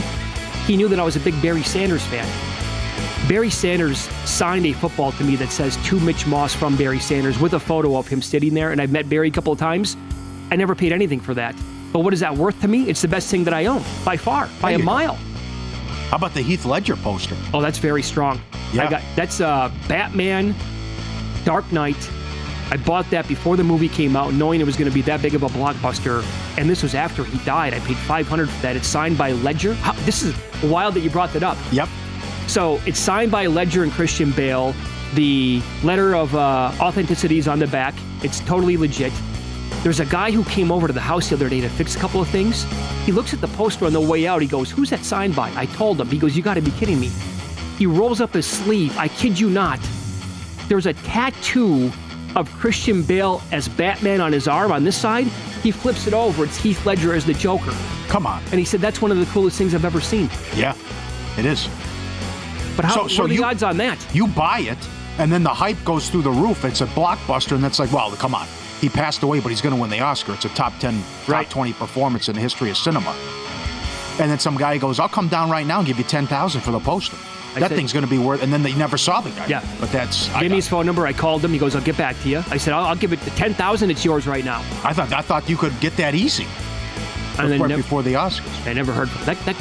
He 0.67 0.77
knew 0.77 0.89
that 0.89 1.01
I 1.01 1.03
was 1.05 1.17
a 1.17 1.21
big 1.21 1.41
Barry 1.43 1.63
Sanders 1.65 2.05
fan. 2.07 2.27
Barry 3.29 3.51
Sanders 3.51 3.99
signed 4.25 4.67
a 4.67 4.73
football 4.73 5.11
to 5.13 5.25
me 5.25 5.35
that 5.37 5.51
says 5.51 5.77
to 5.87 5.99
Mitch 5.99 6.29
Moss 6.29 6.55
from 6.55 6.77
Barry 6.77 7.01
Sanders 7.01 7.41
with 7.41 7.55
a 7.55 7.61
photo 7.61 7.97
of 7.97 8.07
him 8.07 8.23
sitting 8.23 8.55
there. 8.55 8.71
And 8.71 8.81
I've 8.81 8.93
met 8.93 9.09
Barry 9.09 9.29
a 9.29 9.31
couple 9.33 9.53
of 9.53 9.59
times. 9.59 9.97
I 10.53 10.57
never 10.57 10.77
paid 10.77 10.93
anything 10.93 11.19
for 11.19 11.35
that. 11.35 11.57
But 11.93 12.01
what 12.01 12.13
is 12.15 12.21
that 12.21 12.37
worth 12.37 12.61
to 12.61 12.69
me? 12.69 12.89
It's 12.89 13.03
the 13.03 13.09
best 13.09 13.29
thing 13.29 13.43
that 13.45 13.55
I 13.55 13.67
own 13.67 13.83
by 14.05 14.17
far, 14.17 14.49
by 14.61 14.73
a 14.73 14.79
mile. 14.79 15.15
How 16.09 16.19
about 16.19 16.35
the 16.35 16.43
Heath 16.43 16.65
Ledger 16.65 16.95
poster? 16.95 17.37
Oh, 17.53 17.61
that's 17.61 17.79
very 17.79 18.03
strong. 18.03 18.41
Yeah. 18.73 18.85
I 18.85 18.91
got 18.91 19.03
that's 19.17 19.41
uh 19.41 19.73
Batman 19.89 20.55
Dark 21.45 21.71
Knight. 21.73 21.97
I 22.71 22.77
bought 22.77 23.11
that 23.11 23.27
before 23.27 23.57
the 23.57 23.65
movie 23.65 23.89
came 23.89 24.15
out, 24.15 24.35
knowing 24.35 24.61
it 24.61 24.65
was 24.65 24.77
going 24.77 24.91
to 24.91 24.95
be 24.95 25.03
that 25.03 25.23
big 25.23 25.35
of 25.35 25.43
a 25.43 25.49
blockbuster. 25.49 26.25
And 26.59 26.71
this 26.71 26.83
was 26.83 26.95
after 26.95 27.25
he 27.25 27.39
died. 27.45 27.75
I 27.75 27.81
paid 27.81 27.97
500 27.97 28.49
for 28.49 28.63
that. 28.63 28.77
It's 28.77 28.89
signed 28.89 29.19
by 29.19 29.33
Ledger. 29.33 29.75
How, 29.75 29.93
this 30.05 30.23
is 30.23 30.35
wild 30.65 30.95
that 30.95 31.01
you 31.01 31.11
brought 31.11 31.33
that 31.33 31.45
up. 31.45 31.57
Yep. 31.73 31.89
So 32.47 32.81
it's 32.87 32.99
signed 32.99 33.31
by 33.31 33.47
Ledger 33.47 33.83
and 33.83 33.93
Christian 33.93 34.31
Bale. 34.33 34.75
The 35.15 35.63
letter 35.83 36.15
of 36.15 36.35
uh, 36.35 36.73
authenticity 36.81 37.39
is 37.39 37.49
on 37.49 37.59
the 37.59 37.67
back. 37.67 37.95
It's 38.23 38.41
totally 38.41 38.77
legit. 38.77 39.13
There's 39.83 40.01
a 40.01 40.07
guy 40.07 40.31
who 40.31 40.45
came 40.45 40.73
over 40.73 40.87
to 40.87 40.93
the 40.93 41.01
house 41.01 41.29
the 41.29 41.37
other 41.37 41.49
day 41.49 41.61
to 41.61 41.69
fix 41.69 41.95
a 41.95 41.99
couple 41.99 42.21
of 42.21 42.29
things. 42.29 42.65
He 43.05 43.13
looks 43.13 43.33
at 43.33 43.41
the 43.41 43.49
poster 43.49 43.87
on 43.87 43.93
the 43.93 44.01
way 44.01 44.27
out. 44.27 44.43
He 44.43 44.49
goes, 44.49 44.71
Who's 44.71 44.91
that 44.91 45.05
signed 45.05 45.37
by? 45.37 45.53
I 45.55 45.67
told 45.67 46.01
him. 46.01 46.09
He 46.09 46.19
goes, 46.19 46.37
You 46.37 46.43
got 46.43 46.55
to 46.55 46.61
be 46.61 46.73
kidding 46.73 46.99
me. 46.99 47.11
He 47.79 47.87
rolls 47.87 48.21
up 48.21 48.35
his 48.35 48.47
sleeve. 48.47 48.97
I 48.99 49.09
kid 49.09 49.39
you 49.39 49.49
not. 49.49 49.79
There's 50.69 50.87
a 50.87 50.95
tattoo 50.95 51.93
of 52.35 52.51
Christian 52.53 53.03
Bale 53.03 53.41
as 53.53 53.69
Batman 53.69 54.21
on 54.21 54.33
his 54.33 54.49
arm 54.49 54.73
on 54.73 54.83
this 54.83 54.97
side. 54.97 55.27
He 55.63 55.71
flips 55.71 56.07
it 56.07 56.15
over. 56.15 56.45
It's 56.45 56.57
Heath 56.57 56.85
Ledger 56.85 57.15
as 57.15 57.25
the 57.25 57.35
Joker. 57.35 57.73
Come 58.09 58.27
on. 58.27 58.43
And 58.51 58.55
he 58.55 58.65
said, 58.65 58.81
That's 58.81 59.01
one 59.01 59.13
of 59.13 59.19
the 59.19 59.27
coolest 59.27 59.57
things 59.57 59.75
I've 59.75 59.85
ever 59.85 60.01
seen. 60.01 60.29
Yeah, 60.55 60.75
it 61.39 61.47
is. 61.47 61.69
But 62.77 62.85
how, 62.85 62.95
So- 62.95 63.09
so 63.09 63.23
what 63.23 63.25
are 63.27 63.29
the 63.29 63.35
you- 63.37 63.45
odds 63.45 63.63
on 63.63 63.77
that? 63.79 63.99
You 64.13 64.27
buy 64.29 64.61
it, 64.61 64.79
and 65.19 65.33
then 65.33 65.43
the 65.43 65.55
hype 65.55 65.83
goes 65.85 66.09
through 66.11 66.23
the 66.23 66.31
roof. 66.31 66.65
It's 66.65 66.81
a 66.83 66.87
blockbuster, 66.87 67.53
and 67.53 67.65
that's 67.65 67.79
like, 67.79 67.93
well, 67.93 68.11
come 68.13 68.35
on. 68.35 68.47
He 68.81 68.89
passed 68.91 69.23
away, 69.23 69.41
but 69.41 69.49
he's 69.49 69.63
going 69.63 69.75
to 69.75 69.81
win 69.81 69.89
the 69.91 70.01
Oscar. 70.01 70.35
It's 70.35 70.45
a 70.45 70.51
top 70.51 70.79
10, 70.79 71.03
top 71.27 71.49
20 71.49 71.73
performance 71.73 72.29
in 72.29 72.35
the 72.35 72.41
history 72.43 72.69
of 72.71 72.77
cinema. 72.77 73.15
And 74.19 74.31
then 74.31 74.39
some 74.39 74.57
guy 74.57 74.79
goes, 74.79 74.99
I'll 75.01 75.09
come 75.09 75.29
down 75.29 75.51
right 75.51 75.67
now 75.67 75.79
and 75.79 75.87
give 75.87 75.99
you 75.99 76.05
10000 76.05 76.61
for 76.61 76.71
the 76.73 76.81
poster. 76.81 77.17
I 77.55 77.61
that 77.61 77.71
said- 77.71 77.77
thing's 77.77 77.93
going 77.95 78.05
to 78.05 78.11
be 78.11 78.19
worth, 78.19 78.43
and 78.43 78.53
then 78.53 78.63
they 78.63 78.75
never 78.75 78.99
saw 78.99 79.23
the 79.23 79.31
guy. 79.31 79.47
Yeah. 79.47 79.65
But 79.81 79.91
that's, 79.91 80.29
I, 80.35 80.41
Gave 80.43 80.51
me 80.51 80.57
his 80.57 80.69
phone 80.69 80.85
number. 80.85 81.07
I 81.07 81.15
called 81.15 81.43
him. 81.43 81.53
He 81.53 81.59
goes, 81.59 81.75
"I'll 81.75 81.81
get 81.83 81.97
back 81.97 82.15
to 82.23 82.29
you." 82.29 82.43
I 82.51 82.59
said, 82.59 82.75
"I'll, 82.75 82.85
I'll 82.85 82.97
give 82.97 83.15
it 83.15 83.21
the 83.21 83.31
ten 83.31 83.55
thousand. 83.55 83.91
It's 83.91 84.05
yours 84.05 84.27
right 84.27 84.45
now." 84.45 84.61
I 84.85 84.93
thought, 84.93 85.11
I 85.15 85.23
thought 85.23 85.49
you 85.49 85.57
could 85.57 85.79
get 85.81 85.97
that 85.97 86.15
easy. 86.15 86.47
And 87.39 87.51
then 87.51 87.61
right 87.63 87.69
nev- 87.69 87.79
before 87.79 88.03
the 88.03 88.13
Oscars. 88.15 88.67
I 88.67 88.75
never 88.75 88.93
heard 88.93 89.09
from 89.09 89.25
that. 89.25 89.57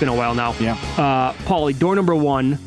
Been 0.00 0.08
a 0.08 0.14
while 0.14 0.34
now. 0.34 0.54
Yeah. 0.58 0.78
Uh, 0.96 1.34
Pauly, 1.44 1.78
door 1.78 1.94
number 1.94 2.14
one, 2.14 2.58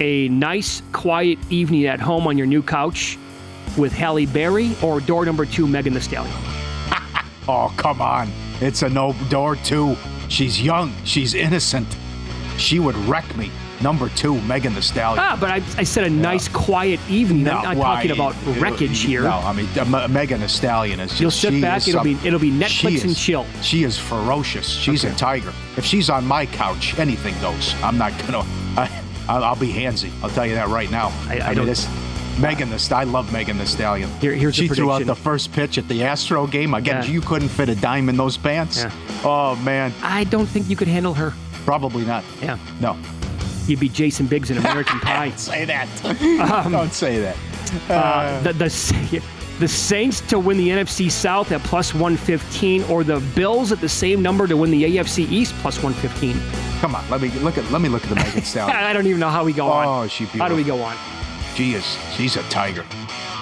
a 0.00 0.28
nice, 0.28 0.82
quiet 0.92 1.38
evening 1.50 1.86
at 1.86 1.98
home 1.98 2.26
on 2.26 2.36
your 2.36 2.46
new 2.46 2.62
couch 2.62 3.18
with 3.78 3.90
Halle 3.92 4.26
Berry, 4.26 4.76
or 4.82 5.00
door 5.00 5.24
number 5.24 5.46
two, 5.46 5.66
Megan 5.66 5.94
Thee 5.94 6.00
Stallion. 6.00 6.34
Oh, 7.46 7.70
come 7.76 8.00
on. 8.00 8.30
It's 8.62 8.80
a 8.82 8.88
no 8.88 9.14
door 9.28 9.56
two. 9.56 9.96
She's 10.30 10.62
young. 10.62 10.94
She's 11.04 11.34
innocent. 11.34 11.86
She 12.56 12.78
would 12.78 12.96
wreck 12.96 13.36
me. 13.36 13.50
Number 13.84 14.08
two, 14.08 14.40
Megan 14.40 14.74
Thee 14.74 14.80
Stallion. 14.80 15.22
Ah, 15.22 15.36
but 15.38 15.50
I, 15.50 15.56
I 15.76 15.84
said 15.84 16.04
a 16.04 16.10
nice, 16.10 16.48
quiet 16.48 16.98
evening. 17.06 17.46
I'm 17.46 17.62
not 17.62 17.76
why? 17.76 17.96
talking 17.96 18.12
about 18.12 18.34
wreckage 18.58 19.02
here. 19.02 19.24
No, 19.24 19.32
I 19.32 19.52
mean 19.52 19.68
uh, 19.78 20.08
Megan 20.08 20.40
Thee 20.40 20.48
Stallion 20.48 21.00
is. 21.00 21.10
Just, 21.10 21.20
You'll 21.20 21.30
sit 21.30 21.52
she 21.52 21.60
back, 21.60 21.82
is 21.82 21.88
it'll 21.88 21.98
some- 22.02 22.04
be- 22.22 22.26
it'll 22.26 22.40
be 22.40 22.50
Netflix 22.50 23.00
she 23.00 23.00
and 23.02 23.14
chill. 23.14 23.46
She 23.60 23.84
is 23.84 23.98
ferocious. 23.98 24.66
She's 24.66 25.04
a 25.04 25.14
tiger. 25.16 25.52
If 25.76 25.84
she's 25.84 26.08
on 26.08 26.24
my 26.26 26.46
couch, 26.46 26.98
anything 26.98 27.38
goes. 27.42 27.74
I'm 27.82 27.98
not 27.98 28.12
gonna. 28.20 28.38
I, 28.78 29.02
I'll, 29.28 29.44
I'll 29.44 29.56
be 29.56 29.70
handsy. 29.70 30.10
I'll 30.22 30.30
tell 30.30 30.46
you 30.46 30.54
that 30.54 30.68
right 30.68 30.90
now. 30.90 31.08
I- 31.28 31.40
I 31.40 31.48
mean, 31.48 31.56
don't- 31.58 31.66
this 31.66 31.86
Megan 32.40 32.70
the 32.70 32.92
I 32.96 33.04
love 33.04 33.30
Megan 33.34 33.58
Thee 33.58 33.66
Stallion. 33.66 34.08
Here- 34.18 34.32
here's 34.34 34.56
the 34.56 34.66
she 34.66 34.74
threw 34.74 34.92
out 34.92 35.04
the 35.04 35.14
first 35.14 35.52
pitch 35.52 35.76
at 35.76 35.86
the 35.88 36.04
Astro 36.04 36.46
game. 36.46 36.72
Again, 36.72 37.02
Yeah. 37.04 37.10
you 37.10 37.20
couldn't 37.20 37.50
fit 37.50 37.68
a 37.68 37.74
dime 37.74 38.08
in 38.08 38.16
those 38.16 38.38
pants. 38.38 38.78
Yeah. 38.78 38.90
Oh 39.24 39.56
man, 39.56 39.92
I 40.02 40.24
don't 40.24 40.46
think 40.46 40.70
you 40.70 40.74
could 40.76 40.88
handle 40.88 41.12
her. 41.12 41.34
probably 41.66 42.06
not. 42.06 42.24
Yeah. 42.40 42.56
No. 42.80 42.96
You'd 43.66 43.80
be 43.80 43.88
Jason 43.88 44.26
Biggs 44.26 44.50
in 44.50 44.58
American 44.58 45.00
Pie. 45.00 45.30
say 45.32 45.64
that. 45.64 45.88
Um, 46.40 46.72
Don't 46.72 46.92
say 46.92 47.20
that. 47.20 47.36
Uh, 47.88 48.42
the, 48.42 48.52
the 48.52 49.22
the 49.60 49.68
Saints 49.68 50.20
to 50.22 50.38
win 50.38 50.56
the 50.56 50.68
NFC 50.68 51.10
South 51.10 51.52
at 51.52 51.62
plus 51.62 51.94
115, 51.94 52.82
or 52.84 53.04
the 53.04 53.20
Bills 53.36 53.70
at 53.70 53.80
the 53.80 53.88
same 53.88 54.20
number 54.20 54.48
to 54.48 54.56
win 54.56 54.70
the 54.70 54.82
AFC 54.82 55.30
East 55.30 55.54
plus 55.58 55.80
115. 55.82 56.36
Come 56.80 56.94
on, 56.96 57.08
let 57.08 57.20
me 57.20 57.30
look 57.40 57.56
at 57.56 57.70
let 57.70 57.80
me 57.80 57.88
look 57.88 58.02
at 58.02 58.08
the 58.08 58.16
Megan 58.16 58.42
Stallion. 58.44 58.76
I 58.76 58.92
don't 58.92 59.06
even 59.06 59.20
know 59.20 59.30
how 59.30 59.44
we 59.44 59.52
go 59.52 59.66
on. 59.68 59.86
Oh, 60.04 60.08
she 60.08 60.24
How 60.24 60.48
do 60.48 60.56
we 60.56 60.64
go 60.64 60.82
on? 60.82 60.96
She 61.54 61.74
is. 61.74 61.84
She's 62.16 62.36
a 62.36 62.42
tiger. 62.44 62.84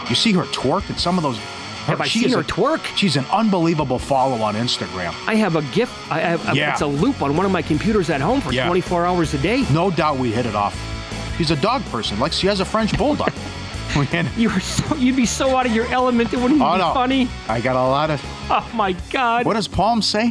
You 0.09 0.15
see 0.15 0.33
her 0.33 0.45
twerk 0.45 0.89
in 0.91 0.97
some 0.97 1.17
of 1.17 1.23
those. 1.23 1.39
Have 1.87 2.01
I 2.01 2.07
seen 2.07 2.31
her 2.31 2.41
a- 2.41 2.45
twerk? 2.45 2.85
She's 2.97 3.17
an 3.17 3.25
unbelievable 3.33 3.99
follow 3.99 4.41
on 4.43 4.55
Instagram. 4.55 5.15
I 5.27 5.35
have 5.35 5.57
a 5.57 5.63
GIF. 5.73 5.91
I 6.13 6.21
have 6.21 6.49
a, 6.49 6.55
Yeah. 6.57 6.73
It's 6.73 6.81
a 6.83 6.87
loop 6.87 7.23
on 7.23 7.37
one 7.37 7.45
of 7.47 7.53
my 7.53 7.63
computers 7.63 8.09
at 8.11 8.21
home 8.21 8.41
for 8.41 8.53
Yeah. 8.53 8.67
24 8.67 9.05
hours 9.07 9.35
a 9.35 9.39
day. 9.39 9.65
No 9.73 9.91
doubt 9.91 10.17
we 10.19 10.31
hit 10.33 10.47
it 10.47 10.55
off. 10.55 10.79
She's 11.39 11.51
a 11.51 11.57
dog 11.57 11.85
person. 11.87 12.19
Like 12.21 12.33
she 12.33 12.47
has 12.47 12.61
a 12.61 12.65
French 12.65 12.97
bulldog. 12.97 13.33
You 14.39 14.49
were 14.49 14.59
so 14.61 14.95
you'd 14.97 15.17
be 15.17 15.27
so 15.27 15.55
out 15.55 15.67
of 15.67 15.73
your 15.75 15.85
element. 15.89 16.33
It 16.33 16.39
wouldn't 16.41 16.63
oh 16.63 16.73
be 16.73 16.79
no, 16.79 16.95
funny. 16.95 17.29
I 17.47 17.61
got 17.61 17.77
a 17.77 17.79
lot 17.83 18.09
of. 18.11 18.23
Oh 18.49 18.67
my 18.75 18.93
God! 19.11 19.45
What 19.45 19.53
does 19.53 19.69
Palm 19.69 20.01
say? 20.01 20.31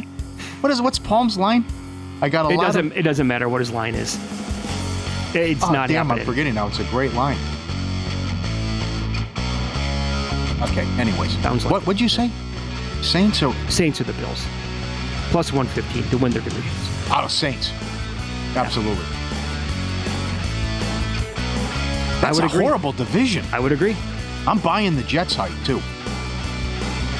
What 0.62 0.72
is 0.72 0.82
what's 0.82 0.98
Palm's 0.98 1.38
line? 1.38 1.64
I 2.20 2.28
got 2.28 2.46
a 2.46 2.48
it 2.48 2.56
lot 2.56 2.64
doesn't. 2.66 2.86
of. 2.90 2.96
It 2.96 3.02
doesn't 3.02 3.26
matter 3.28 3.48
what 3.48 3.60
his 3.60 3.70
line 3.70 3.94
is. 3.94 4.16
It's 5.32 5.62
Oh, 5.62 5.70
not 5.70 5.88
damn, 5.88 6.06
happening. 6.08 6.20
I'm 6.22 6.26
forgetting 6.26 6.54
now. 6.54 6.66
It's 6.66 6.80
a 6.80 6.84
great 6.84 7.14
line. 7.14 7.38
Okay. 10.62 10.86
Anyways, 11.00 11.32
Sounds 11.42 11.64
like 11.64 11.72
what 11.72 11.86
would 11.86 12.00
you 12.00 12.08
say? 12.08 12.30
Saints 13.02 13.42
or 13.42 13.52
Saints 13.68 14.00
or 14.00 14.04
the 14.04 14.12
Bills. 14.14 14.44
Plus 15.30 15.52
115 15.52 16.10
to 16.10 16.18
win 16.18 16.32
their 16.32 16.42
divisions. 16.42 16.72
oh 17.10 17.26
Saints? 17.28 17.72
Absolutely. 18.54 19.04
That's 22.20 22.36
would 22.36 22.44
a 22.44 22.46
agree. 22.46 22.64
horrible 22.64 22.92
division. 22.92 23.44
I 23.52 23.58
would 23.58 23.72
agree. 23.72 23.96
I'm 24.46 24.58
buying 24.58 24.94
the 24.94 25.02
Jets 25.02 25.34
hype 25.34 25.52
too. 25.64 25.80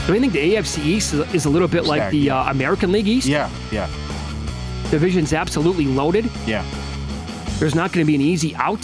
Do 0.06 0.14
you 0.14 0.20
think 0.20 0.32
the 0.32 0.54
AFC 0.54 0.84
East 0.84 1.14
is, 1.14 1.44
a 1.44 1.50
little 1.50 1.68
bit 1.68 1.84
like 1.84 2.10
the 2.10 2.18
yeah. 2.18 2.40
uh, 2.40 2.50
American 2.50 2.90
League 2.90 3.06
East? 3.06 3.26
Yeah, 3.28 3.48
yeah, 3.70 3.86
Division's 4.90 5.32
absolutely 5.32 5.86
loaded. 5.86 6.28
yeah. 6.46 6.64
There's 7.58 7.76
not 7.76 7.92
going 7.92 8.04
to 8.04 8.10
be 8.10 8.16
an 8.16 8.20
easy 8.20 8.56
out 8.56 8.80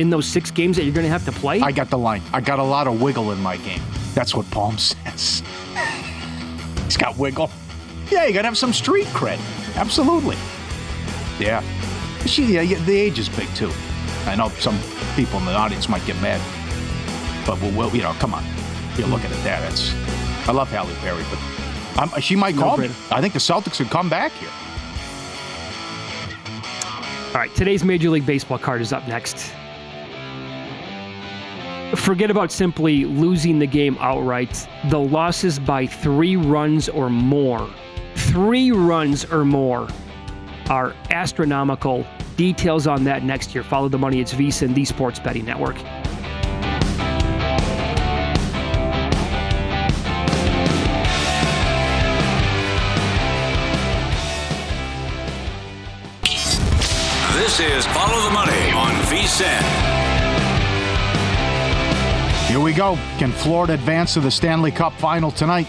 in 0.00 0.08
those 0.08 0.24
six 0.24 0.50
games 0.50 0.78
that 0.78 0.84
you're 0.84 0.94
going 0.94 1.04
to 1.04 1.10
have 1.10 1.26
to 1.26 1.32
play. 1.32 1.60
I 1.60 1.72
got 1.72 1.90
the 1.90 1.98
line. 1.98 2.22
I 2.32 2.40
got 2.40 2.58
a 2.58 2.62
lot 2.62 2.86
of 2.86 3.02
wiggle 3.02 3.32
in 3.32 3.40
my 3.40 3.58
game. 3.58 3.82
That's 4.14 4.34
what 4.34 4.50
Palm 4.50 4.78
says. 4.78 5.42
He's 6.84 6.96
got 6.96 7.18
wiggle. 7.18 7.50
Yeah, 8.10 8.24
you 8.24 8.32
got 8.32 8.42
to 8.42 8.48
have 8.48 8.56
some 8.56 8.72
street 8.72 9.06
cred. 9.08 9.38
Absolutely. 9.76 10.36
Yeah. 11.38 11.62
She, 12.24 12.44
yeah, 12.46 12.62
yeah, 12.62 12.78
the 12.84 12.96
age 12.96 13.18
is 13.18 13.28
big 13.28 13.48
too. 13.54 13.70
I 14.24 14.36
know 14.36 14.48
some 14.58 14.78
people 15.16 15.38
in 15.38 15.44
the 15.44 15.52
audience 15.52 15.88
might 15.88 16.04
get 16.06 16.20
mad, 16.22 16.40
but 17.46 17.60
we'll, 17.60 17.72
we'll 17.72 17.94
you 17.94 18.02
know, 18.02 18.12
come 18.14 18.32
on. 18.32 18.44
You're 18.96 19.08
looking 19.08 19.30
at 19.30 19.44
that. 19.44 19.60
That's. 19.60 19.92
I 20.48 20.52
love 20.52 20.70
Halle 20.70 20.92
Berry, 21.02 21.24
but 21.30 22.02
um, 22.02 22.20
she 22.20 22.36
might 22.36 22.54
No 22.54 22.62
call 22.62 22.76
me. 22.78 22.90
I 23.10 23.20
think 23.20 23.34
the 23.34 23.38
Celtics 23.38 23.76
could 23.76 23.90
come 23.90 24.08
back 24.08 24.32
here. 24.32 24.48
All 27.28 27.40
right, 27.40 27.54
today's 27.54 27.84
Major 27.84 28.08
League 28.08 28.26
Baseball 28.26 28.58
card 28.58 28.80
is 28.80 28.92
up 28.92 29.06
next. 29.06 29.52
Forget 31.96 32.30
about 32.30 32.50
simply 32.50 33.04
losing 33.04 33.58
the 33.58 33.66
game 33.66 33.96
outright. 34.00 34.68
The 34.88 34.98
losses 34.98 35.58
by 35.58 35.86
three 35.86 36.36
runs 36.36 36.88
or 36.88 37.10
more, 37.10 37.68
three 38.14 38.72
runs 38.72 39.24
or 39.26 39.44
more, 39.44 39.88
are 40.68 40.94
astronomical. 41.10 42.06
Details 42.36 42.86
on 42.86 43.04
that 43.04 43.22
next 43.22 43.54
year. 43.54 43.62
Follow 43.62 43.88
the 43.88 43.98
money. 43.98 44.20
It's 44.20 44.32
VSiN, 44.32 44.74
the 44.74 44.84
Sports 44.84 45.18
Betting 45.18 45.44
Network. 45.44 45.76
This 57.34 57.60
is 57.60 57.86
Here 62.50 62.58
we 62.58 62.72
go. 62.72 62.96
Can 63.18 63.30
Florida 63.30 63.74
advance 63.74 64.14
to 64.14 64.20
the 64.20 64.30
Stanley 64.30 64.72
Cup 64.72 64.92
final 64.94 65.30
tonight? 65.30 65.68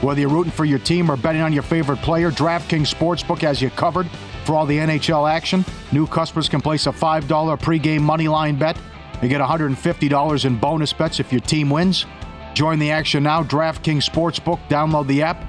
Whether 0.00 0.22
you're 0.22 0.28
rooting 0.28 0.50
for 0.50 0.64
your 0.64 0.80
team 0.80 1.08
or 1.08 1.16
betting 1.16 1.40
on 1.40 1.52
your 1.52 1.62
favorite 1.62 1.98
player, 1.98 2.32
DraftKings 2.32 2.92
Sportsbook 2.92 3.42
has 3.42 3.62
you 3.62 3.70
covered 3.70 4.08
for 4.44 4.56
all 4.56 4.66
the 4.66 4.76
NHL 4.76 5.30
action. 5.30 5.64
New 5.92 6.04
customers 6.04 6.48
can 6.48 6.60
place 6.60 6.88
a 6.88 6.90
$5 6.90 7.28
pregame 7.60 8.00
money 8.00 8.26
line 8.26 8.58
bet. 8.58 8.76
You 9.22 9.28
get 9.28 9.40
$150 9.40 10.44
in 10.44 10.58
bonus 10.58 10.92
bets 10.92 11.20
if 11.20 11.30
your 11.30 11.42
team 11.42 11.70
wins. 11.70 12.06
Join 12.54 12.80
the 12.80 12.90
action 12.90 13.22
now. 13.22 13.44
DraftKings 13.44 14.10
Sportsbook. 14.10 14.58
Download 14.68 15.06
the 15.06 15.22
app. 15.22 15.48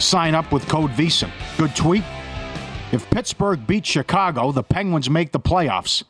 Sign 0.00 0.36
up 0.36 0.52
with 0.52 0.68
code 0.68 0.92
VSIN. 0.92 1.32
Good 1.58 1.74
tweet. 1.74 2.04
If 2.92 3.10
Pittsburgh 3.10 3.66
beats 3.66 3.88
Chicago, 3.88 4.52
the 4.52 4.62
Penguins 4.62 5.10
make 5.10 5.32
the 5.32 5.40
playoffs. 5.40 6.04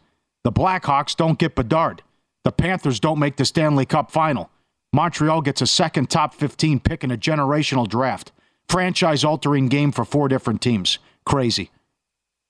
The 0.44 0.52
Blackhawks 0.52 1.16
don't 1.16 1.38
get 1.38 1.54
Bedard. 1.54 2.02
The 2.46 2.52
Panthers 2.52 3.00
don't 3.00 3.18
make 3.18 3.34
the 3.34 3.44
Stanley 3.44 3.84
Cup 3.84 4.12
final. 4.12 4.50
Montreal 4.92 5.40
gets 5.42 5.62
a 5.62 5.66
second 5.66 6.08
top 6.10 6.32
15 6.32 6.78
pick 6.78 7.02
in 7.02 7.10
a 7.10 7.16
generational 7.16 7.88
draft. 7.88 8.30
Franchise 8.68 9.24
altering 9.24 9.66
game 9.66 9.90
for 9.90 10.04
four 10.04 10.28
different 10.28 10.62
teams. 10.62 11.00
Crazy. 11.24 11.72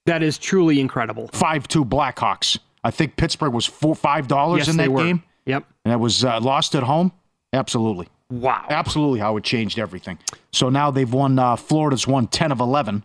That 0.04 0.22
is 0.22 0.36
truly 0.36 0.80
incredible. 0.80 1.30
5 1.32 1.66
2 1.66 1.82
Blackhawks. 1.86 2.58
I 2.84 2.90
think 2.90 3.16
Pittsburgh 3.16 3.54
was 3.54 3.64
four, 3.64 3.94
$5 3.94 4.58
Yes, 4.58 4.68
in 4.68 4.76
that 4.76 4.94
game. 4.94 5.22
Yep. 5.46 5.64
And 5.86 5.94
it 5.94 5.96
was 5.96 6.26
uh, 6.26 6.40
lost 6.40 6.74
at 6.74 6.82
home. 6.82 7.10
Absolutely. 7.54 8.06
Wow. 8.30 8.66
Absolutely 8.68 9.20
how 9.20 9.38
it 9.38 9.44
changed 9.44 9.78
everything. 9.78 10.18
So 10.52 10.68
now 10.68 10.90
they've 10.90 11.10
won, 11.10 11.38
uh, 11.38 11.56
Florida's 11.56 12.06
won 12.06 12.26
10 12.26 12.52
of 12.52 12.60
11 12.60 13.02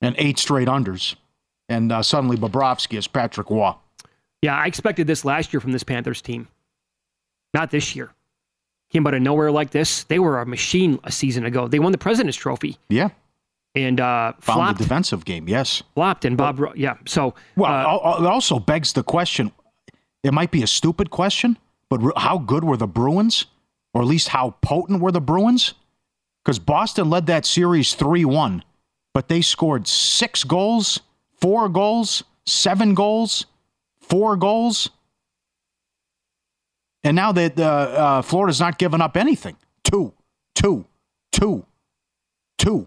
and 0.00 0.16
eight 0.18 0.40
straight 0.40 0.66
unders. 0.66 1.14
And 1.68 1.92
uh, 1.92 2.02
suddenly 2.02 2.36
Bobrovsky 2.36 2.98
is 2.98 3.06
Patrick 3.06 3.50
Roy. 3.50 3.74
Yeah, 4.42 4.56
I 4.56 4.66
expected 4.66 5.06
this 5.06 5.24
last 5.24 5.52
year 5.52 5.60
from 5.60 5.72
this 5.72 5.82
Panthers 5.84 6.22
team. 6.22 6.48
Not 7.52 7.70
this 7.70 7.94
year. 7.94 8.10
Came 8.90 9.06
out 9.06 9.14
of 9.14 9.22
nowhere 9.22 9.50
like 9.52 9.70
this. 9.70 10.04
They 10.04 10.18
were 10.18 10.40
a 10.40 10.46
machine 10.46 10.98
a 11.04 11.12
season 11.12 11.44
ago. 11.44 11.68
They 11.68 11.78
won 11.78 11.92
the 11.92 11.98
President's 11.98 12.36
Trophy 12.36 12.78
Yeah. 12.88 13.10
and 13.74 14.00
uh, 14.00 14.32
Found 14.40 14.42
flopped. 14.42 14.78
the 14.78 14.84
defensive 14.84 15.24
game, 15.24 15.48
yes. 15.48 15.82
flopped 15.94 16.24
and 16.24 16.36
Bob. 16.36 16.58
Ro- 16.58 16.72
yeah. 16.74 16.94
So 17.06 17.34
Well, 17.56 17.70
uh, 17.70 18.18
it 18.22 18.26
also 18.26 18.58
begs 18.58 18.92
the 18.92 19.02
question. 19.02 19.52
It 20.22 20.32
might 20.32 20.50
be 20.50 20.62
a 20.62 20.66
stupid 20.66 21.10
question, 21.10 21.56
but 21.88 22.00
how 22.16 22.38
good 22.38 22.64
were 22.64 22.76
the 22.76 22.86
Bruins, 22.88 23.46
or 23.94 24.02
at 24.02 24.08
least 24.08 24.28
how 24.28 24.56
potent 24.62 25.00
were 25.00 25.12
the 25.12 25.20
Bruins? 25.20 25.74
Because 26.44 26.58
Boston 26.58 27.10
led 27.10 27.26
that 27.26 27.44
series 27.46 27.94
three-one, 27.94 28.64
but 29.14 29.28
they 29.28 29.40
scored 29.40 29.86
six 29.86 30.42
goals, 30.44 31.00
four 31.40 31.68
goals, 31.68 32.22
seven 32.46 32.94
goals, 32.94 33.46
four 34.10 34.36
goals, 34.36 34.90
and 37.02 37.16
now 37.16 37.32
that 37.32 37.58
uh, 37.58 37.62
uh, 37.64 38.22
Florida's 38.22 38.60
not 38.60 38.78
giving 38.78 39.00
up 39.00 39.16
anything. 39.16 39.56
Two, 39.84 40.12
two, 40.54 40.84
two, 41.32 41.64
two, 42.58 42.86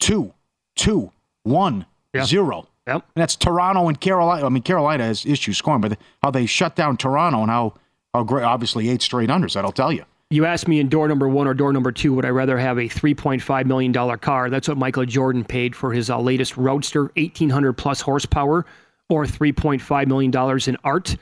two, 0.00 0.32
two, 0.76 1.10
one, 1.44 1.86
Yeah. 2.12 2.24
zero. 2.24 2.66
Yep. 2.86 2.94
And 3.16 3.22
that's 3.22 3.34
Toronto 3.34 3.88
and 3.88 4.00
Carolina. 4.00 4.46
I 4.46 4.48
mean, 4.48 4.62
Carolina 4.62 5.04
has 5.04 5.26
issues 5.26 5.56
scoring, 5.58 5.80
but 5.80 5.98
how 6.22 6.30
they 6.30 6.46
shut 6.46 6.76
down 6.76 6.96
Toronto 6.96 7.40
and 7.42 7.50
how 7.50 7.74
how 8.14 8.22
great, 8.22 8.44
obviously 8.44 8.88
eight 8.88 9.02
straight 9.02 9.28
unders. 9.28 9.54
That'll 9.54 9.72
tell 9.72 9.92
you. 9.92 10.04
You 10.30 10.44
asked 10.44 10.66
me 10.68 10.80
in 10.80 10.88
door 10.88 11.06
number 11.08 11.28
one 11.28 11.46
or 11.46 11.54
door 11.54 11.72
number 11.72 11.92
two, 11.92 12.12
would 12.14 12.24
I 12.24 12.30
rather 12.30 12.58
have 12.58 12.78
a 12.78 12.88
$3.5 12.88 13.66
million 13.66 13.92
car? 14.18 14.50
That's 14.50 14.66
what 14.68 14.76
Michael 14.78 15.04
Jordan 15.04 15.44
paid 15.44 15.76
for 15.76 15.92
his 15.92 16.10
uh, 16.10 16.18
latest 16.18 16.56
Roadster, 16.56 17.04
1,800 17.16 17.74
plus 17.74 18.00
horsepower, 18.00 18.64
or 19.08 19.24
$3.5 19.24 20.06
million 20.06 20.60
in 20.68 20.76
art. 20.84 21.16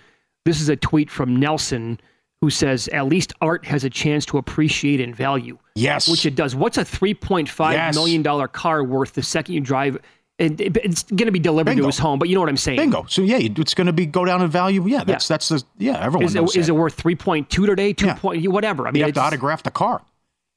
This 0.44 0.61
is 0.61 0.68
a 0.68 0.77
tweet 0.77 1.11
from 1.11 1.37
Nelson 1.37 2.01
who 2.40 2.51
says, 2.51 2.88
at 2.88 3.07
least 3.07 3.33
art 3.40 3.64
has 3.64 3.85
a 3.85 3.90
chance 3.90 4.27
to 4.27 4.37
appreciate 4.38 5.01
in 5.01 5.14
value. 5.14 5.59
Yes. 5.75 6.09
Which 6.09 6.27
it 6.27 6.35
does. 6.35 6.55
What's 6.55 6.77
a 6.79 6.85
$3.5 6.85 7.73
Yes. 7.73 7.94
million 7.94 8.23
dollar 8.23 8.49
car 8.49 8.85
worth 8.85 9.14
the 9.14 9.23
second 9.23 9.55
you 9.55 9.61
drive? 9.61 9.97
And 10.38 10.61
it's 10.61 11.05
going 11.05 11.27
to 11.27 11.31
be 11.33 11.38
delivered 11.38 11.70
Bingo. 11.70 11.83
to 11.85 11.87
his 11.87 11.99
home, 11.99 12.18
but 12.18 12.29
you 12.29 12.35
know 12.35 12.40
what 12.40 12.49
I'm 12.51 12.57
saying. 12.57 12.79
Bingo. 12.79 13.07
So 13.09 13.23
yeah, 13.23 13.38
it's 13.40 13.73
going 13.73 13.87
to 13.87 13.92
be 13.92 14.05
go 14.05 14.25
down 14.25 14.42
in 14.42 14.51
value. 14.51 14.85
Yeah, 14.87 15.05
that's 15.05 15.29
that's 15.29 15.49
the 15.49 15.62
yeah. 15.79 16.05
Everyone 16.05 16.25
Is 16.27 16.35
knows 16.35 16.57
it, 16.57 16.61
is 16.61 16.68
it 16.68 16.75
worth 16.75 17.01
3.2 17.01 17.49
today? 17.49 17.92
2 17.92 18.14
point, 18.14 18.47
whatever. 18.51 18.88
I 18.88 18.90
mean, 18.90 18.99
you 19.01 19.05
have 19.07 19.14
to 19.14 19.20
autograph 19.20 19.62
the 19.62 19.70
car 19.70 20.03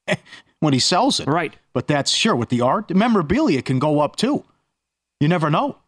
when 0.60 0.72
he 0.72 0.80
sells 0.80 1.20
it. 1.20 1.28
Right. 1.28 1.54
But 1.74 1.86
that's 1.86 2.10
sure 2.10 2.34
with 2.34 2.48
the 2.48 2.60
art, 2.60 2.88
the 2.88 2.94
memorabilia 2.94 3.62
can 3.62 3.78
go 3.78 4.00
up 4.00 4.16
too. 4.16 4.44
You 5.20 5.28
never 5.28 5.48
know. 5.48 5.78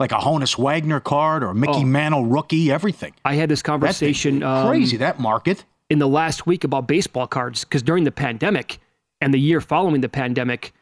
Like 0.00 0.12
a 0.12 0.16
Honus 0.16 0.58
Wagner 0.58 1.00
card 1.00 1.44
or 1.44 1.48
a 1.48 1.54
Mickey 1.54 1.72
Oh. 1.76 1.84
Mantle 1.84 2.26
rookie, 2.26 2.70
everything. 2.72 3.14
I 3.24 3.34
had 3.36 3.48
this 3.48 3.62
conversation 3.62 4.42
um, 4.42 4.66
crazy 4.68 4.96
that 4.96 5.20
market 5.20 5.64
in 5.88 5.98
the 6.00 6.08
last 6.08 6.46
week 6.46 6.64
about 6.64 6.88
baseball 6.88 7.26
cards 7.26 7.64
because 7.64 7.82
during 7.82 8.04
the 8.04 8.10
pandemic 8.10 8.78
and 9.20 9.32
the 9.32 9.38
year 9.38 9.60
following 9.60 10.00
the 10.00 10.08
pandemic, 10.08 10.72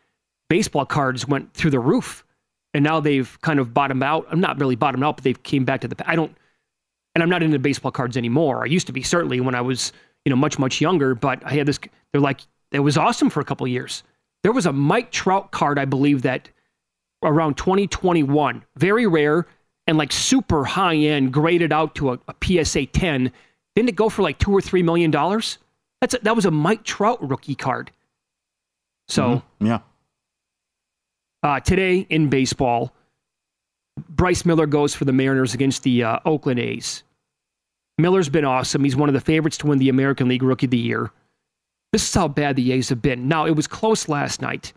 baseball 0.48 0.86
cards 0.86 1.28
went 1.28 1.52
through 1.52 1.70
the 1.72 1.78
roof, 1.78 2.24
and 2.72 2.82
now 2.82 3.00
they've 3.00 3.38
kind 3.42 3.58
of 3.60 3.74
bottomed 3.74 4.02
out. 4.02 4.26
I'm 4.30 4.40
not 4.40 4.58
really 4.58 4.76
bottomed 4.76 5.04
out, 5.04 5.16
but 5.18 5.24
they've 5.24 5.42
came 5.42 5.64
back 5.66 5.82
to 5.82 5.88
the. 5.88 6.10
I 6.10 6.16
don't, 6.16 6.34
and 7.14 7.22
I'm 7.22 7.28
not 7.28 7.42
into 7.42 7.58
baseball 7.58 7.92
cards 7.92 8.16
anymore. 8.16 8.62
I 8.62 8.66
used 8.66 8.86
to 8.86 8.92
be 8.94 9.02
certainly 9.02 9.40
when 9.40 9.54
I 9.54 9.60
was 9.60 9.92
you 10.24 10.30
know 10.30 10.36
much 10.36 10.58
much 10.58 10.80
younger, 10.80 11.14
but 11.14 11.44
I 11.44 11.52
had 11.52 11.66
this. 11.66 11.78
They're 12.12 12.20
like 12.22 12.40
it 12.70 12.80
was 12.80 12.96
awesome 12.96 13.28
for 13.28 13.40
a 13.40 13.44
couple 13.44 13.66
of 13.66 13.70
years. 13.70 14.02
There 14.42 14.52
was 14.52 14.64
a 14.64 14.72
Mike 14.72 15.10
Trout 15.12 15.50
card, 15.50 15.78
I 15.78 15.84
believe 15.84 16.22
that 16.22 16.48
around 17.22 17.56
2021, 17.56 18.64
very 18.76 19.06
rare 19.06 19.46
and 19.86 19.98
like 19.98 20.12
super 20.12 20.64
high 20.64 20.96
end, 20.96 21.32
graded 21.32 21.72
out 21.72 21.94
to 21.96 22.12
a, 22.12 22.18
a 22.28 22.64
PSA 22.64 22.86
10. 22.86 23.32
Didn't 23.74 23.88
it 23.88 23.96
go 23.96 24.08
for 24.08 24.22
like 24.22 24.38
two 24.38 24.52
or 24.52 24.60
three 24.60 24.82
million 24.82 25.10
dollars? 25.10 25.58
That's 26.00 26.14
a, 26.14 26.18
that 26.22 26.36
was 26.36 26.44
a 26.46 26.50
Mike 26.50 26.84
Trout 26.84 27.18
rookie 27.28 27.54
card. 27.54 27.90
So 29.08 29.42
Mm-hmm. 29.60 29.66
yeah. 29.66 29.78
uh, 31.42 31.60
today 31.60 32.06
in 32.10 32.28
baseball, 32.28 32.92
Bryce 34.08 34.44
Miller 34.44 34.66
goes 34.66 34.94
for 34.94 35.04
the 35.04 35.12
Mariners 35.12 35.54
against 35.54 35.82
the 35.82 36.02
uh, 36.04 36.18
Oakland 36.24 36.60
A's. 36.60 37.02
Miller's 37.98 38.28
been 38.28 38.44
awesome. 38.44 38.84
He's 38.84 38.96
one 38.96 39.08
of 39.08 39.12
the 39.14 39.20
favorites 39.20 39.58
to 39.58 39.66
win 39.66 39.78
the 39.78 39.88
American 39.90 40.28
League 40.28 40.42
Rookie 40.42 40.66
of 40.66 40.70
the 40.70 40.78
Year. 40.78 41.10
This 41.92 42.08
is 42.08 42.14
how 42.14 42.26
bad 42.26 42.56
the 42.56 42.72
A's 42.72 42.88
have 42.88 43.02
been. 43.02 43.28
Now, 43.28 43.44
it 43.44 43.50
was 43.54 43.66
close 43.66 44.08
last 44.08 44.40
night. 44.40 44.72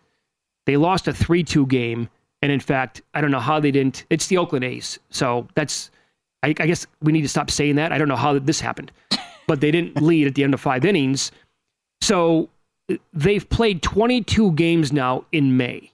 They 0.66 0.76
lost 0.78 1.08
a 1.08 1.14
3 1.14 1.44
2 1.44 1.66
game. 1.68 2.10
And 2.46 2.52
in 2.52 2.60
fact, 2.60 3.02
I 3.16 3.22
don't 3.22 3.32
know 3.32 3.40
how 3.40 3.60
they 3.60 3.72
didn't. 3.72 4.06
It's 4.12 4.28
the 4.28 4.38
Oakland 4.38 4.64
A's. 4.64 5.00
So 5.10 5.48
that's, 5.56 5.90
I, 6.44 6.50
I 6.50 6.68
guess 6.68 6.86
we 7.02 7.12
need 7.12 7.24
to 7.24 7.28
stop 7.28 7.50
saying 7.50 7.78
that. 7.78 7.92
I 7.92 7.98
don't 7.98 8.08
know 8.08 8.16
how 8.16 8.38
this 8.38 8.60
happened. 8.60 8.92
But 9.48 9.62
they 9.62 9.70
didn't 9.70 10.02
lead 10.02 10.26
at 10.26 10.34
the 10.34 10.44
end 10.44 10.56
of 10.56 10.62
five 10.62 10.86
innings. 10.86 11.32
So 12.02 12.50
they've 13.14 13.48
played 13.48 13.84
22 13.84 14.54
games 14.54 14.92
now 14.92 15.26
in 15.32 15.56
May. 15.56 15.92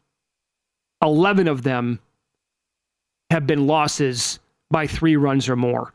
11 1.02 1.50
of 1.50 1.64
them 1.64 2.00
have 3.30 3.46
been 3.46 3.68
losses 3.68 4.40
by 4.70 4.88
three 4.88 5.18
runs 5.18 5.50
or 5.50 5.58
more. 5.58 5.92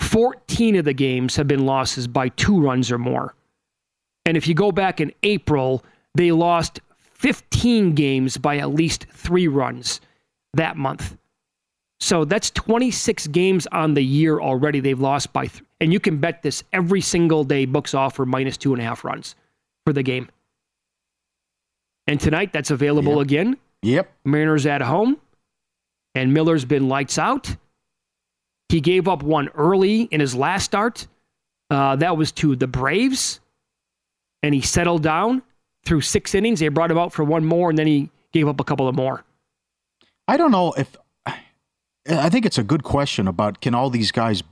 14 0.00 0.76
of 0.76 0.84
the 0.84 0.92
games 0.92 1.36
have 1.36 1.48
been 1.48 1.64
losses 1.64 2.06
by 2.06 2.28
two 2.28 2.60
runs 2.60 2.92
or 2.92 2.98
more. 2.98 3.34
And 4.26 4.36
if 4.36 4.46
you 4.46 4.54
go 4.54 4.70
back 4.70 5.00
in 5.00 5.12
April, 5.22 5.82
they 6.14 6.30
lost 6.30 6.80
15 7.18 7.94
games 7.94 8.36
by 8.36 8.58
at 8.58 8.70
least 8.70 9.06
three 9.12 9.48
runs 9.48 10.00
that 10.54 10.76
month. 10.76 11.16
So 12.00 12.24
that's 12.24 12.50
26 12.50 13.26
games 13.28 13.66
on 13.72 13.94
the 13.94 14.02
year 14.02 14.40
already 14.40 14.78
they've 14.80 14.98
lost 14.98 15.32
by, 15.32 15.46
th- 15.46 15.64
and 15.80 15.92
you 15.92 15.98
can 15.98 16.18
bet 16.18 16.42
this 16.42 16.62
every 16.72 17.00
single 17.00 17.42
day 17.42 17.64
books 17.64 17.92
offer 17.92 18.24
minus 18.24 18.56
two 18.56 18.72
and 18.72 18.80
a 18.80 18.84
half 18.84 19.04
runs 19.04 19.34
for 19.84 19.92
the 19.92 20.04
game. 20.04 20.28
And 22.06 22.20
tonight 22.20 22.52
that's 22.52 22.70
available 22.70 23.20
again. 23.20 23.56
Yep. 23.82 24.10
Mariners 24.24 24.64
at 24.64 24.80
home, 24.80 25.18
and 26.14 26.32
Miller's 26.32 26.64
been 26.64 26.88
lights 26.88 27.18
out. 27.18 27.54
He 28.68 28.80
gave 28.80 29.08
up 29.08 29.22
one 29.22 29.48
early 29.54 30.02
in 30.02 30.20
his 30.20 30.34
last 30.34 30.64
start. 30.64 31.06
Uh, 31.70 31.96
that 31.96 32.16
was 32.16 32.32
to 32.32 32.56
the 32.56 32.66
Braves, 32.66 33.40
and 34.42 34.54
he 34.54 34.60
settled 34.60 35.02
down 35.02 35.42
through 35.88 36.02
six 36.02 36.34
innings. 36.34 36.60
They 36.60 36.68
brought 36.68 36.90
him 36.90 36.98
out 36.98 37.12
for 37.12 37.24
one 37.24 37.44
more, 37.44 37.70
and 37.70 37.78
then 37.78 37.86
he 37.86 38.10
gave 38.32 38.46
up 38.46 38.60
a 38.60 38.64
couple 38.64 38.86
of 38.86 38.94
more. 38.94 39.24
I 40.28 40.36
don't 40.36 40.52
know 40.52 40.74
if 40.74 40.94
I 41.26 42.28
think 42.28 42.46
it's 42.46 42.58
a 42.58 42.62
good 42.62 42.82
question 42.84 43.26
about 43.26 43.60
can 43.60 43.74
all 43.74 43.90
these 43.90 44.12
guys 44.12 44.42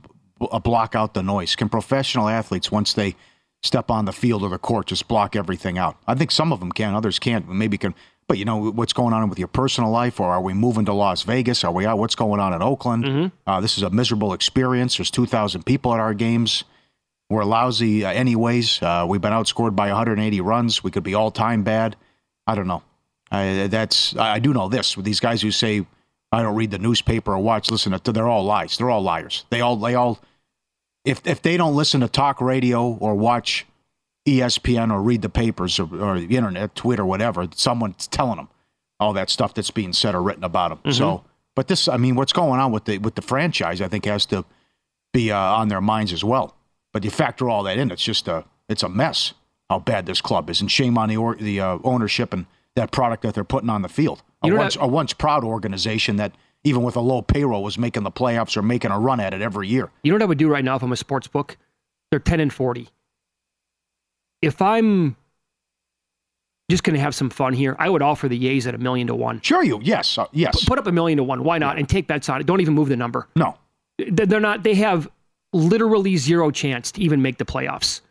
uh, 0.41 0.59
block 0.59 0.95
out 0.95 1.13
the 1.13 1.23
noise? 1.23 1.55
Can 1.55 1.69
professional 1.69 2.27
athletes 2.27 2.71
once 2.71 2.93
they 2.93 3.15
step 3.63 3.89
on 3.89 4.05
the 4.05 4.11
field 4.11 4.43
or 4.43 4.49
the 4.49 4.57
court 4.57 4.87
just 4.87 5.07
block 5.07 5.35
everything 5.35 5.77
out? 5.77 5.97
I 6.07 6.15
think 6.15 6.31
some 6.31 6.51
of 6.51 6.59
them 6.59 6.71
can, 6.71 6.95
others 6.95 7.19
can't. 7.19 7.47
Maybe 7.47 7.77
can. 7.77 7.93
But 8.27 8.37
you 8.37 8.45
know 8.45 8.71
what's 8.71 8.91
going 8.91 9.13
on 9.13 9.29
with 9.29 9.39
your 9.39 9.47
personal 9.47 9.89
life, 9.89 10.19
or 10.19 10.29
are 10.29 10.41
we 10.41 10.53
moving 10.53 10.85
to 10.85 10.93
Las 10.93 11.21
Vegas? 11.23 11.63
Are 11.63 11.71
we 11.71 11.85
out? 11.85 11.97
What's 11.97 12.15
going 12.15 12.41
on 12.41 12.53
in 12.53 12.61
Oakland? 12.61 13.05
Uh, 13.45 13.61
this 13.61 13.77
is 13.77 13.83
a 13.83 13.89
miserable 13.89 14.33
experience. 14.33 14.97
There's 14.97 15.11
2,000 15.11 15.65
people 15.65 15.93
at 15.93 15.99
our 15.99 16.13
games. 16.13 16.65
We're 17.29 17.43
lousy 17.43 18.05
uh, 18.05 18.11
anyways. 18.11 18.81
Uh, 18.81 19.05
we've 19.07 19.21
been 19.21 19.33
outscored 19.33 19.75
by 19.75 19.87
180 19.87 20.41
runs. 20.41 20.83
We 20.83 20.91
could 20.91 21.03
be 21.03 21.13
all 21.13 21.31
time 21.31 21.63
bad. 21.63 21.95
I 22.45 22.55
don't 22.55 22.67
know. 22.67 22.83
I, 23.29 23.67
that's 23.67 24.15
I 24.15 24.39
do 24.39 24.53
know 24.53 24.69
this 24.69 24.95
with 24.95 25.05
these 25.05 25.19
guys 25.19 25.41
who 25.41 25.51
say 25.51 25.85
I 26.31 26.41
don't 26.41 26.55
read 26.55 26.71
the 26.71 26.77
newspaper 26.77 27.33
or 27.33 27.39
watch 27.39 27.69
listen 27.69 27.97
to 27.97 28.11
they're 28.11 28.27
all 28.27 28.45
lies. 28.45 28.77
They're 28.77 28.89
all 28.89 29.01
liars. 29.01 29.45
They 29.49 29.59
all 29.59 29.75
they 29.75 29.95
all 29.95 30.19
if 31.03 31.25
if 31.27 31.41
they 31.41 31.57
don't 31.57 31.75
listen 31.75 32.01
to 32.01 32.07
talk 32.07 32.39
radio 32.39 32.87
or 32.87 33.15
watch 33.15 33.65
ESPN 34.27 34.91
or 34.91 35.01
read 35.01 35.21
the 35.21 35.29
papers 35.29 35.79
or, 35.79 35.87
or 36.01 36.19
the 36.19 36.35
internet, 36.35 36.75
Twitter, 36.75 37.05
whatever, 37.05 37.47
someone's 37.55 38.07
telling 38.07 38.35
them 38.35 38.49
all 38.99 39.13
that 39.13 39.29
stuff 39.29 39.53
that's 39.53 39.71
being 39.71 39.93
said 39.93 40.15
or 40.15 40.21
written 40.21 40.43
about 40.43 40.69
them. 40.69 40.93
So, 40.93 41.23
but 41.55 41.67
this, 41.67 41.87
I 41.87 41.97
mean, 41.97 42.15
what's 42.15 42.33
going 42.33 42.59
on 42.59 42.71
with 42.71 42.85
the 42.85 42.97
with 42.97 43.15
the 43.15 43.21
franchise, 43.21 43.81
I 43.81 43.87
think, 43.87 44.05
has 44.05 44.25
to 44.27 44.43
be 45.13 45.31
uh, 45.31 45.37
on 45.37 45.69
their 45.69 45.81
minds 45.81 46.11
as 46.11 46.23
well. 46.23 46.56
But 46.93 47.03
you 47.03 47.09
factor 47.11 47.49
all 47.49 47.63
that 47.63 47.77
in, 47.77 47.91
it's 47.91 48.03
just 48.03 48.27
a 48.27 48.45
it's 48.69 48.83
a 48.83 48.89
mess 48.89 49.33
how 49.69 49.79
bad 49.79 50.05
this 50.05 50.21
club 50.21 50.49
is, 50.49 50.61
and 50.61 50.71
shame 50.71 50.97
on 50.97 51.09
the 51.09 51.17
or, 51.17 51.35
the 51.35 51.59
uh, 51.59 51.77
ownership 51.83 52.33
and 52.33 52.45
that 52.75 52.91
product 52.91 53.23
that 53.23 53.33
they're 53.33 53.43
putting 53.43 53.69
on 53.69 53.81
the 53.81 53.89
field. 53.89 54.21
A 54.43 54.53
once, 54.53 54.75
that- 54.75 54.83
a 54.83 54.87
once 54.87 55.11
proud 55.13 55.43
organization 55.43 56.15
that 56.17 56.31
even 56.63 56.83
with 56.83 56.95
a 56.95 57.01
low 57.01 57.21
payroll 57.21 57.63
was 57.63 57.77
making 57.77 58.03
the 58.03 58.11
playoffs 58.11 58.55
or 58.55 58.61
making 58.61 58.91
a 58.91 58.99
run 58.99 59.19
at 59.19 59.33
it 59.33 59.41
every 59.41 59.67
year. 59.67 59.89
You 60.03 60.11
know 60.11 60.15
what 60.15 60.21
I 60.21 60.25
would 60.25 60.37
do 60.37 60.47
right 60.49 60.63
now 60.63 60.75
if 60.75 60.83
I'm 60.83 60.91
a 60.91 60.97
sports 60.97 61.27
book? 61.27 61.57
They're 62.11 62.19
10 62.19 62.39
and 62.39 62.53
40. 62.53 62.89
If 64.41 64.61
I'm 64.61 65.15
just 66.69 66.83
going 66.83 66.95
to 66.95 66.99
have 66.99 67.15
some 67.15 67.29
fun 67.29 67.53
here, 67.53 67.75
I 67.79 67.89
would 67.89 68.01
offer 68.01 68.27
the 68.27 68.47
A's 68.47 68.67
at 68.67 68.75
a 68.75 68.77
million 68.77 69.07
to 69.07 69.15
one. 69.15 69.41
Sure, 69.41 69.63
you 69.63 69.79
yes, 69.81 70.17
uh, 70.17 70.27
yes. 70.31 70.59
Put, 70.59 70.67
put 70.67 70.79
up 70.79 70.87
a 70.87 70.91
million 70.91 71.17
to 71.17 71.23
one. 71.23 71.43
Why 71.43 71.57
not? 71.57 71.77
And 71.77 71.87
take 71.87 72.07
bets 72.07 72.29
on 72.29 72.39
it. 72.41 72.45
Don't 72.45 72.61
even 72.61 72.73
move 72.73 72.89
the 72.89 72.95
number. 72.97 73.27
No, 73.35 73.57
They're 73.97 74.39
not. 74.39 74.63
They 74.63 74.75
have 74.75 75.07
literally 75.57 76.17
zero 76.17 76.51
chance 76.51 76.91
to 76.93 77.01
even 77.01 77.21
make 77.21 77.37
the 77.37 77.45
playoffs, 77.45 78.01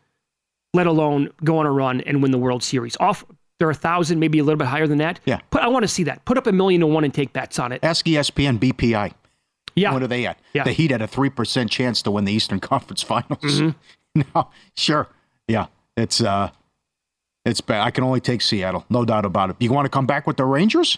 let 0.73 0.87
alone 0.87 1.31
go 1.43 1.57
on 1.57 1.65
a 1.65 1.71
run 1.71 2.01
and 2.01 2.21
win 2.21 2.31
the 2.31 2.37
World 2.37 2.63
Series. 2.63 2.97
Off, 2.99 3.25
they're 3.59 3.69
a 3.69 3.75
thousand, 3.75 4.19
maybe 4.19 4.39
a 4.39 4.43
little 4.43 4.57
bit 4.57 4.67
higher 4.67 4.87
than 4.87 4.99
that. 4.99 5.19
Yeah. 5.25 5.39
Put, 5.49 5.61
I 5.61 5.67
want 5.67 5.83
to 5.83 5.87
see 5.87 6.03
that. 6.03 6.23
Put 6.25 6.37
up 6.37 6.47
a 6.47 6.51
million 6.51 6.81
to 6.81 6.87
one 6.87 7.03
and 7.03 7.13
take 7.13 7.33
bets 7.33 7.57
on 7.59 7.71
it. 7.71 7.83
Ask 7.83 8.05
ESPN 8.05 8.59
BPI. 8.59 9.13
Yeah. 9.75 9.93
What 9.93 10.03
are 10.03 10.07
they 10.07 10.25
at? 10.25 10.39
Yeah. 10.53 10.63
The 10.63 10.71
Heat 10.71 10.91
had 10.91 11.01
a 11.01 11.07
3% 11.07 11.69
chance 11.69 12.01
to 12.03 12.11
win 12.11 12.25
the 12.25 12.33
Eastern 12.33 12.59
Conference 12.61 13.01
Finals. 13.01 13.39
Mm-hmm. 13.41 14.21
no, 14.35 14.49
sure. 14.75 15.07
Yeah. 15.47 15.67
It's 15.95 16.21
uh 16.21 16.51
it's 17.45 17.61
bad. 17.61 17.81
I 17.81 17.91
can 17.91 18.03
only 18.03 18.19
take 18.19 18.41
Seattle, 18.41 18.85
no 18.89 19.05
doubt 19.05 19.23
about 19.23 19.49
it. 19.51 19.55
You 19.59 19.71
want 19.71 19.85
to 19.85 19.89
come 19.89 20.05
back 20.05 20.27
with 20.27 20.37
the 20.37 20.45
Rangers? 20.45 20.97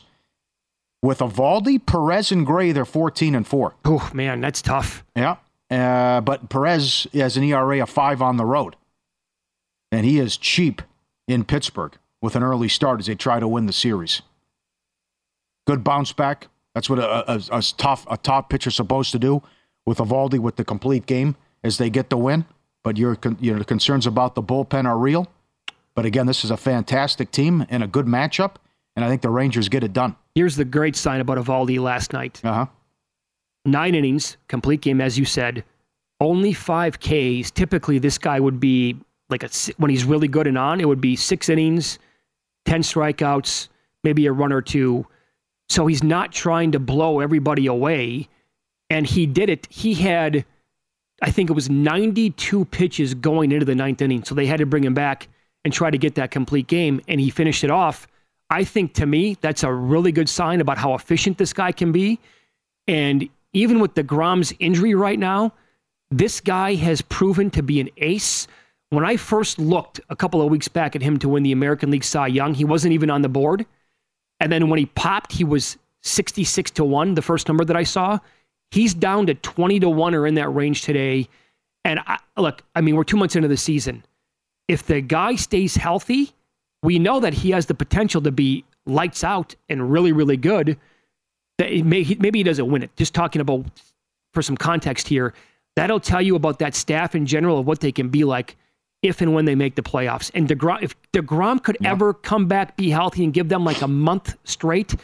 With 1.02 1.20
Eovaldi, 1.20 1.86
Perez, 1.86 2.32
and 2.32 2.46
Gray, 2.46 2.72
they're 2.72 2.86
14 2.86 3.36
and 3.36 3.48
4. 3.48 3.76
Oh 3.86 4.10
man, 4.14 4.42
that's 4.42 4.62
tough. 4.62 5.06
Yeah. 5.16 5.38
Uh, 5.70 6.22
but 6.22 6.50
Perez 6.50 7.08
has 7.14 7.38
an 7.38 7.44
ERA 7.44 7.82
of 7.82 7.90
5 7.90 8.22
on 8.22 8.38
the 8.38 8.46
road. 8.46 8.76
And 9.92 10.06
he 10.06 10.20
is 10.20 10.38
cheap 10.38 10.82
in 11.28 11.44
Pittsburgh 11.44 11.98
with 12.22 12.36
an 12.36 12.44
early 12.44 12.70
start 12.70 13.00
as 13.00 13.06
they 13.06 13.16
try 13.16 13.40
to 13.40 13.48
win 13.48 13.66
the 13.66 13.74
series. 13.74 14.22
Good 15.68 15.84
bounce 15.84 16.12
back. 16.14 16.48
That's 16.74 16.90
what 16.90 17.00
a, 17.00 17.32
a, 17.34 17.42
a 17.52 17.62
tough 17.62 18.06
a 18.10 18.18
top 18.18 18.50
pitcher's 18.50 18.76
supposed 18.76 19.12
to 19.12 19.20
do 19.20 19.42
with 19.86 19.98
Eovaldi 19.98 20.40
with 20.40 20.56
the 20.56 20.64
complete 20.64 21.06
game 21.06 21.36
as 21.64 21.78
they 21.78 21.90
get 21.90 22.10
the 22.10 22.18
win. 22.18 22.46
But 22.84 22.98
your 22.98 23.18
your 23.40 23.64
concerns 23.64 24.08
about 24.08 24.36
the 24.36 24.44
bullpen 24.44 24.86
are 24.86 24.98
real. 24.98 25.28
But 25.96 26.06
again, 26.06 26.28
this 26.28 26.46
is 26.46 26.52
a 26.52 26.58
fantastic 26.58 27.32
team 27.32 27.66
and 27.70 27.84
a 27.84 27.88
good 27.88 28.06
matchup, 28.06 28.56
and 28.96 29.04
I 29.04 29.10
think 29.10 29.22
the 29.22 29.30
Rangers 29.30 29.68
get 29.68 29.84
it 29.84 29.92
done. 29.92 30.16
Here's 30.34 30.56
the 30.56 30.64
great 30.66 30.96
sign 30.96 31.20
about 31.20 31.38
Eovaldi 31.38 31.80
last 31.80 32.14
night. 32.14 32.40
Uh 32.44 32.54
huh. 32.54 32.66
Nine 33.66 33.96
innings, 33.96 34.38
complete 34.48 34.82
game, 34.82 35.02
as 35.02 35.18
you 35.18 35.26
said. 35.26 35.64
Only 36.20 36.54
five 36.54 37.00
Ks. 37.00 37.52
Typically, 37.52 38.00
this 38.00 38.18
guy 38.18 38.40
would 38.40 38.60
be 38.60 38.98
like 39.30 39.44
a 39.44 39.50
when 39.78 39.92
he's 39.92 40.06
really 40.06 40.28
good 40.28 40.48
and 40.48 40.58
on, 40.58 40.82
it 40.82 40.88
would 40.88 41.02
be 41.02 41.16
six 41.16 41.50
innings, 41.50 42.00
ten 42.66 42.82
strikeouts, 42.82 43.70
maybe 44.04 44.26
a 44.26 44.32
run 44.32 44.52
or 44.52 44.62
two. 44.62 45.06
So 45.70 45.86
he's 45.86 46.04
not 46.04 46.32
trying 46.32 46.72
to 46.72 46.80
blow 46.80 47.20
everybody 47.20 47.68
away, 47.68 48.28
and 48.90 49.06
he 49.06 49.28
did 49.28 49.50
it. 49.50 49.68
He 49.70 49.94
had, 49.94 50.46
I 51.22 51.30
think 51.30 51.50
it 51.50 51.54
was 51.54 51.70
92 51.70 52.66
pitches 52.66 53.14
going 53.14 53.52
into 53.52 53.66
the 53.66 53.76
ninth 53.76 54.02
inning, 54.02 54.24
so 54.24 54.34
they 54.34 54.48
had 54.48 54.60
to 54.60 54.66
bring 54.66 54.84
him 54.84 54.96
back 54.96 55.28
and 55.64 55.74
try 55.74 55.92
to 55.92 55.98
get 55.98 56.16
that 56.16 56.32
complete 56.32 56.68
game, 56.68 57.02
and 57.08 57.20
he 57.20 57.30
finished 57.30 57.64
it 57.64 57.70
off. 57.70 58.08
I 58.50 58.64
think 58.64 58.94
to 58.96 59.06
me 59.06 59.38
that's 59.42 59.64
a 59.64 59.72
really 59.72 60.12
good 60.12 60.28
sign 60.28 60.60
about 60.60 60.80
how 60.80 60.96
efficient 60.96 61.38
this 61.38 61.54
guy 61.54 61.72
can 61.72 61.92
be, 61.92 62.20
and 62.88 63.30
even 63.54 63.80
with 63.80 63.96
the 63.96 64.04
deGrom's 64.04 64.54
injury 64.60 64.96
right 64.96 65.20
now, 65.20 65.54
this 66.12 66.42
guy 66.42 66.76
has 66.76 67.02
proven 67.02 67.50
to 67.52 67.64
be 67.64 67.80
an 67.80 67.90
ace. 67.98 68.48
When 68.90 69.06
I 69.06 69.18
first 69.18 69.60
looked 69.60 70.00
a 70.10 70.16
couple 70.16 70.42
of 70.42 70.50
weeks 70.50 70.68
back 70.68 70.96
at 70.96 71.02
him 71.02 71.18
to 71.20 71.30
win 71.30 71.44
the 71.44 71.52
American 71.52 71.92
League 71.92 72.04
Cy 72.04 72.28
Young, 72.28 72.54
he 72.54 72.66
wasn't 72.66 72.94
even 72.94 73.10
on 73.10 73.22
the 73.22 73.30
board. 73.30 73.66
And 74.40 74.52
then 74.52 74.70
when 74.70 74.80
he 74.80 74.86
popped, 74.88 75.32
he 75.32 75.44
was 75.44 75.78
66 76.02 76.72
to 76.72 76.84
1, 76.84 77.16
the 77.16 77.22
first 77.22 77.48
number 77.48 77.66
that 77.66 77.76
I 77.76 77.84
saw. 77.84 78.20
He's 78.72 78.94
down 78.94 79.28
to 79.28 79.34
20 79.34 79.80
to 79.82 79.90
1 79.90 80.16
or 80.16 80.28
in 80.28 80.36
that 80.36 80.50
range 80.50 80.84
today. 80.84 81.28
And 81.84 82.00
I, 82.06 82.20
look, 82.38 82.64
I 82.76 82.82
mean, 82.82 82.96
we're 82.96 83.04
two 83.04 83.18
months 83.18 83.36
into 83.36 83.48
the 83.48 83.58
season. 83.58 84.04
If 84.68 84.86
the 84.86 85.02
guy 85.02 85.36
stays 85.36 85.76
healthy, 85.76 86.32
we 86.84 87.00
know 87.00 87.20
that 87.20 87.34
he 87.34 87.52
has 87.52 87.66
the 87.66 87.74
potential 87.74 88.22
to 88.22 88.32
be 88.32 88.64
lights 88.86 89.24
out 89.24 89.56
and 89.68 89.92
really, 89.92 90.12
really 90.12 90.38
good. 90.38 90.78
May, 91.60 92.16
maybe 92.20 92.40
he 92.40 92.44
doesn't 92.44 92.70
win 92.70 92.84
it. 92.84 92.96
Just 92.96 93.14
talking 93.14 93.42
about, 93.42 93.66
for 94.34 94.42
some 94.42 94.58
context 94.58 95.08
here, 95.08 95.34
that'll 95.76 96.00
tell 96.00 96.22
you 96.22 96.36
about 96.36 96.60
that 96.60 96.74
staff 96.76 97.16
in 97.16 97.26
general 97.26 97.60
of 97.60 97.68
what 97.68 97.82
they 97.82 97.92
can 97.92 98.10
be 98.10 98.24
like 98.24 98.56
if 99.02 99.22
and 99.22 99.34
when 99.34 99.46
they 99.46 99.56
make 99.56 99.76
the 99.76 99.82
playoffs. 99.82 100.32
And 100.34 100.48
DeGrom, 100.48 100.82
if 100.82 100.96
DeGrom 101.12 101.64
could 101.64 101.78
yeah. 101.82 101.92
ever 101.92 102.14
come 102.14 102.48
back, 102.48 102.76
be 102.76 102.90
healthy, 102.90 103.24
and 103.24 103.34
give 103.34 103.50
them 103.50 103.64
like 103.64 103.82
a 103.82 103.88
month 103.88 104.36
straight 104.44 104.96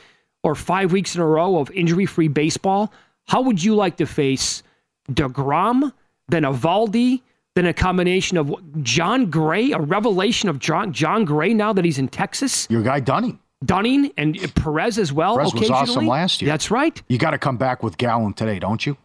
or 0.43 0.55
five 0.55 0.91
weeks 0.91 1.15
in 1.15 1.21
a 1.21 1.25
row 1.25 1.57
of 1.57 1.71
injury 1.71 2.05
free 2.05 2.27
baseball, 2.27 2.91
how 3.27 3.41
would 3.41 3.63
you 3.63 3.75
like 3.75 3.97
to 3.97 4.05
face 4.05 4.63
DeGrom, 5.11 5.91
then 6.27 6.43
Eovaldi, 6.43 7.21
then 7.55 7.65
a 7.65 7.73
combination 7.73 8.37
of 8.37 8.53
Jon 8.83 9.29
Gray, 9.29 9.71
a 9.71 9.79
revelation 9.79 10.49
of 10.49 10.59
John, 10.59 10.91
Jon 10.91 11.25
Gray 11.25 11.53
now 11.53 11.73
that 11.73 11.85
he's 11.85 11.97
in 11.97 12.09
Texas? 12.09 12.67
Your 12.69 12.83
guy 12.83 12.99
Dunning. 12.99 13.39
Dunning 13.63 14.11
and 14.17 14.37
Perez 14.55 14.97
as 14.97 15.13
well. 15.13 15.37
Perez 15.37 15.53
was 15.53 15.69
awesome 15.69 16.07
last 16.07 16.41
year. 16.41 16.51
That's 16.51 16.69
right. 16.71 17.01
You 17.07 17.17
got 17.17 17.31
to 17.31 17.37
come 17.37 17.57
back 17.57 17.83
with 17.83 17.97
Gallen 17.97 18.33
today, 18.33 18.59
don't 18.59 18.85
you? 18.85 18.97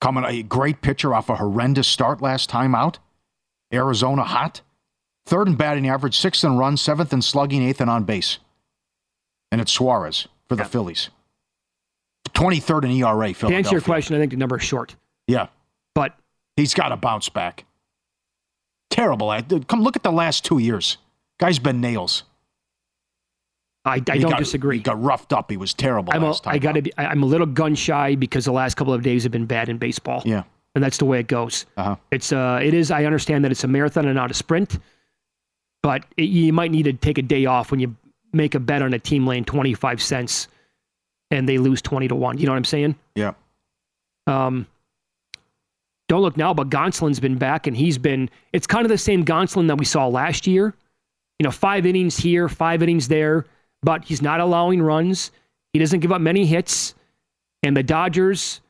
Coming 0.00 0.24
a 0.24 0.42
great 0.42 0.82
pitcher 0.82 1.14
off 1.14 1.30
a 1.30 1.36
horrendous 1.36 1.88
start 1.88 2.20
last 2.20 2.50
time 2.50 2.74
out. 2.74 2.98
Arizona 3.72 4.24
hot. 4.24 4.60
Third 5.26 5.48
in 5.48 5.54
batting 5.54 5.88
average, 5.88 6.18
sixth 6.18 6.44
in 6.44 6.58
runs, 6.58 6.80
seventh 6.80 7.12
in 7.12 7.22
slugging, 7.22 7.62
eighth 7.62 7.80
in 7.80 7.88
on 7.88 8.04
base. 8.04 8.38
And 9.50 9.60
it's 9.60 9.72
Suarez 9.72 10.26
for 10.48 10.56
the 10.56 10.62
yeah. 10.62 10.68
Phillies. 10.68 11.10
23rd 12.30 12.84
in 12.84 12.90
ERA, 12.90 13.32
To 13.32 13.46
answer 13.54 13.72
your 13.72 13.80
question, 13.80 14.16
I 14.16 14.18
think 14.18 14.32
the 14.32 14.36
number 14.36 14.56
is 14.56 14.62
short. 14.62 14.96
Yeah. 15.26 15.48
But 15.94 16.16
he's 16.56 16.74
got 16.74 16.88
to 16.88 16.96
bounce 16.96 17.28
back. 17.28 17.64
Terrible. 18.90 19.34
Come 19.68 19.82
look 19.82 19.96
at 19.96 20.02
the 20.02 20.12
last 20.12 20.44
two 20.44 20.58
years. 20.58 20.98
Guy's 21.38 21.58
been 21.58 21.80
nails. 21.80 22.24
I, 23.84 23.94
I 23.94 23.98
don't 24.00 24.30
got, 24.30 24.38
disagree. 24.38 24.76
He 24.76 24.82
got 24.82 25.02
roughed 25.02 25.32
up. 25.32 25.50
He 25.50 25.56
was 25.56 25.74
terrible 25.74 26.12
I'm 26.12 26.22
last 26.22 26.40
a, 26.40 26.44
time. 26.44 26.54
I 26.54 26.58
got 26.58 26.72
to 26.72 26.82
be. 26.82 26.92
I'm 26.96 27.22
a 27.22 27.26
little 27.26 27.46
gun 27.46 27.74
shy 27.74 28.14
because 28.14 28.44
the 28.44 28.52
last 28.52 28.76
couple 28.76 28.94
of 28.94 29.02
days 29.02 29.24
have 29.24 29.32
been 29.32 29.46
bad 29.46 29.68
in 29.68 29.78
baseball. 29.78 30.22
Yeah, 30.24 30.44
and 30.74 30.84
that's 30.84 30.98
the 30.98 31.04
way 31.04 31.18
it 31.18 31.26
goes. 31.26 31.66
Uh-huh. 31.76 31.96
It's 32.12 32.32
uh, 32.32 32.60
it 32.62 32.74
is. 32.74 32.90
I 32.90 33.04
understand 33.04 33.44
that 33.44 33.50
it's 33.50 33.64
a 33.64 33.68
marathon 33.68 34.06
and 34.06 34.14
not 34.14 34.30
a 34.30 34.34
sprint, 34.34 34.78
but 35.82 36.04
it, 36.16 36.24
you 36.24 36.52
might 36.52 36.70
need 36.70 36.84
to 36.84 36.92
take 36.92 37.18
a 37.18 37.22
day 37.22 37.46
off 37.46 37.72
when 37.72 37.80
you 37.80 37.96
make 38.32 38.54
a 38.54 38.60
bet 38.60 38.82
on 38.82 38.94
a 38.94 38.98
team 38.98 39.26
laying 39.26 39.44
25 39.44 40.00
cents 40.00 40.48
and 41.30 41.46
they 41.46 41.58
lose 41.58 41.82
20 41.82 42.08
to 42.08 42.14
one. 42.14 42.38
You 42.38 42.46
know 42.46 42.52
what 42.52 42.58
I'm 42.58 42.64
saying? 42.64 42.94
Yeah. 43.16 43.34
Um. 44.28 44.66
Don't 46.08 46.22
look 46.22 46.36
now, 46.36 46.52
but 46.52 46.68
Gonsolin's 46.68 47.20
been 47.20 47.36
back 47.38 47.66
and 47.66 47.76
he's 47.76 47.98
been. 47.98 48.30
It's 48.52 48.66
kind 48.68 48.84
of 48.84 48.90
the 48.90 48.98
same 48.98 49.24
Gonsolin 49.24 49.66
that 49.66 49.76
we 49.76 49.84
saw 49.84 50.06
last 50.06 50.46
year. 50.46 50.72
You 51.40 51.44
know, 51.44 51.50
five 51.50 51.84
innings 51.84 52.16
here, 52.16 52.48
five 52.48 52.80
innings 52.82 53.08
there 53.08 53.46
but 53.82 54.04
he's 54.04 54.22
not 54.22 54.40
allowing 54.40 54.82
runs. 54.82 55.30
He 55.72 55.78
doesn't 55.78 56.00
give 56.00 56.12
up 56.12 56.20
many 56.20 56.46
hits. 56.46 56.94
And 57.62 57.76
the 57.76 57.82
Dodgers 57.82 58.60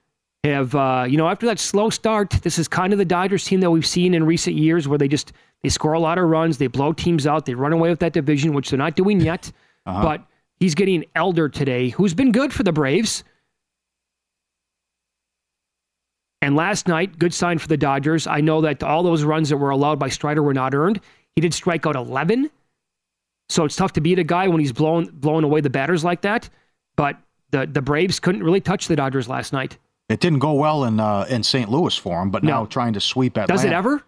have, 0.44 0.74
uh, 0.74 1.06
you 1.08 1.16
know, 1.16 1.28
after 1.28 1.46
that 1.46 1.58
slow 1.58 1.90
start, 1.90 2.30
this 2.42 2.58
is 2.58 2.68
kind 2.68 2.92
of 2.92 2.98
the 2.98 3.04
Dodgers 3.04 3.44
team 3.44 3.60
that 3.60 3.70
we've 3.70 3.86
seen 3.86 4.14
in 4.14 4.24
recent 4.24 4.56
years 4.56 4.88
where 4.88 4.98
they 4.98 5.08
just 5.08 5.32
they 5.62 5.68
score 5.68 5.92
a 5.92 6.00
lot 6.00 6.18
of 6.18 6.28
runs, 6.28 6.58
they 6.58 6.66
blow 6.66 6.92
teams 6.92 7.26
out, 7.26 7.46
they 7.46 7.54
run 7.54 7.72
away 7.72 7.88
with 7.88 8.00
that 8.00 8.12
division, 8.12 8.52
which 8.52 8.70
they're 8.70 8.78
not 8.78 8.96
doing 8.96 9.20
yet. 9.20 9.50
Uh-huh. 9.84 10.00
But 10.00 10.24
he's 10.60 10.76
getting 10.76 11.04
Elder 11.16 11.48
today, 11.48 11.88
who's 11.88 12.14
been 12.14 12.30
good 12.30 12.52
for 12.52 12.62
the 12.62 12.70
Braves. 12.70 13.24
And 16.40 16.54
last 16.54 16.86
night, 16.86 17.18
good 17.18 17.34
sign 17.34 17.58
for 17.58 17.66
the 17.66 17.76
Dodgers. 17.76 18.28
I 18.28 18.40
know 18.40 18.60
that 18.60 18.84
all 18.84 19.02
those 19.02 19.24
runs 19.24 19.48
that 19.48 19.56
were 19.56 19.70
allowed 19.70 19.98
by 19.98 20.08
Strider 20.08 20.40
were 20.40 20.54
not 20.54 20.72
earned. 20.72 21.00
He 21.34 21.40
did 21.40 21.52
strike 21.52 21.84
out 21.84 21.96
11. 21.96 22.48
So 23.48 23.64
it's 23.64 23.76
tough 23.76 23.92
to 23.94 24.00
beat 24.00 24.18
a 24.18 24.24
guy 24.24 24.48
when 24.48 24.60
he's 24.60 24.72
blowing 24.72 25.10
blowing 25.12 25.44
away 25.44 25.60
the 25.60 25.70
batters 25.70 26.04
like 26.04 26.22
that. 26.22 26.48
But 26.96 27.16
the 27.50 27.66
the 27.66 27.82
Braves 27.82 28.18
couldn't 28.18 28.42
really 28.42 28.60
touch 28.60 28.88
the 28.88 28.96
Dodgers 28.96 29.28
last 29.28 29.52
night. 29.52 29.78
It 30.08 30.20
didn't 30.20 30.40
go 30.40 30.52
well 30.54 30.84
in 30.84 31.00
uh, 31.00 31.26
in 31.28 31.42
St. 31.42 31.70
Louis 31.70 31.96
for 31.96 32.20
him, 32.20 32.30
but 32.30 32.42
no. 32.42 32.50
now 32.50 32.64
trying 32.66 32.92
to 32.94 33.00
sweep 33.00 33.36
Atlanta. 33.36 33.52
Does 33.52 33.64
it 33.64 33.72
ever? 33.72 34.02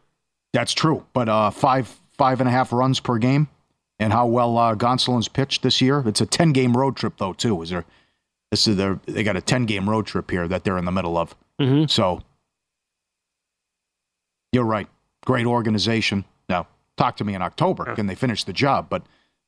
That's 0.52 0.72
true. 0.72 1.06
But 1.12 1.28
uh, 1.28 1.50
five 1.50 1.88
five 2.16 2.40
and 2.40 2.48
a 2.48 2.52
half 2.52 2.72
runs 2.72 3.00
per 3.00 3.18
game, 3.18 3.48
and 3.98 4.12
how 4.12 4.26
well 4.26 4.56
uh, 4.58 4.74
Gonsolin's 4.74 5.28
pitched 5.28 5.62
this 5.62 5.80
year. 5.80 6.02
It's 6.06 6.20
a 6.20 6.26
ten 6.26 6.52
game 6.52 6.76
road 6.76 6.96
trip 6.96 7.14
though 7.18 7.32
too. 7.32 7.60
Is 7.62 7.70
there? 7.70 7.84
This 8.50 8.68
is 8.68 8.76
their 8.76 9.00
they 9.06 9.22
got 9.22 9.36
a 9.36 9.40
ten 9.40 9.66
game 9.66 9.88
road 9.88 10.06
trip 10.06 10.30
here 10.30 10.48
that 10.48 10.64
they're 10.64 10.78
in 10.78 10.84
the 10.84 10.92
middle 10.92 11.16
of. 11.16 11.34
Mm-hmm. 11.60 11.86
So 11.86 12.22
you're 14.52 14.64
right. 14.64 14.88
Great 15.24 15.46
organization. 15.46 16.24
Now 16.48 16.66
talk 16.96 17.16
to 17.16 17.24
me 17.24 17.34
in 17.34 17.42
October. 17.42 17.94
Can 17.94 18.06
they 18.06 18.14
finish 18.14 18.44
the 18.44 18.52
job? 18.52 18.88
But 18.88 19.04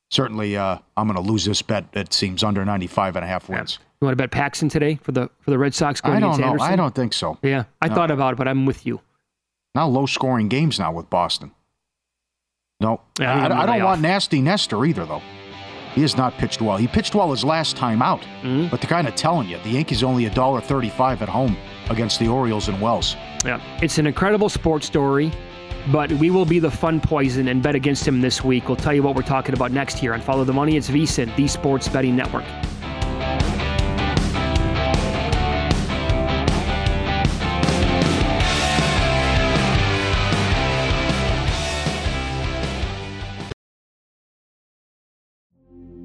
certainly 0.09 0.57
uh, 0.57 0.77
I'm 0.95 1.07
going 1.07 1.23
to 1.23 1.31
lose 1.31 1.45
this 1.45 1.61
bet. 1.61 1.85
It 1.93 2.13
seems 2.13 2.43
under 2.43 2.63
95 2.63 3.15
and 3.15 3.25
a 3.25 3.27
half 3.27 3.49
wins. 3.49 3.79
You 4.01 4.05
want 4.05 4.17
to 4.17 4.21
bet 4.21 4.31
Paxton 4.31 4.69
today 4.69 4.99
for 5.01 5.11
the 5.11 5.29
for 5.39 5.49
the 5.49 5.57
Red 5.57 5.73
Sox? 5.73 6.01
Going 6.01 6.17
I 6.17 6.19
don't 6.19 6.39
know. 6.39 6.47
Anderson? 6.47 6.71
I 6.71 6.75
don't 6.75 6.93
think 6.93 7.13
so. 7.13 7.37
Yeah, 7.41 7.63
I 7.81 7.87
no. 7.87 7.95
thought 7.95 8.11
about 8.11 8.33
it, 8.33 8.37
but 8.37 8.47
I'm 8.47 8.65
with 8.65 8.85
you. 8.85 9.01
Now 9.73 9.87
low 9.87 10.05
scoring 10.05 10.49
games 10.49 10.77
now 10.77 10.91
with 10.91 11.09
Boston. 11.09 11.51
No, 12.79 13.01
yeah, 13.19 13.33
I, 13.33 13.47
I, 13.47 13.63
I, 13.63 13.77
don't 13.79 13.85
want 13.85 14.01
nasty 14.01 14.39
Nestor 14.39 14.85
either 14.85 15.03
though. 15.05 15.23
He 15.95 16.03
has 16.03 16.15
not 16.15 16.33
pitched 16.33 16.61
well. 16.61 16.77
He 16.77 16.87
pitched 16.87 17.15
well 17.15 17.31
his 17.31 17.43
last 17.43 17.75
time 17.75 18.03
out, 18.03 18.21
mm-hmm. 18.43 18.67
but 18.67 18.79
they're 18.79 18.89
kind 18.89 19.07
of 19.07 19.15
telling 19.15 19.49
you 19.49 19.57
the 19.63 19.69
Yankees 19.69 20.03
only 20.03 20.25
a 20.25 20.29
dollar 20.29 20.61
thirty-five 20.61 21.23
at 21.23 21.29
home 21.29 21.57
against 21.89 22.19
the 22.19 22.27
Orioles 22.27 22.67
and 22.67 22.79
Wells. 22.79 23.15
Yeah, 23.43 23.59
it's 23.81 23.97
an 23.97 24.05
incredible 24.05 24.49
sports 24.49 24.85
story 24.85 25.31
but 25.91 26.11
we 26.13 26.29
will 26.29 26.45
be 26.45 26.59
the 26.59 26.71
fun 26.71 26.99
poison 26.99 27.47
and 27.47 27.63
bet 27.63 27.75
against 27.75 28.07
him 28.07 28.21
this 28.21 28.43
week. 28.43 28.67
We'll 28.67 28.77
tell 28.77 28.93
you 28.93 29.03
what 29.03 29.15
we're 29.15 29.21
talking 29.21 29.53
about 29.53 29.71
next 29.71 29.97
here 29.97 30.13
on 30.13 30.21
Follow 30.21 30.43
the 30.43 30.53
Money. 30.53 30.75
It's 30.75 30.89
VSIN, 30.89 31.35
the 31.35 31.47
Sports 31.47 31.87
Betting 31.87 32.15
Network. 32.15 32.45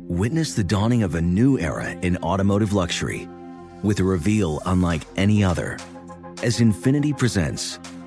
Witness 0.08 0.54
the 0.54 0.62
dawning 0.62 1.02
of 1.02 1.16
a 1.16 1.20
new 1.20 1.58
era 1.58 1.90
in 1.90 2.16
automotive 2.18 2.72
luxury 2.72 3.28
with 3.82 3.98
a 3.98 4.04
reveal 4.04 4.60
unlike 4.66 5.02
any 5.16 5.42
other 5.42 5.78
as 6.44 6.60
Infiniti 6.60 7.16
presents 7.16 7.80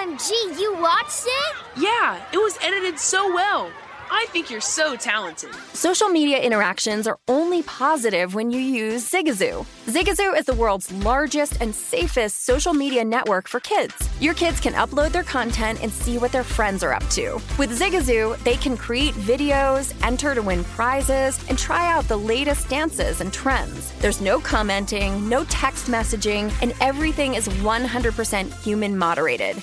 OMG, 0.00 0.58
you 0.58 0.74
watched 0.80 1.24
it? 1.26 1.56
Yeah, 1.76 2.24
it 2.32 2.38
was 2.38 2.56
edited 2.62 2.98
so 2.98 3.34
well. 3.34 3.70
I 4.10 4.24
think 4.30 4.50
you're 4.50 4.62
so 4.62 4.96
talented. 4.96 5.54
Social 5.74 6.08
media 6.08 6.40
interactions 6.40 7.06
are 7.06 7.18
only 7.28 7.62
positive 7.64 8.34
when 8.34 8.50
you 8.50 8.60
use 8.60 9.08
Zigazoo. 9.10 9.66
Zigazoo 9.86 10.38
is 10.38 10.46
the 10.46 10.54
world's 10.54 10.90
largest 10.90 11.60
and 11.60 11.74
safest 11.74 12.46
social 12.46 12.72
media 12.72 13.04
network 13.04 13.46
for 13.46 13.60
kids. 13.60 13.94
Your 14.20 14.32
kids 14.32 14.58
can 14.58 14.72
upload 14.72 15.10
their 15.10 15.22
content 15.22 15.82
and 15.82 15.92
see 15.92 16.16
what 16.16 16.32
their 16.32 16.44
friends 16.44 16.82
are 16.82 16.94
up 16.94 17.06
to. 17.10 17.34
With 17.58 17.78
Zigazoo, 17.78 18.42
they 18.42 18.56
can 18.56 18.78
create 18.78 19.14
videos, 19.14 19.94
enter 20.02 20.34
to 20.34 20.40
win 20.40 20.64
prizes, 20.64 21.38
and 21.50 21.58
try 21.58 21.92
out 21.92 22.08
the 22.08 22.16
latest 22.16 22.70
dances 22.70 23.20
and 23.20 23.30
trends. 23.30 23.92
There's 23.98 24.22
no 24.22 24.40
commenting, 24.40 25.28
no 25.28 25.44
text 25.50 25.88
messaging, 25.88 26.50
and 26.62 26.72
everything 26.80 27.34
is 27.34 27.48
100% 27.48 28.62
human 28.62 28.96
moderated. 28.96 29.62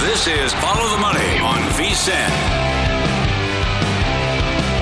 This 0.00 0.28
is 0.28 0.54
Follow 0.54 0.88
the 0.94 0.98
Money 0.98 1.38
on 1.40 1.58
VSiN. 1.72 2.30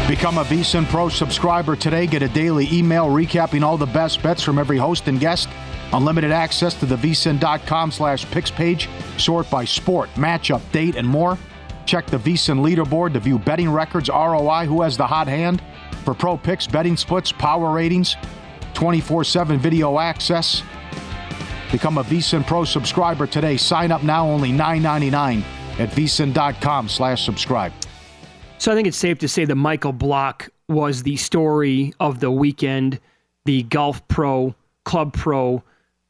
Become 0.07 0.37
a 0.37 0.45
VSiN 0.45 0.85
Pro 0.89 1.09
subscriber 1.09 1.75
today. 1.75 2.07
Get 2.07 2.21
a 2.21 2.29
daily 2.29 2.69
email 2.71 3.07
recapping 3.07 3.63
all 3.63 3.79
the 3.79 3.87
best 3.87 4.23
bets 4.23 4.43
from 4.43 4.59
every 4.59 4.77
host 4.77 5.09
and 5.09 5.19
guest. 5.19 5.49
Unlimited 5.95 6.33
access 6.33 6.75
to 6.75 6.87
the 6.87 6.97
vsin.com 6.97 7.93
slash 7.93 8.31
picks 8.31 8.51
page. 8.51 8.91
Sort 9.17 9.49
by 9.49 9.65
sport, 9.65 10.11
matchup, 10.17 10.61
date, 10.71 10.97
and 10.97 11.09
more. 11.09 11.39
Check 11.87 12.07
the 12.07 12.19
VSIN 12.19 12.61
leaderboard 12.61 13.15
to 13.15 13.21
view 13.21 13.39
betting 13.39 13.71
records, 13.71 14.11
ROI, 14.11 14.67
who 14.67 14.83
has 14.83 14.99
the 14.99 15.07
hot 15.07 15.29
hand. 15.29 15.63
For 16.05 16.13
pro 16.13 16.37
picks, 16.37 16.67
betting 16.67 16.99
splits, 16.99 17.33
power 17.33 17.73
ratings, 17.73 18.17
24 18.75 19.25
7 19.25 19.59
video 19.59 19.99
access. 19.99 20.63
Become 21.73 21.99
a 21.99 22.05
VSIN 22.05 22.47
Pro 22.47 22.65
subscriber 22.65 23.27
today. 23.27 23.57
Sign 23.57 23.91
up 23.91 24.03
now, 24.03 24.29
only 24.29 24.51
$9.99 24.51 25.43
at 25.79 25.91
vsin.com 25.91 26.89
slash 26.89 27.25
subscribe. 27.25 27.73
So 28.59 28.73
I 28.73 28.75
think 28.75 28.89
it's 28.89 28.97
safe 28.97 29.19
to 29.19 29.29
say 29.29 29.45
that 29.45 29.55
Michael 29.55 29.93
Block 29.93 30.49
was 30.69 31.03
the 31.03 31.17
story 31.17 31.93
of 32.01 32.21
the 32.21 32.31
weekend, 32.31 32.99
the 33.45 33.63
golf 33.65 34.07
pro, 34.09 34.55
club 34.85 35.13
pro, 35.13 35.63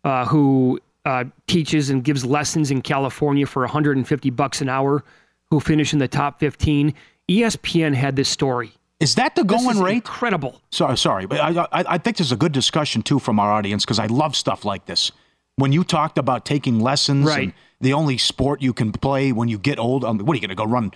uh, 0.05 0.27
who 0.27 0.81
uh, 1.05 1.25
teaches 1.47 1.91
and 1.91 2.05
gives 2.05 2.25
lessons 2.25 2.71
in 2.71 2.83
California 2.83 3.47
for 3.47 3.63
150 3.63 4.31
bucks 4.31 4.61
an 4.61 4.69
hour, 4.69 5.05
who 5.51 5.61
finished 5.61 5.93
in 5.93 5.99
the 5.99 6.09
top 6.09 6.39
15. 6.41 6.95
ESPN 7.29 7.95
had 7.95 8.17
this 8.17 8.29
story. 8.29 8.73
Is 9.01 9.17
that 9.17 9.35
the 9.35 9.45
This 9.45 9.63
going 9.63 9.77
is 9.77 9.83
rate? 9.83 9.95
Incredible. 9.95 10.63
Sorry, 10.71 10.97
sorry, 10.97 11.27
but 11.27 11.41
I, 11.41 11.65
I, 11.65 11.85
I 11.95 11.99
think 11.99 12.17
there's 12.17 12.33
a 12.33 12.37
good 12.37 12.53
discussion 12.53 13.03
too 13.03 13.19
from 13.19 13.39
our 13.39 13.53
audience 13.53 13.85
because 13.85 13.99
I 13.99 14.07
love 14.07 14.35
stuff 14.35 14.65
like 14.65 14.87
this. 14.87 15.13
When 15.57 15.73
you 15.73 15.85
talked 15.85 16.19
about 16.19 16.45
taking 16.45 16.81
lessons, 16.81 17.27
Right. 17.27 17.45
and 17.45 17.53
the 17.81 17.95
only 17.95 18.19
sport 18.19 18.61
you 18.61 18.73
can 18.75 18.93
play 18.93 19.33
when 19.33 19.49
you 19.49 19.59
get 19.59 19.79
old, 19.79 20.05
um, 20.05 20.19
what 20.19 20.33
are 20.33 20.37
you 20.37 20.41
going 20.41 20.51
to 20.51 20.55
go 20.55 20.67
run, 20.67 20.93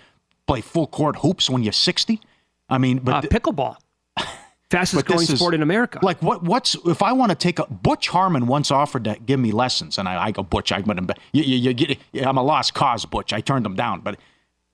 play 0.47 0.61
full 0.61 0.87
court 0.87 1.17
hoops 1.17 1.49
when 1.49 1.63
you're 1.63 1.73
60? 1.73 2.21
I 2.69 2.77
mean, 2.79 2.99
but 2.99 3.15
Uh, 3.25 3.29
pickleball, 3.29 3.77
fastest 4.71 5.07
growing 5.07 5.23
is- 5.23 5.35
sport 5.39 5.55
in 5.55 5.63
America. 5.63 5.99
Like 6.03 6.21
what? 6.23 6.43
What's 6.43 6.75
if 6.85 7.03
I 7.03 7.13
want 7.13 7.31
to 7.31 7.37
take 7.37 7.59
a 7.59 7.65
Butch 7.67 8.09
Harmon 8.09 8.47
once 8.47 8.71
offered 8.71 9.05
to 9.05 9.17
give 9.25 9.41
me 9.41 9.51
lessons, 9.51 9.97
and 9.99 10.07
I, 10.07 10.27
I 10.27 10.31
go 10.31 10.43
Butch, 10.43 10.73
I 10.73 10.81
wouldn't. 10.81 11.11
You, 11.33 11.43
you, 11.43 11.97
you 12.13 12.23
I'm 12.23 12.37
a 12.37 12.43
lost 12.43 12.75
cause, 12.75 13.07
Butch. 13.07 13.33
I 13.33 13.41
turned 13.41 13.65
him 13.65 13.75
down, 13.77 14.01
but 14.01 14.19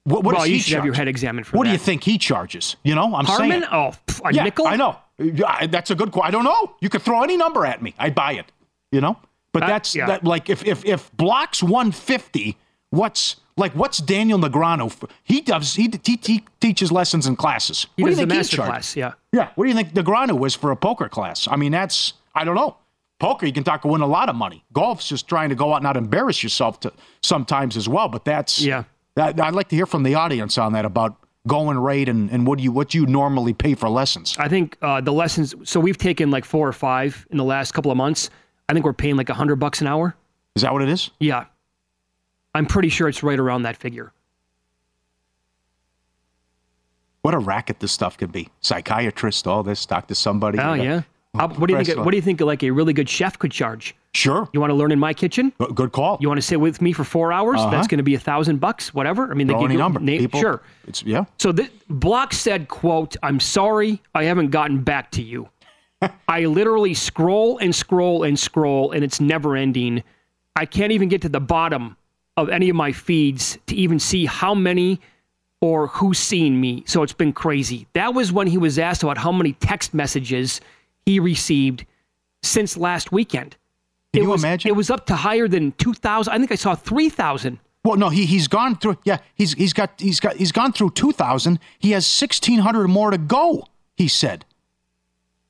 what, 0.03 0.25
what 0.25 0.35
well, 0.35 0.43
does 0.43 0.49
you 0.49 0.55
he 0.57 0.61
should 0.63 0.75
have 0.77 0.85
your 0.85 0.95
head 0.95 1.07
examined 1.09 1.47
for 1.47 1.57
What 1.59 1.65
that. 1.65 1.69
do 1.71 1.73
you 1.75 1.79
think 1.79 2.03
he 2.03 2.19
charges? 2.19 2.77
You 2.83 2.95
know, 2.97 3.15
I'm 3.15 3.25
Harmon? 3.25 3.51
saying. 3.51 3.65
Oh, 3.73 3.93
a 4.25 4.33
yeah, 4.35 4.43
nickel? 4.45 4.67
I 4.67 4.75
know. 4.77 4.97
Yeah, 5.19 5.67
That's 5.69 5.91
a 5.93 5.95
good 5.95 6.11
question. 6.13 6.29
I 6.29 6.31
don't 6.33 6.45
know. 6.45 6.75
You 6.81 6.89
could 6.89 7.03
throw 7.03 7.23
any 7.23 7.37
number 7.37 7.65
at 7.65 7.81
me. 7.83 7.95
I'd 7.99 8.15
buy 8.17 8.33
it. 8.33 8.51
You 8.93 9.01
know, 9.01 9.17
but 9.57 9.65
Uh, 9.65 9.73
that's 9.73 9.95
yeah. 9.95 10.07
that. 10.07 10.25
Like 10.25 10.51
if 10.51 10.65
if 10.65 10.85
if 10.85 11.11
blocks 11.17 11.63
150, 11.63 12.57
what's 12.91 13.37
like 13.57 13.73
what's 13.73 13.99
Daniel 13.99 14.39
Negreanu? 14.39 14.87
f- 14.87 15.05
He 15.25 15.41
does. 15.41 15.75
He, 15.75 15.91
he, 16.05 16.19
he 16.23 16.45
teaches 16.61 16.93
lessons 16.93 17.27
in 17.27 17.37
classes. 17.37 17.87
He 17.97 18.03
what 18.03 18.09
does 18.11 18.19
do 18.19 18.23
you 18.23 18.27
the 18.27 18.35
think 18.35 18.39
master 18.41 18.57
class, 18.59 18.97
yeah. 18.97 19.13
Yeah. 19.33 19.49
What 19.55 19.65
do 19.65 19.71
you 19.71 19.77
think 19.77 19.93
Negreanu 19.95 20.47
is 20.47 20.55
for 20.55 20.71
a 20.71 20.77
poker 20.77 21.09
class? 21.09 21.49
I 21.49 21.57
mean, 21.57 21.73
that's 21.73 22.13
I 22.35 22.45
don't 22.45 22.55
know. 22.57 22.77
Poker, 23.19 23.47
you 23.47 23.53
can 23.53 23.65
talk 23.65 23.81
to 23.83 23.89
win 23.89 24.03
a 24.03 24.07
lot 24.07 24.29
of 24.29 24.37
money. 24.37 24.63
Golf's 24.75 25.09
just 25.09 25.27
trying 25.27 25.49
to 25.49 25.55
go 25.55 25.73
out 25.73 25.77
and 25.77 25.85
not 25.85 25.97
embarrass 25.97 26.43
yourself 26.43 26.81
to 26.81 26.93
sometimes 27.23 27.77
as 27.77 27.89
well. 27.89 28.09
But 28.09 28.25
that's 28.25 28.61
Yeah. 28.61 28.85
That, 29.15 29.41
I'd 29.41 29.55
like 29.55 29.69
to 29.69 29.77
hear 29.77 29.87
from 29.87 30.03
the 30.03 30.15
audience 30.17 30.59
on 30.59 30.75
that 30.75 30.85
about 30.85 31.17
going 31.47 31.79
rate 31.79 32.09
and, 32.11 32.31
and 32.31 32.47
what 32.47 32.59
do 32.59 32.65
you 32.65 32.73
what 32.73 32.91
do 32.91 32.99
you 32.99 33.07
normally 33.07 33.55
pay 33.55 33.75
for 33.75 33.89
lessons? 33.89 34.37
I 34.39 34.49
think 34.49 34.77
uh, 34.83 35.01
the 35.01 35.13
lessons. 35.13 35.55
So 35.65 35.81
we've 35.81 35.97
taken 35.97 36.31
like 36.31 36.45
four 36.45 36.69
or 36.69 36.73
five 36.75 37.27
in 37.31 37.39
the 37.39 37.45
last 37.45 37.73
couple 37.73 37.91
of 37.91 37.97
months. 37.97 38.29
I 38.69 38.73
think 38.73 38.85
we're 38.85 38.93
paying 38.93 39.17
like 39.17 39.29
a 39.29 39.35
hundred 39.35 39.57
bucks 39.57 39.81
an 39.81 39.87
hour. 39.87 40.15
Is 40.55 40.63
that 40.63 40.73
what 40.73 40.83
it 40.83 40.89
is? 40.89 41.11
Yeah, 41.21 41.45
I'm 42.55 42.67
pretty 42.67 42.89
sure 42.89 43.09
it's 43.09 43.23
right 43.23 43.39
around 43.39 43.63
that 43.63 43.77
figure. 43.77 44.13
What 47.23 47.35
a 47.35 47.39
racket 47.39 47.81
this 47.81 47.93
stuff 47.93 48.17
could 48.17 48.31
be. 48.33 48.49
Psychiatrist, 48.61 49.47
all 49.47 49.63
this, 49.63 49.85
talk 49.85 50.07
to 50.09 50.15
somebody. 50.15 50.59
Oh 50.59 50.75
yeah. 50.75 51.03
How- 51.35 51.49
what 51.49 51.67
do 51.69 51.77
you 51.77 51.85
think? 51.85 51.99
What 51.99 52.11
do 52.13 52.17
you 52.17 52.23
think? 52.23 52.41
Like 52.41 52.63
a 52.63 52.71
really 52.71 52.93
good 52.93 53.09
chef 53.09 53.39
could 53.39 53.51
charge? 53.53 53.95
Sure. 54.15 54.49
You 54.55 54.61
want 54.61 54.71
to 54.71 54.75
learn 54.75 54.91
in 54.93 54.99
my 54.99 55.13
kitchen? 55.13 55.53
Good- 55.59 55.75
Good 55.75 55.93
call. 55.93 56.17
You 56.21 56.29
want 56.29 56.39
to 56.39 56.43
sit 56.47 56.59
with 56.61 56.81
me 56.81 56.93
for 56.93 57.05
four 57.05 57.33
hours? 57.33 57.61
Uh-huh. 57.61 57.71
That's 57.71 57.87
going 57.89 57.99
to 57.99 58.05
be 58.05 58.15
a 58.15 58.19
thousand 58.19 58.59
bucks, 58.61 58.95
whatever. 58.95 59.31
I 59.31 59.35
mean, 59.35 59.47
they 59.47 59.53
Throw 59.53 59.63
give 59.63 59.73
you 59.73 59.79
number. 59.79 60.01
name- 60.01 60.21
People- 60.21 60.41
sure. 60.41 60.63
It's 60.87 61.03
yeah. 61.03 61.25
So 61.39 61.53
the 61.53 61.69
Block 61.91 62.33
said, 62.33 62.69
"quote 62.69 63.17
I'm 63.23 63.39
sorry, 63.41 64.01
I 64.15 64.25
haven't 64.25 64.51
gotten 64.51 64.83
back 64.83 65.11
to 65.13 65.23
you. 65.23 65.49
I 66.29 66.45
literally 66.45 66.95
scroll 66.95 67.59
and 67.59 67.75
scroll 67.75 68.23
and 68.23 68.39
scroll, 68.39 68.93
and 68.93 69.03
it's 69.03 69.21
never 69.21 69.57
ending. 69.57 70.03
I 70.55 70.67
can't 70.67 70.93
even 70.93 71.09
get 71.09 71.23
to 71.23 71.29
the 71.29 71.41
bottom 71.41 71.97
of 72.37 72.49
any 72.51 72.69
of 72.69 72.77
my 72.77 72.93
feeds 72.93 73.59
to 73.67 73.75
even 73.75 73.99
see 73.99 74.27
how 74.27 74.55
many 74.55 75.01
or 75.63 75.87
who's 75.87 76.19
seen 76.19 76.61
me. 76.61 76.85
So 76.87 77.03
it's 77.03 77.15
been 77.15 77.33
crazy. 77.33 77.87
That 77.95 78.13
was 78.15 78.31
when 78.31 78.47
he 78.47 78.59
was 78.59 78.79
asked 78.79 79.03
about 79.03 79.17
how 79.19 79.33
many 79.33 79.55
text 79.55 79.95
messages 79.95 80.61
he 81.07 81.19
received 81.19 81.87
since 82.43 82.77
last 82.77 83.11
weekend. 83.11 83.57
Can 84.13 84.23
it 84.23 84.25
you 84.27 84.31
was, 84.31 84.45
imagine? 84.45 84.69
It 84.69 84.77
was 84.77 84.91
up 84.91 85.07
to 85.07 85.17
higher 85.17 85.49
than 85.49 85.73
two 85.73 85.95
thousand. 85.95 86.33
I 86.35 86.39
think 86.39 86.53
I 86.53 86.57
saw 86.57 86.75
three 86.75 87.09
thousand. 87.09 87.59
Well, 87.85 87.97
no, 87.97 88.11
he 88.11 88.27
he's 88.27 88.49
gone 88.49 88.77
through. 88.77 88.99
Yeah, 89.05 89.19
he's 89.35 89.55
he's 89.55 89.73
got 89.73 89.99
he's 89.99 90.21
got 90.21 90.37
he's 90.37 90.53
gone 90.53 90.73
through 90.73 90.91
two 90.91 91.13
thousand. 91.13 91.59
He 91.79 91.93
has 91.93 92.07
sixteen 92.07 92.59
hundred 92.59 92.89
more 92.89 93.11
to 93.11 93.19
go. 93.19 93.67
he 93.97 94.09
said. 94.09 94.45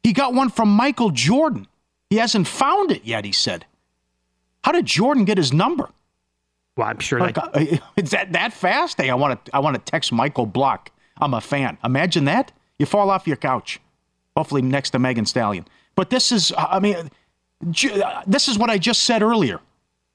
He 0.07 0.13
got 0.13 0.35
one 0.35 0.51
from 0.51 0.69
Michael 0.69 1.11
Jordan. 1.11 1.67
He 2.11 2.19
hasn't 2.19 2.47
found 2.47 2.93
it 2.93 3.05
yet, 3.05 3.25
he 3.25 3.33
said. 3.33 3.67
How 4.63 4.71
did 4.71 4.87
Jordan 4.87 5.25
get 5.25 5.37
his 5.37 5.53
number? 5.53 5.91
Well, 6.77 6.87
I'm 6.87 7.01
sure 7.01 7.19
like, 7.19 7.35
that. 7.35 7.57
Uh, 7.57 7.79
is 7.97 8.11
that 8.11 8.33
that 8.33 8.53
fast? 8.53 9.01
Hey, 9.01 9.11
I 9.11 9.17
want 9.17 9.45
to 9.45 9.57
I 9.57 9.59
want 9.59 9.75
to 9.75 9.83
text 9.83 10.13
Michael 10.13 10.47
Block. 10.47 10.93
I'm 11.21 11.35
a 11.35 11.41
fan. 11.41 11.77
Imagine 11.83 12.27
that. 12.27 12.53
You 12.79 12.87
fall 12.87 13.11
off 13.11 13.27
your 13.27 13.37
couch. 13.37 13.81
Hopefully 14.37 14.63
next 14.63 14.91
to 14.91 15.01
Megan 15.01 15.27
Stallion. 15.27 15.67
But 15.97 16.11
this 16.11 16.31
is 16.31 16.53
I 16.57 16.79
mean 16.79 17.11
this 18.29 18.47
is 18.47 18.57
what 18.57 18.71
I 18.71 18.79
just 18.79 19.03
said 19.03 19.25
earlier. 19.25 19.59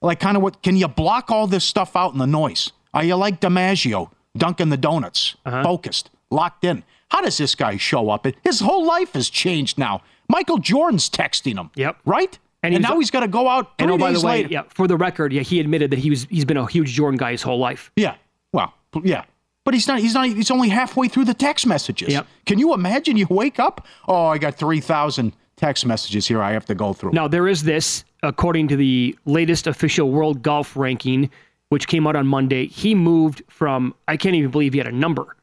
Like 0.00 0.20
kind 0.20 0.38
of 0.38 0.42
what 0.42 0.62
can 0.62 0.74
you 0.74 0.88
block 0.88 1.30
all 1.30 1.46
this 1.46 1.64
stuff 1.64 1.96
out 1.96 2.14
in 2.14 2.18
the 2.18 2.26
noise? 2.26 2.72
Are 2.94 3.04
you 3.04 3.16
like 3.16 3.42
DiMaggio, 3.42 4.10
dunking 4.38 4.70
the 4.70 4.78
donuts, 4.78 5.36
uh-huh. 5.44 5.62
focused, 5.62 6.08
locked 6.30 6.64
in? 6.64 6.82
How 7.12 7.20
does 7.20 7.36
this 7.36 7.54
guy 7.54 7.76
show 7.76 8.08
up? 8.08 8.26
His 8.42 8.60
whole 8.60 8.86
life 8.86 9.12
has 9.12 9.28
changed 9.28 9.76
now. 9.76 10.00
Michael 10.30 10.56
Jordan's 10.56 11.10
texting 11.10 11.58
him. 11.58 11.70
Yep. 11.76 11.98
Right? 12.06 12.38
And, 12.62 12.74
and 12.74 12.82
now 12.82 12.98
he's 12.98 13.10
got 13.10 13.20
to 13.20 13.28
go 13.28 13.48
out 13.48 13.76
three 13.76 13.84
and 13.84 13.90
oh, 13.92 13.98
by 13.98 14.12
days 14.12 14.22
the 14.22 14.26
way, 14.26 14.36
later. 14.38 14.48
Yeah, 14.48 14.62
for 14.68 14.88
the 14.88 14.96
record, 14.96 15.30
yeah, 15.30 15.42
he 15.42 15.60
admitted 15.60 15.90
that 15.90 15.98
he 15.98 16.08
was 16.08 16.26
he's 16.30 16.46
been 16.46 16.56
a 16.56 16.66
huge 16.66 16.94
Jordan 16.94 17.18
guy 17.18 17.32
his 17.32 17.42
whole 17.42 17.58
life. 17.58 17.90
Yeah. 17.96 18.14
Well, 18.54 18.72
yeah. 19.02 19.24
But 19.64 19.74
he's 19.74 19.86
not. 19.86 19.98
He's 20.00 20.14
not. 20.14 20.26
He's 20.26 20.50
only 20.50 20.70
halfway 20.70 21.06
through 21.08 21.26
the 21.26 21.34
text 21.34 21.66
messages. 21.66 22.08
Yep. 22.08 22.26
Can 22.46 22.58
you 22.58 22.72
imagine? 22.72 23.18
You 23.18 23.26
wake 23.28 23.60
up. 23.60 23.86
Oh, 24.08 24.26
I 24.26 24.38
got 24.38 24.54
three 24.54 24.80
thousand 24.80 25.34
text 25.56 25.84
messages 25.84 26.26
here. 26.26 26.40
I 26.40 26.52
have 26.52 26.64
to 26.66 26.74
go 26.74 26.92
through. 26.92 27.12
Now 27.12 27.28
there 27.28 27.46
is 27.46 27.62
this, 27.62 28.04
according 28.22 28.68
to 28.68 28.76
the 28.76 29.16
latest 29.26 29.66
official 29.66 30.10
World 30.10 30.42
Golf 30.42 30.76
Ranking, 30.76 31.30
which 31.68 31.88
came 31.88 32.06
out 32.06 32.16
on 32.16 32.26
Monday. 32.26 32.68
He 32.68 32.94
moved 32.94 33.42
from. 33.48 33.94
I 34.08 34.16
can't 34.16 34.34
even 34.34 34.50
believe 34.50 34.72
he 34.72 34.78
had 34.78 34.88
a 34.88 34.92
number, 34.92 35.36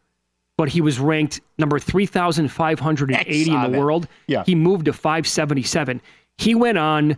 but 0.59 0.67
he 0.67 0.81
was 0.81 0.99
ranked 0.99 1.39
number 1.57 1.79
three 1.79 2.05
thousand 2.05 2.49
five 2.49 2.81
hundred 2.81 3.11
and 3.11 3.25
eighty 3.25 3.49
in 3.49 3.71
the 3.71 3.79
world. 3.79 4.09
Yeah. 4.27 4.43
He 4.45 4.55
moved 4.55 4.85
to 4.87 4.93
five 4.93 5.25
seventy 5.25 5.63
seven. 5.63 6.01
He 6.37 6.53
went 6.53 6.77
on 6.77 7.15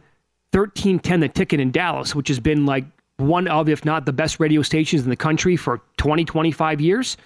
thirteen 0.52 1.00
ten 1.00 1.22
the 1.22 1.28
ticket 1.28 1.60
in 1.60 1.72
Dallas, 1.72 2.14
which 2.14 2.28
has 2.28 2.40
been 2.40 2.68
like 2.68 2.86
one 3.18 3.48
of, 3.48 3.68
if 3.68 3.84
not 3.84 4.06
the 4.06 4.14
best 4.14 4.40
radio 4.40 4.62
stations 4.62 5.02
in 5.02 5.10
the 5.10 5.16
country 5.16 5.58
for 5.58 5.82
20, 5.98 6.24
25 6.24 6.82
years. 6.82 7.18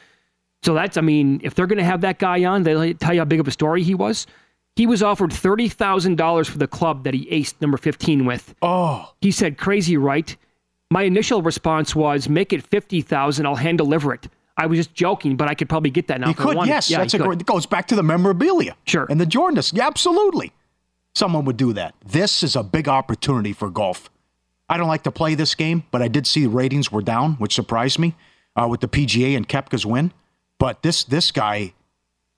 So 0.64 0.74
that's, 0.74 0.96
I 0.96 1.02
mean, 1.02 1.42
if 1.44 1.54
they're 1.54 1.68
going 1.68 1.80
to 1.80 1.84
have 1.84 2.02
that 2.02 2.18
guy 2.18 2.46
on, 2.46 2.64
they'll 2.64 2.94
tell 2.94 3.14
you 3.14 3.20
how 3.20 3.26
big 3.26 3.42
of 3.42 3.48
a 3.48 3.52
story 3.52 3.84
he 3.84 3.94
was. 3.94 4.26
He 4.78 4.88
was 4.88 5.04
offered 5.04 5.32
$30,000 5.32 6.50
for 6.50 6.58
the 6.58 6.68
club 6.68 7.04
that 7.04 7.14
he 7.14 7.26
aced 7.28 7.56
number 7.62 7.78
15 7.78 8.26
with. 8.26 8.56
Oh. 8.62 9.14
He 9.22 9.32
said, 9.32 9.58
crazy, 9.58 9.96
right? 9.96 10.36
My 10.92 11.04
initial 11.04 11.42
response 11.42 11.96
was, 11.96 12.28
make 12.28 12.52
it 12.52 12.64
50000 12.64 13.46
I'll 13.46 13.56
hand 13.56 13.78
deliver 13.78 14.14
it. 14.14 14.28
I 14.58 14.68
was 14.68 14.80
just 14.80 14.94
joking, 14.94 15.36
but 15.36 15.50
I 15.50 15.54
could 15.54 15.68
probably 15.68 15.90
get 15.90 16.08
that 16.08 16.22
now. 16.22 16.30
You 16.30 16.34
could, 16.36 16.58
yes. 16.66 16.90
Yeah, 16.90 17.00
that's 17.00 17.12
he 17.12 17.18
a 17.18 17.20
could. 17.20 17.28
great. 17.28 17.42
It 17.42 17.48
goes 17.48 17.66
back 17.66 17.88
to 17.88 17.96
the 17.96 18.04
memorabilia. 18.04 18.78
Sure. 18.86 19.06
And 19.10 19.20
the 19.20 19.26
Jordans. 19.26 19.74
Yeah, 19.76 19.88
absolutely. 19.88 20.54
Someone 21.14 21.46
would 21.46 21.58
do 21.58 21.74
that. 21.74 21.94
This 22.06 22.44
is 22.44 22.56
a 22.56 22.64
big 22.64 22.88
opportunity 22.88 23.54
for 23.54 23.70
golf. 23.70 24.10
I 24.70 24.78
don't 24.78 24.88
like 24.88 25.04
to 25.04 25.12
play 25.12 25.36
this 25.36 25.56
game, 25.56 25.84
but 25.92 26.02
I 26.02 26.08
did 26.08 26.26
see 26.26 26.44
the 26.44 26.50
ratings 26.50 26.92
were 26.92 27.02
down, 27.02 27.34
which 27.34 27.54
surprised 27.54 28.00
me 28.00 28.16
uh, 28.56 28.68
with 28.70 28.80
the 28.82 28.88
PGA 28.88 29.36
and 29.36 29.48
Koepka's 29.48 29.86
win. 29.86 30.12
But 30.58 30.82
this 30.84 31.04
this 31.04 31.32
guy, 31.32 31.74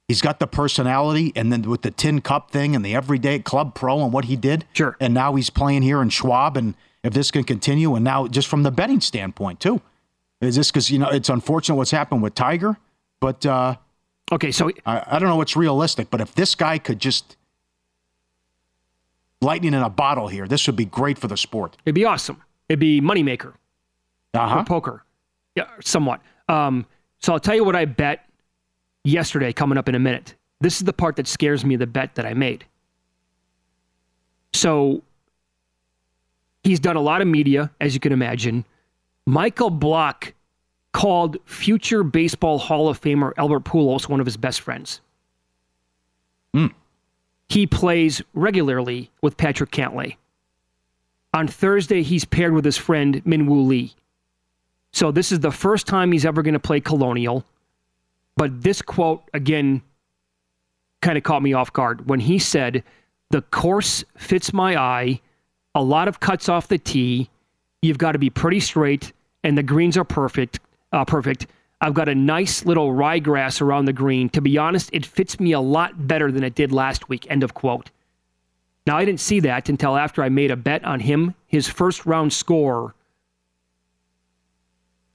he's 0.07 0.22
got 0.22 0.39
the 0.39 0.47
personality, 0.47 1.32
and 1.36 1.51
then 1.51 1.61
with 1.61 1.84
the 1.84 1.91
Tin 1.91 2.22
Cup 2.22 2.51
thing 2.51 2.76
and 2.76 2.84
the 2.84 2.95
everyday 2.95 3.39
club 3.39 3.76
pro 3.76 4.03
and 4.03 4.11
what 4.11 4.26
he 4.26 4.36
did. 4.36 4.65
Sure. 4.74 4.97
And 4.99 5.13
now 5.13 5.36
he's 5.36 5.49
playing 5.49 5.84
here 5.84 6.01
in 6.01 6.09
Schwab, 6.09 6.57
and 6.57 6.76
if 7.03 7.13
this 7.13 7.32
can 7.32 7.43
continue, 7.43 7.95
and 7.95 8.03
now 8.03 8.28
just 8.28 8.47
from 8.47 8.63
the 8.63 8.72
betting 8.72 9.01
standpoint 9.01 9.59
too, 9.59 9.82
is 10.42 10.56
this 10.56 10.70
because 10.72 10.90
you 10.92 11.00
know 11.00 11.10
it's 11.10 11.30
unfortunate 11.30 11.76
what's 11.76 11.92
happened 11.92 12.22
with 12.22 12.36
Tiger, 12.36 12.78
but 13.20 13.46
uh, 13.46 13.76
okay, 14.32 14.52
so 14.52 14.70
I, 14.86 15.04
I 15.08 15.20
don't 15.20 15.30
know 15.30 15.36
what's 15.36 15.56
realistic, 15.56 16.10
but 16.10 16.22
if 16.22 16.36
this 16.36 16.56
guy 16.56 16.78
could 16.78 17.00
just 17.00 17.38
lightning 19.42 19.74
in 19.74 19.82
a 19.82 19.90
bottle 19.90 20.28
here, 20.28 20.48
this 20.48 20.66
would 20.68 20.76
be 20.76 20.86
great 20.86 21.18
for 21.18 21.28
the 21.28 21.38
sport. 21.38 21.78
It'd 21.86 21.96
be 21.96 22.06
awesome. 22.06 22.42
It'd 22.70 22.80
be 22.80 23.02
moneymaker 23.02 23.54
Uh-huh. 24.34 24.60
for 24.60 24.66
poker. 24.66 25.04
Yeah, 25.56 25.68
somewhat. 25.84 26.22
Um, 26.50 26.86
so 27.20 27.34
I'll 27.34 27.40
tell 27.40 27.56
you 27.56 27.64
what 27.64 27.76
I 27.76 27.86
bet 27.86 28.26
yesterday 29.04 29.54
coming 29.54 29.78
up 29.78 29.90
in 29.90 29.96
a 29.96 30.00
minute. 30.00 30.36
This 30.60 30.78
is 30.78 30.84
the 30.84 30.94
part 30.94 31.16
that 31.18 31.28
scares 31.28 31.64
me, 31.66 31.76
the 31.76 31.88
bet 31.88 32.16
that 32.16 32.26
I 32.26 32.34
made. 32.34 32.66
So 34.54 35.04
he's 36.64 36.80
done 36.80 36.96
a 36.96 37.02
lot 37.02 37.22
of 37.22 37.28
media, 37.28 37.72
as 37.80 37.94
you 37.94 38.00
can 38.00 38.12
imagine. 38.12 38.66
Michael 39.28 39.70
Block 39.70 40.34
called 40.94 41.36
future 41.44 42.02
Baseball 42.02 42.58
Hall 42.58 42.88
of 42.88 43.00
Famer 43.00 43.34
Albert 43.38 43.66
Pujols 43.66 44.08
one 44.08 44.22
of 44.22 44.26
his 44.26 44.38
best 44.38 44.62
friends. 44.62 45.02
Hmm. 46.54 46.68
He 47.50 47.68
plays 47.68 48.22
regularly 48.34 49.12
with 49.22 49.36
Patrick 49.36 49.70
Cantlay. 49.72 50.16
On 51.34 51.46
Thursday, 51.46 52.04
he's 52.04 52.24
paired 52.24 52.54
with 52.54 52.64
his 52.64 52.78
friend 52.78 53.22
Minwoo 53.26 53.68
Lee. 53.68 53.94
So 54.94 55.12
this 55.12 55.34
is 55.34 55.42
the 55.42 55.52
first 55.52 55.88
time 55.88 56.14
he's 56.14 56.26
ever 56.26 56.42
going 56.42 56.54
to 56.54 56.60
play 56.60 56.80
Colonial. 56.80 57.44
But 58.38 58.64
this 58.64 58.82
quote, 58.82 59.30
again, 59.34 59.82
kind 61.02 61.18
of 61.18 61.26
caught 61.26 61.44
me 61.44 61.52
off 61.52 61.74
guard 61.74 62.08
when 62.08 62.22
he 62.22 62.40
said, 62.40 62.82
The 63.32 63.42
course 63.42 64.06
fits 64.18 64.54
my 64.54 64.78
eye, 64.78 65.20
a 65.76 65.84
lot 65.84 66.08
of 66.08 66.22
cuts 66.22 66.48
off 66.48 66.70
the 66.70 66.78
tee. 66.78 67.30
You've 67.82 67.98
got 67.98 68.14
to 68.14 68.20
be 68.20 68.30
pretty 68.30 68.62
straight, 68.62 69.12
and 69.48 69.58
the 69.58 69.64
greens 69.64 69.95
are 69.98 70.04
perfect. 70.04 70.60
Uh, 70.91 71.06
perfect. 71.06 71.48
I've 71.80 71.93
got 71.93 72.10
a 72.10 72.16
nice 72.16 72.66
little 72.66 72.89
ryegrass 72.89 73.62
around 73.62 73.86
the 73.86 73.93
green. 73.93 74.30
To 74.32 74.41
be 74.41 74.58
honest, 74.58 74.89
it 74.91 75.06
fits 75.06 75.39
me 75.39 75.54
a 75.54 75.60
lot 75.62 76.06
better 76.06 76.32
than 76.34 76.43
it 76.43 76.54
did 76.54 76.74
last 76.74 77.08
week. 77.08 77.26
End 77.30 77.43
of 77.43 77.54
quote. 77.54 77.89
Now, 78.86 78.98
I 78.98 79.06
didn't 79.06 79.22
see 79.22 79.39
that 79.41 79.70
until 79.70 79.95
after 79.95 80.22
I 80.22 80.28
made 80.28 80.52
a 80.52 80.58
bet 80.58 80.84
on 80.84 81.00
him. 81.00 81.34
His 81.45 81.68
first 81.68 82.06
round 82.06 82.34
score, 82.34 82.93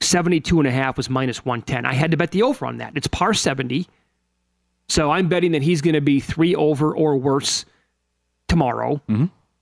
72 0.01 0.59
and 0.59 0.67
a 0.67 0.71
half, 0.71 0.97
was 0.97 1.11
minus 1.11 1.45
110. 1.45 1.85
I 1.85 1.93
had 1.93 2.09
to 2.09 2.17
bet 2.17 2.31
the 2.31 2.41
over 2.41 2.65
on 2.65 2.77
that. 2.77 2.93
It's 2.95 3.07
par 3.07 3.35
70. 3.35 3.87
So 4.87 5.11
I'm 5.11 5.27
betting 5.27 5.51
that 5.51 5.61
he's 5.61 5.81
going 5.81 5.95
to 5.95 6.01
be 6.01 6.19
three 6.19 6.55
over 6.55 6.95
or 6.95 7.17
worse 7.17 7.65
tomorrow. 8.47 8.99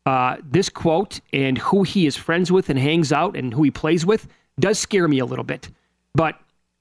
Uh, 0.06 0.38
this 0.44 0.70
quote 0.70 1.20
and 1.34 1.58
who 1.58 1.84
he 1.84 2.06
is 2.06 2.16
friends 2.16 2.52
with 2.52 2.70
and 2.70 2.80
hangs 2.80 3.12
out 3.12 3.36
and 3.36 3.54
who 3.54 3.64
he 3.64 3.72
plays 3.72 4.06
with 4.06 4.28
does 4.62 4.80
scare 4.80 5.08
me 5.08 5.20
a 5.20 5.26
little 5.26 5.44
bit. 5.44 5.70
But 6.14 6.40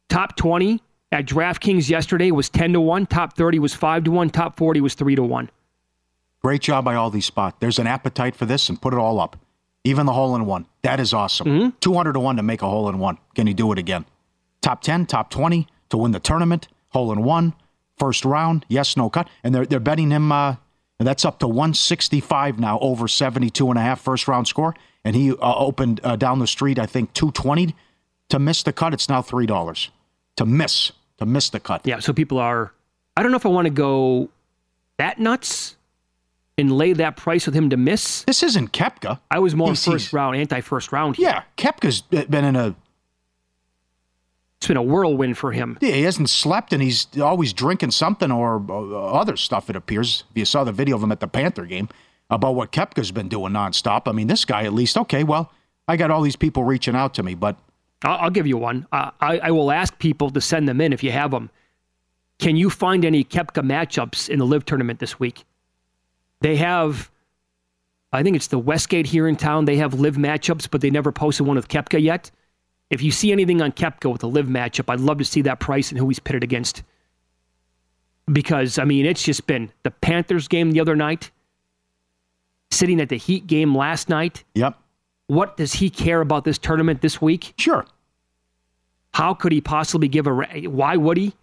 top 0.08 0.36
20 0.36 0.82
at 1.12 1.26
DraftKings 1.26 1.88
yesterday 1.88 2.30
was 2.30 2.48
10 2.48 2.74
to 2.74 2.80
1, 2.80 3.06
top 3.06 3.36
30 3.36 3.58
was 3.58 3.74
5 3.74 4.04
to 4.04 4.10
1, 4.10 4.30
top 4.30 4.56
40 4.56 4.80
was 4.80 4.94
3 4.94 5.16
to 5.16 5.22
1. 5.22 5.50
Great 6.42 6.62
job 6.62 6.84
by 6.84 6.94
all 6.94 7.10
these 7.10 7.26
spots. 7.26 7.56
There's 7.60 7.78
an 7.78 7.86
appetite 7.86 8.34
for 8.34 8.46
this, 8.46 8.68
and 8.68 8.80
put 8.80 8.94
it 8.94 8.98
all 8.98 9.20
up. 9.20 9.36
Even 9.84 10.06
the 10.06 10.12
hole 10.12 10.36
in 10.36 10.46
one. 10.46 10.66
That 10.82 11.00
is 11.00 11.12
awesome. 11.12 11.46
Mm-hmm. 11.46 11.68
200 11.80 12.12
to 12.12 12.20
1 12.20 12.36
to 12.36 12.42
make 12.42 12.62
a 12.62 12.68
hole 12.68 12.88
in 12.88 12.98
one. 12.98 13.18
Can 13.34 13.46
you 13.46 13.54
do 13.54 13.72
it 13.72 13.78
again? 13.78 14.04
Top 14.62 14.82
10, 14.82 15.06
top 15.06 15.30
20 15.30 15.66
to 15.88 15.96
win 15.96 16.12
the 16.12 16.20
tournament. 16.20 16.68
Hole 16.90 17.12
in 17.12 17.22
one, 17.22 17.54
first 17.98 18.24
round. 18.24 18.66
Yes, 18.68 18.96
no 18.96 19.08
cut. 19.10 19.28
And 19.42 19.54
they're, 19.54 19.66
they're 19.66 19.80
betting 19.80 20.10
him, 20.10 20.32
uh, 20.32 20.56
and 20.98 21.06
that's 21.06 21.24
up 21.24 21.38
to 21.40 21.48
165 21.48 22.58
now, 22.58 22.78
over 22.80 23.08
72 23.08 23.68
and 23.70 23.78
a 23.78 23.82
half 23.82 24.00
first 24.00 24.28
round 24.28 24.46
score. 24.48 24.74
And 25.04 25.16
he 25.16 25.32
uh, 25.32 25.36
opened 25.56 26.00
uh, 26.04 26.16
down 26.16 26.38
the 26.40 26.46
street, 26.46 26.78
I 26.78 26.86
think, 26.86 27.12
220 27.14 27.74
to 28.28 28.38
miss 28.38 28.62
the 28.62 28.72
cut. 28.72 28.92
It's 28.92 29.08
now 29.08 29.22
$3 29.22 29.88
to 30.36 30.46
miss, 30.46 30.92
to 31.18 31.26
miss 31.26 31.48
the 31.50 31.60
cut. 31.60 31.86
Yeah, 31.86 32.00
so 32.00 32.12
people 32.12 32.38
are. 32.38 32.72
I 33.16 33.22
don't 33.22 33.30
know 33.32 33.36
if 33.38 33.46
I 33.46 33.50
want 33.50 33.66
to 33.66 33.70
go 33.70 34.28
that 34.98 35.18
nuts 35.18 35.76
and 36.58 36.70
lay 36.70 36.92
that 36.92 37.16
price 37.16 37.46
with 37.46 37.54
him 37.54 37.70
to 37.70 37.76
miss. 37.78 38.24
This 38.24 38.42
isn't 38.42 38.72
Koepka. 38.72 39.18
I 39.30 39.38
was 39.38 39.54
more 39.54 39.68
He's- 39.68 39.84
first 39.84 40.04
he's- 40.06 40.12
round, 40.12 40.36
anti 40.36 40.60
first 40.60 40.92
round. 40.92 41.16
Here. 41.16 41.28
Yeah, 41.28 41.42
Koepka's 41.56 42.02
been 42.02 42.44
in 42.44 42.54
a 42.56 42.74
It's 44.58 44.66
been 44.66 44.76
a 44.76 44.82
whirlwind 44.82 45.38
for 45.38 45.52
him. 45.52 45.78
Yeah, 45.80 45.92
he 45.92 46.02
hasn't 46.02 46.28
slept 46.28 46.74
and 46.74 46.82
he's 46.82 47.06
always 47.18 47.54
drinking 47.54 47.92
something 47.92 48.30
or 48.30 48.62
uh, 48.68 49.12
other 49.12 49.38
stuff, 49.38 49.70
it 49.70 49.76
appears. 49.76 50.24
If 50.32 50.36
you 50.38 50.44
saw 50.44 50.64
the 50.64 50.72
video 50.72 50.96
of 50.96 51.02
him 51.02 51.10
at 51.12 51.20
the 51.20 51.28
Panther 51.28 51.64
game 51.64 51.88
about 52.30 52.54
what 52.54 52.72
Koepka's 52.72 53.10
been 53.10 53.28
doing 53.28 53.52
nonstop. 53.52 54.02
I 54.06 54.12
mean, 54.12 54.28
this 54.28 54.44
guy 54.44 54.64
at 54.64 54.72
least, 54.72 54.96
okay, 54.96 55.24
well, 55.24 55.52
I 55.88 55.96
got 55.96 56.10
all 56.10 56.22
these 56.22 56.36
people 56.36 56.64
reaching 56.64 56.94
out 56.94 57.14
to 57.14 57.22
me, 57.22 57.34
but 57.34 57.58
I'll, 58.02 58.30
give 58.30 58.46
you 58.46 58.56
one. 58.56 58.86
Uh, 58.92 59.10
I, 59.20 59.38
I 59.38 59.50
will 59.50 59.70
ask 59.70 59.98
people 59.98 60.30
to 60.30 60.40
send 60.40 60.68
them 60.68 60.80
in 60.80 60.92
if 60.92 61.02
you 61.02 61.10
have 61.10 61.32
them. 61.32 61.50
Can 62.38 62.56
you 62.56 62.70
find 62.70 63.04
any 63.04 63.24
Koepka 63.24 63.62
matchups 63.62 64.28
in 64.28 64.38
the 64.38 64.46
LIV 64.46 64.64
tournament 64.64 65.00
this 65.00 65.20
week? 65.20 65.44
They 66.40 66.56
have, 66.56 67.10
I 68.12 68.22
think 68.22 68.36
it's 68.36 68.46
the 68.46 68.58
Westgate 68.58 69.06
here 69.06 69.28
in 69.28 69.36
town. 69.36 69.66
They 69.66 69.76
have 69.76 69.92
LIV 69.92 70.16
matchups, 70.16 70.70
but 70.70 70.80
they 70.80 70.88
never 70.88 71.12
posted 71.12 71.46
one 71.46 71.56
with 71.56 71.68
Koepka 71.68 72.00
yet. 72.00 72.30
If 72.88 73.02
you 73.02 73.10
see 73.10 73.30
anything 73.30 73.60
on 73.60 73.72
Koepka 73.72 74.10
with 74.10 74.22
a 74.22 74.26
LIV 74.26 74.46
matchup, 74.46 74.90
I'd 74.90 75.00
love 75.00 75.18
to 75.18 75.24
see 75.24 75.42
that 75.42 75.60
price 75.60 75.90
and 75.90 75.98
who 75.98 76.08
he's 76.08 76.18
pitted 76.18 76.42
against. 76.42 76.82
Because, 78.32 78.78
I 78.78 78.84
mean, 78.84 79.04
it's 79.04 79.22
just 79.22 79.46
been 79.46 79.70
the 79.82 79.90
Panthers 79.90 80.48
game 80.48 80.72
the 80.72 80.80
other 80.80 80.96
night, 80.96 81.30
sitting 82.70 83.00
at 83.00 83.08
the 83.08 83.16
Heat 83.16 83.46
game 83.46 83.76
last 83.76 84.08
night. 84.08 84.44
Yep. 84.54 84.76
What 85.26 85.56
does 85.56 85.74
he 85.74 85.90
care 85.90 86.20
about 86.20 86.44
this 86.44 86.58
tournament 86.58 87.02
this 87.02 87.20
week? 87.22 87.54
Sure. 87.56 87.84
How 89.12 89.34
could 89.34 89.52
he 89.52 89.60
possibly 89.60 90.08
give 90.08 90.26
a? 90.26 90.32
Why 90.66 90.96
would 90.96 91.16
he? 91.16 91.34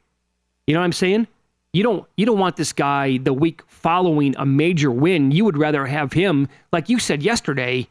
You 0.66 0.74
know 0.74 0.80
what 0.80 0.86
I'm 0.86 0.94
saying? 0.94 1.28
You 1.74 1.84
don't 1.84 2.08
you 2.18 2.26
don't 2.26 2.40
want 2.40 2.56
this 2.56 2.74
guy 2.74 3.18
the 3.18 3.34
week 3.34 3.62
following 3.68 4.36
a 4.38 4.46
major 4.46 4.92
win. 4.92 5.32
You 5.32 5.46
would 5.46 5.58
rather 5.58 5.86
have 5.86 6.14
him, 6.14 6.48
like 6.72 6.90
you 6.90 7.00
said 7.00 7.22
yesterday, 7.22 7.88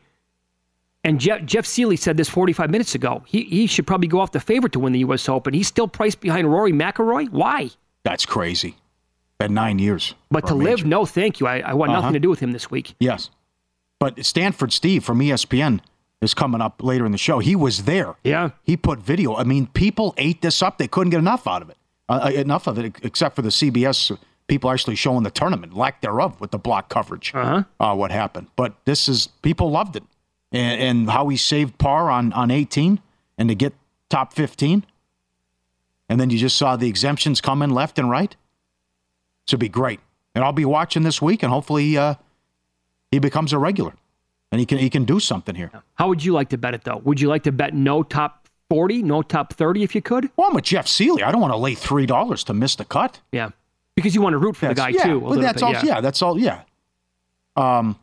and 1.05 1.21
Jeff, 1.21 1.45
Jeff 1.45 1.65
Sealey 1.65 1.99
said 1.99 2.17
this 2.17 2.29
45 2.29 2.71
minutes 2.71 2.95
ago. 2.95 3.23
He 3.27 3.43
he 3.45 3.67
should 3.67 3.87
probably 3.87 4.09
go 4.09 4.21
off 4.21 4.33
the 4.33 4.41
favorite 4.41 4.73
to 4.73 4.81
win 4.81 4.93
the 4.93 4.99
U.S. 5.01 5.29
Open. 5.29 5.55
He's 5.55 5.69
still 5.69 5.89
priced 5.89 6.21
behind 6.21 6.51
Rory 6.51 6.73
McIlroy. 6.73 7.31
Why? 7.31 7.71
That's 8.03 8.27
crazy. 8.27 8.77
Been 9.39 9.53
nine 9.55 9.79
years. 9.79 10.15
But 10.31 10.47
to 10.47 10.55
live, 10.55 10.85
no, 10.87 11.05
thank 11.05 11.41
you. 11.41 11.47
I, 11.47 11.59
I 11.61 11.75
want 11.75 11.91
Uh-huh. 11.93 12.01
nothing 12.01 12.15
to 12.15 12.21
do 12.21 12.31
with 12.31 12.41
him 12.41 12.53
this 12.53 12.71
week. 12.71 12.95
Yes. 12.99 13.31
But 13.99 14.25
Stanford 14.25 14.73
Steve 14.73 15.05
from 15.05 15.19
ESPN 15.21 15.81
is 16.23 16.33
coming 16.35 16.61
up 16.63 16.83
later 16.83 17.05
in 17.05 17.13
the 17.13 17.19
show. 17.19 17.39
He 17.41 17.55
was 17.55 17.85
there. 17.85 18.15
Yeah. 18.25 18.51
He 18.63 18.77
put 18.77 18.99
video. 18.99 19.37
I 19.37 19.45
mean, 19.45 19.67
people 19.67 20.15
ate 20.17 20.41
this 20.43 20.63
up. 20.63 20.79
They 20.79 20.89
couldn't 20.89 21.11
get 21.11 21.19
enough 21.19 21.47
out 21.47 21.61
of 21.63 21.69
it. 21.71 21.77
Uh, 22.09 22.31
enough 22.35 22.67
of 22.67 22.79
it, 22.79 22.97
except 23.03 23.35
for 23.37 23.43
the 23.43 23.49
CBS 23.51 24.17
people 24.47 24.71
actually 24.71 24.95
showing 24.97 25.25
the 25.25 25.31
tournament, 25.31 25.75
lack 25.75 26.01
thereof, 26.03 26.41
with 26.41 26.53
the 26.53 26.59
block 26.59 26.89
coverage. 26.89 27.33
Uh-huh. 27.35 27.65
Uh, 27.81 27.95
what 27.97 28.11
happened? 28.13 28.47
But 28.57 28.75
this 28.85 29.09
is 29.09 29.27
people 29.43 29.71
loved 29.71 29.97
it, 29.97 30.05
and, 30.53 30.81
and 30.81 31.11
how 31.11 31.29
he 31.29 31.37
saved 31.37 31.79
par 31.79 32.11
on 32.11 32.33
on 32.33 32.51
18 32.53 33.01
and 33.39 33.49
to 33.49 33.55
get 33.57 33.75
top 34.09 34.33
15, 34.35 34.85
and 36.09 36.21
then 36.21 36.31
you 36.31 36.39
just 36.39 36.57
saw 36.57 36.77
the 36.77 36.89
exemptions 36.89 37.41
come 37.41 37.61
in 37.61 37.71
left 37.71 37.99
and 37.99 38.09
right. 38.09 38.37
This 39.47 39.53
would 39.53 39.61
be 39.61 39.69
great, 39.69 40.01
and 40.35 40.43
I'll 40.45 40.53
be 40.53 40.65
watching 40.65 41.03
this 41.05 41.23
week, 41.23 41.43
and 41.45 41.53
hopefully 41.53 41.97
uh, 41.97 42.15
he 43.13 43.21
becomes 43.21 43.53
a 43.53 43.59
regular, 43.59 43.93
and 44.51 44.59
he 44.59 44.67
can 44.67 44.79
he 44.79 44.91
can 44.91 45.05
do 45.05 45.21
something 45.21 45.55
here. 45.55 45.71
How 45.95 46.09
would 46.09 46.25
you 46.25 46.33
like 46.33 46.49
to 46.49 46.59
bet 46.59 46.75
it 46.75 46.83
though? 46.85 46.99
Would 47.05 47.21
you 47.21 47.29
like 47.29 47.45
to 47.45 47.53
bet 47.53 47.73
no 47.73 48.03
top 48.03 48.49
40, 48.69 49.03
no 49.05 49.23
top 49.23 49.53
30 49.53 49.85
if 49.85 49.95
you 49.95 50.03
could? 50.03 50.29
Well, 50.37 50.49
I'm 50.49 50.55
with 50.55 50.65
Jeff 50.65 50.87
Sealey. 50.87 51.23
I 51.23 51.31
don't 51.31 51.41
want 51.41 51.53
to 51.53 51.57
lay 51.59 51.75
three 51.77 52.07
dollars 52.07 52.43
to 52.45 52.55
miss 52.55 52.75
the 52.75 52.85
cut. 52.85 53.21
Yeah. 53.31 53.51
Because 53.95 54.15
you 54.15 54.21
want 54.21 54.35
to 54.35 54.39
root 54.39 54.57
for 54.57 54.67
the 54.67 54.75
guy 54.75 54.89
yeah, 54.89 55.05
too. 55.05 55.21
well, 55.21 55.39
that's 55.39 55.55
bit, 55.55 55.63
all. 55.63 55.73
yeah. 55.73 55.85
Yeah. 55.85 56.01
that's 56.01 56.21
all. 56.23 56.39
Yeah. 56.39 56.63
Um, 57.55 57.97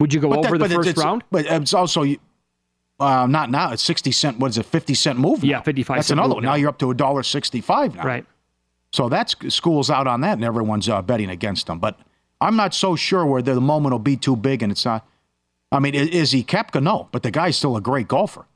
Would 0.00 0.12
you 0.14 0.20
go 0.20 0.30
but 0.30 0.42
that- 0.42 0.48
over 0.48 0.58
the 0.58 0.68
first 0.70 0.96
round? 0.96 1.24
But 1.30 1.44
it's 1.46 1.74
also 1.74 2.04
uh, 2.98 3.26
not 3.26 3.50
now. 3.50 3.70
It's 3.72 3.82
sixty 3.82 4.12
cent. 4.12 4.38
What 4.38 4.48
is 4.48 4.58
it? 4.58 4.64
Fifty 4.64 4.94
cent 4.94 5.18
move. 5.18 5.44
Yeah, 5.44 5.56
now. 5.58 5.62
55 5.62 5.96
That's 5.98 6.08
cent 6.08 6.18
another 6.18 6.34
one. 6.36 6.42
now. 6.42 6.50
Now 6.52 6.54
you're 6.56 6.70
up 6.70 6.78
to 6.78 6.90
a 6.90 6.94
dollar 6.94 7.22
sixty-five 7.22 7.94
now. 7.94 8.02
Right. 8.04 8.26
So 8.96 9.10
that's 9.10 9.36
school's 9.54 9.90
out 9.90 10.06
on 10.06 10.22
that, 10.22 10.32
and 10.38 10.42
everyone's 10.44 10.88
uh, 10.88 11.02
betting 11.02 11.28
against 11.28 11.66
them. 11.66 11.78
But 11.78 12.00
I'm 12.40 12.56
not 12.56 12.72
so 12.72 12.96
sure 12.96 13.26
where 13.26 13.42
the 13.42 13.60
moment 13.60 13.92
will 13.92 13.98
be 13.98 14.16
too 14.16 14.36
big, 14.36 14.62
and 14.62 14.72
it's 14.72 14.86
not. 14.86 15.06
I 15.70 15.80
mean, 15.80 15.94
i- 15.94 15.98
is 15.98 16.30
he 16.30 16.42
Koepka? 16.42 16.82
No, 16.82 17.08
but 17.12 17.22
the 17.22 17.30
guy's 17.30 17.58
still 17.58 17.76
a 17.76 17.82
great 17.82 18.08
golfer. 18.08 18.46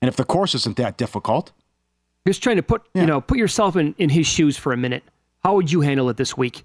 And 0.00 0.08
if 0.08 0.14
the 0.14 0.22
course 0.24 0.54
isn't 0.54 0.76
that 0.76 0.96
difficult, 0.96 1.50
Just 2.24 2.44
trying 2.44 2.58
to 2.58 2.62
put 2.62 2.82
you 2.94 3.06
know 3.06 3.20
put 3.20 3.38
yourself 3.38 3.74
in, 3.74 3.92
in 3.98 4.08
his 4.08 4.28
shoes 4.28 4.56
for 4.56 4.72
a 4.72 4.76
minute. 4.76 5.02
How 5.42 5.56
would 5.56 5.72
you 5.72 5.80
handle 5.80 6.08
it 6.08 6.16
this 6.16 6.36
week? 6.36 6.64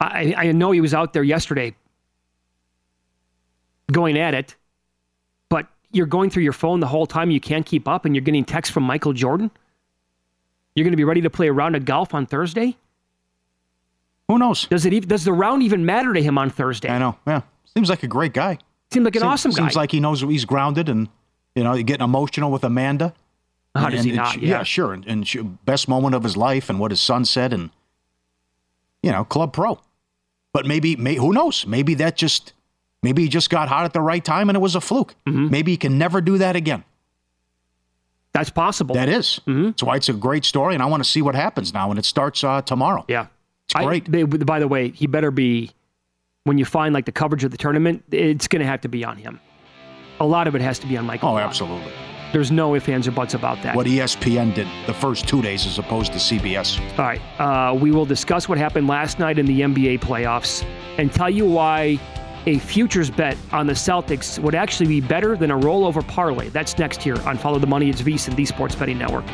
I 0.00 0.32
I 0.34 0.52
know 0.52 0.70
he 0.70 0.80
was 0.80 0.94
out 0.94 1.12
there 1.12 1.24
yesterday 1.24 1.76
going 3.92 4.16
at 4.18 4.32
it, 4.32 4.56
but 5.50 5.66
you're 5.92 6.06
going 6.06 6.30
through 6.30 6.44
your 6.44 6.54
phone 6.54 6.80
the 6.80 6.86
whole 6.86 7.06
time. 7.06 7.30
You 7.30 7.40
can't 7.40 7.66
keep 7.66 7.86
up, 7.86 8.06
and 8.06 8.14
you're 8.16 8.24
getting 8.24 8.46
texts 8.46 8.72
from 8.72 8.82
Michael 8.84 9.12
Jordan. 9.12 9.50
You're 10.76 10.84
going 10.84 10.92
to 10.92 10.96
be 10.96 11.04
ready 11.04 11.22
to 11.22 11.30
play 11.30 11.48
a 11.48 11.52
round 11.52 11.74
of 11.74 11.84
golf 11.84 12.14
on 12.14 12.26
Thursday. 12.26 12.76
Who 14.28 14.38
knows? 14.38 14.66
Does 14.66 14.84
it 14.86 14.92
even, 14.92 15.08
does 15.08 15.24
the 15.24 15.32
round 15.32 15.62
even 15.62 15.84
matter 15.86 16.12
to 16.12 16.22
him 16.22 16.36
on 16.38 16.50
Thursday? 16.50 16.88
I 16.88 16.98
know. 16.98 17.16
Yeah, 17.26 17.40
seems 17.74 17.88
like 17.90 18.02
a 18.02 18.08
great 18.08 18.32
guy. 18.34 18.58
Seems 18.92 19.04
like 19.04 19.16
an 19.16 19.22
Seems- 19.22 19.32
awesome 19.32 19.50
guy. 19.52 19.56
Seems 19.62 19.76
like 19.76 19.90
he 19.90 20.00
knows 20.00 20.20
he's 20.20 20.44
grounded, 20.44 20.88
and 20.88 21.08
you 21.54 21.64
know, 21.64 21.80
getting 21.82 22.04
emotional 22.04 22.50
with 22.50 22.62
Amanda. 22.62 23.14
How 23.74 23.88
does 23.90 24.00
And 24.00 24.06
he 24.08 24.12
it- 24.12 24.16
not? 24.16 24.36
Yeah, 24.40 24.48
Yeah. 24.58 24.62
sure. 24.64 24.92
And, 24.92 25.04
and 25.06 25.26
sh- 25.26 25.38
best 25.64 25.88
moment 25.88 26.14
of 26.14 26.22
his 26.22 26.36
life, 26.36 26.68
and 26.70 26.78
what 26.78 26.90
his 26.90 27.00
son 27.00 27.24
said, 27.24 27.52
and 27.52 27.70
you 29.02 29.12
know, 29.12 29.24
club 29.24 29.52
pro. 29.52 29.80
But 30.52 30.66
maybe, 30.66 30.96
may, 30.96 31.14
who 31.16 31.32
knows? 31.32 31.66
Maybe 31.66 31.94
that 31.94 32.16
just, 32.16 32.52
maybe 33.02 33.22
he 33.22 33.28
just 33.28 33.50
got 33.50 33.68
hot 33.68 33.84
at 33.84 33.92
the 33.92 34.00
right 34.00 34.24
time, 34.24 34.48
and 34.50 34.56
it 34.56 34.60
was 34.60 34.74
a 34.74 34.80
fluke. 34.80 35.14
Mm-hmm. 35.26 35.50
Maybe 35.50 35.70
he 35.72 35.76
can 35.76 35.98
never 35.98 36.20
do 36.20 36.38
that 36.38 36.56
again. 36.56 36.82
That's 38.36 38.50
possible. 38.50 38.94
That 38.94 39.08
is. 39.08 39.40
Mm-hmm. 39.46 39.64
That's 39.66 39.82
why 39.82 39.96
it's 39.96 40.08
a 40.08 40.12
great 40.12 40.44
story, 40.44 40.74
and 40.74 40.82
I 40.82 40.86
want 40.86 41.02
to 41.02 41.08
see 41.08 41.22
what 41.22 41.34
happens 41.34 41.72
now. 41.72 41.90
And 41.90 41.98
it 41.98 42.04
starts 42.04 42.44
uh, 42.44 42.60
tomorrow. 42.62 43.04
Yeah. 43.08 43.26
It's 43.64 43.74
great. 43.74 44.06
I, 44.14 44.24
by- 44.24 44.36
by 44.44 44.58
the 44.58 44.68
way, 44.68 44.90
he 44.90 45.06
better 45.06 45.30
be 45.30 45.70
when 46.44 46.58
you 46.58 46.64
find 46.64 46.92
like 46.94 47.06
the 47.06 47.12
coverage 47.12 47.44
of 47.44 47.50
the 47.50 47.56
tournament. 47.56 48.04
It's 48.10 48.46
going 48.46 48.60
to 48.60 48.66
have 48.66 48.82
to 48.82 48.88
be 48.88 49.04
on 49.04 49.16
him. 49.16 49.40
A 50.20 50.26
lot 50.26 50.46
of 50.48 50.54
it 50.54 50.60
has 50.62 50.78
to 50.80 50.86
be 50.86 50.96
on 50.96 51.04
Michael. 51.06 51.30
oh, 51.30 51.38
absolutely. 51.38 51.92
There's 52.32 52.50
no 52.50 52.74
ifs, 52.74 52.88
ands, 52.88 53.06
or 53.08 53.12
buts 53.12 53.34
about 53.34 53.62
that. 53.62 53.74
What 53.76 53.86
ESPN 53.86 54.54
did 54.54 54.66
the 54.86 54.92
first 54.94 55.26
two 55.28 55.40
days 55.42 55.64
as 55.66 55.78
opposed 55.78 56.12
to 56.12 56.18
CBS. 56.18 56.78
All 56.98 57.04
right. 57.06 57.20
Uh, 57.40 57.74
we 57.74 57.90
will 57.92 58.04
discuss 58.04 58.48
what 58.48 58.58
happened 58.58 58.86
last 58.88 59.18
night 59.18 59.38
in 59.38 59.46
the 59.46 59.60
NBA 59.62 60.00
playoffs 60.00 60.64
and 60.98 61.10
tell 61.12 61.30
you 61.30 61.46
why 61.46 61.98
a 62.46 62.58
futures 62.58 63.10
bet 63.10 63.36
on 63.52 63.66
the 63.66 63.72
Celtics 63.72 64.38
would 64.38 64.54
actually 64.54 64.86
be 64.86 65.00
better 65.00 65.36
than 65.36 65.50
a 65.50 65.56
rollover 65.56 66.06
parlay. 66.06 66.48
That's 66.48 66.78
next 66.78 67.02
here 67.02 67.20
on 67.22 67.36
Follow 67.36 67.58
the 67.58 67.66
Money. 67.66 67.90
It's 67.90 68.02
VSiN, 68.02 68.36
the 68.36 68.46
Sports 68.46 68.74
Betting 68.74 68.98
Network. 68.98 69.24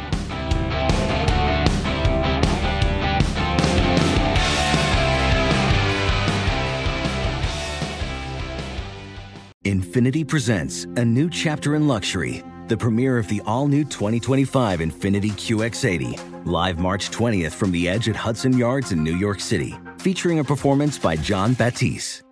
Infiniti 9.65 10.27
presents 10.27 10.85
a 10.97 11.05
new 11.05 11.31
chapter 11.31 11.77
in 11.77 11.87
luxury, 11.87 12.43
the 12.67 12.77
premiere 12.77 13.17
of 13.19 13.29
the 13.29 13.41
all 13.47 13.69
new 13.69 13.85
2025 13.85 14.81
Infiniti 14.81 15.31
QX80, 15.31 16.47
live 16.47 16.79
March 16.79 17.11
20th 17.11 17.53
from 17.53 17.71
the 17.71 17.89
edge 17.89 18.09
at 18.09 18.17
Hudson 18.17 18.59
Yards 18.59 18.91
in 18.91 19.05
New 19.05 19.17
York 19.17 19.39
City, 19.39 19.75
featuring 19.99 20.41
a 20.41 20.45
performance 20.45 20.99
by 20.99 21.15
Jon 21.15 21.55
Batiste. 21.55 22.32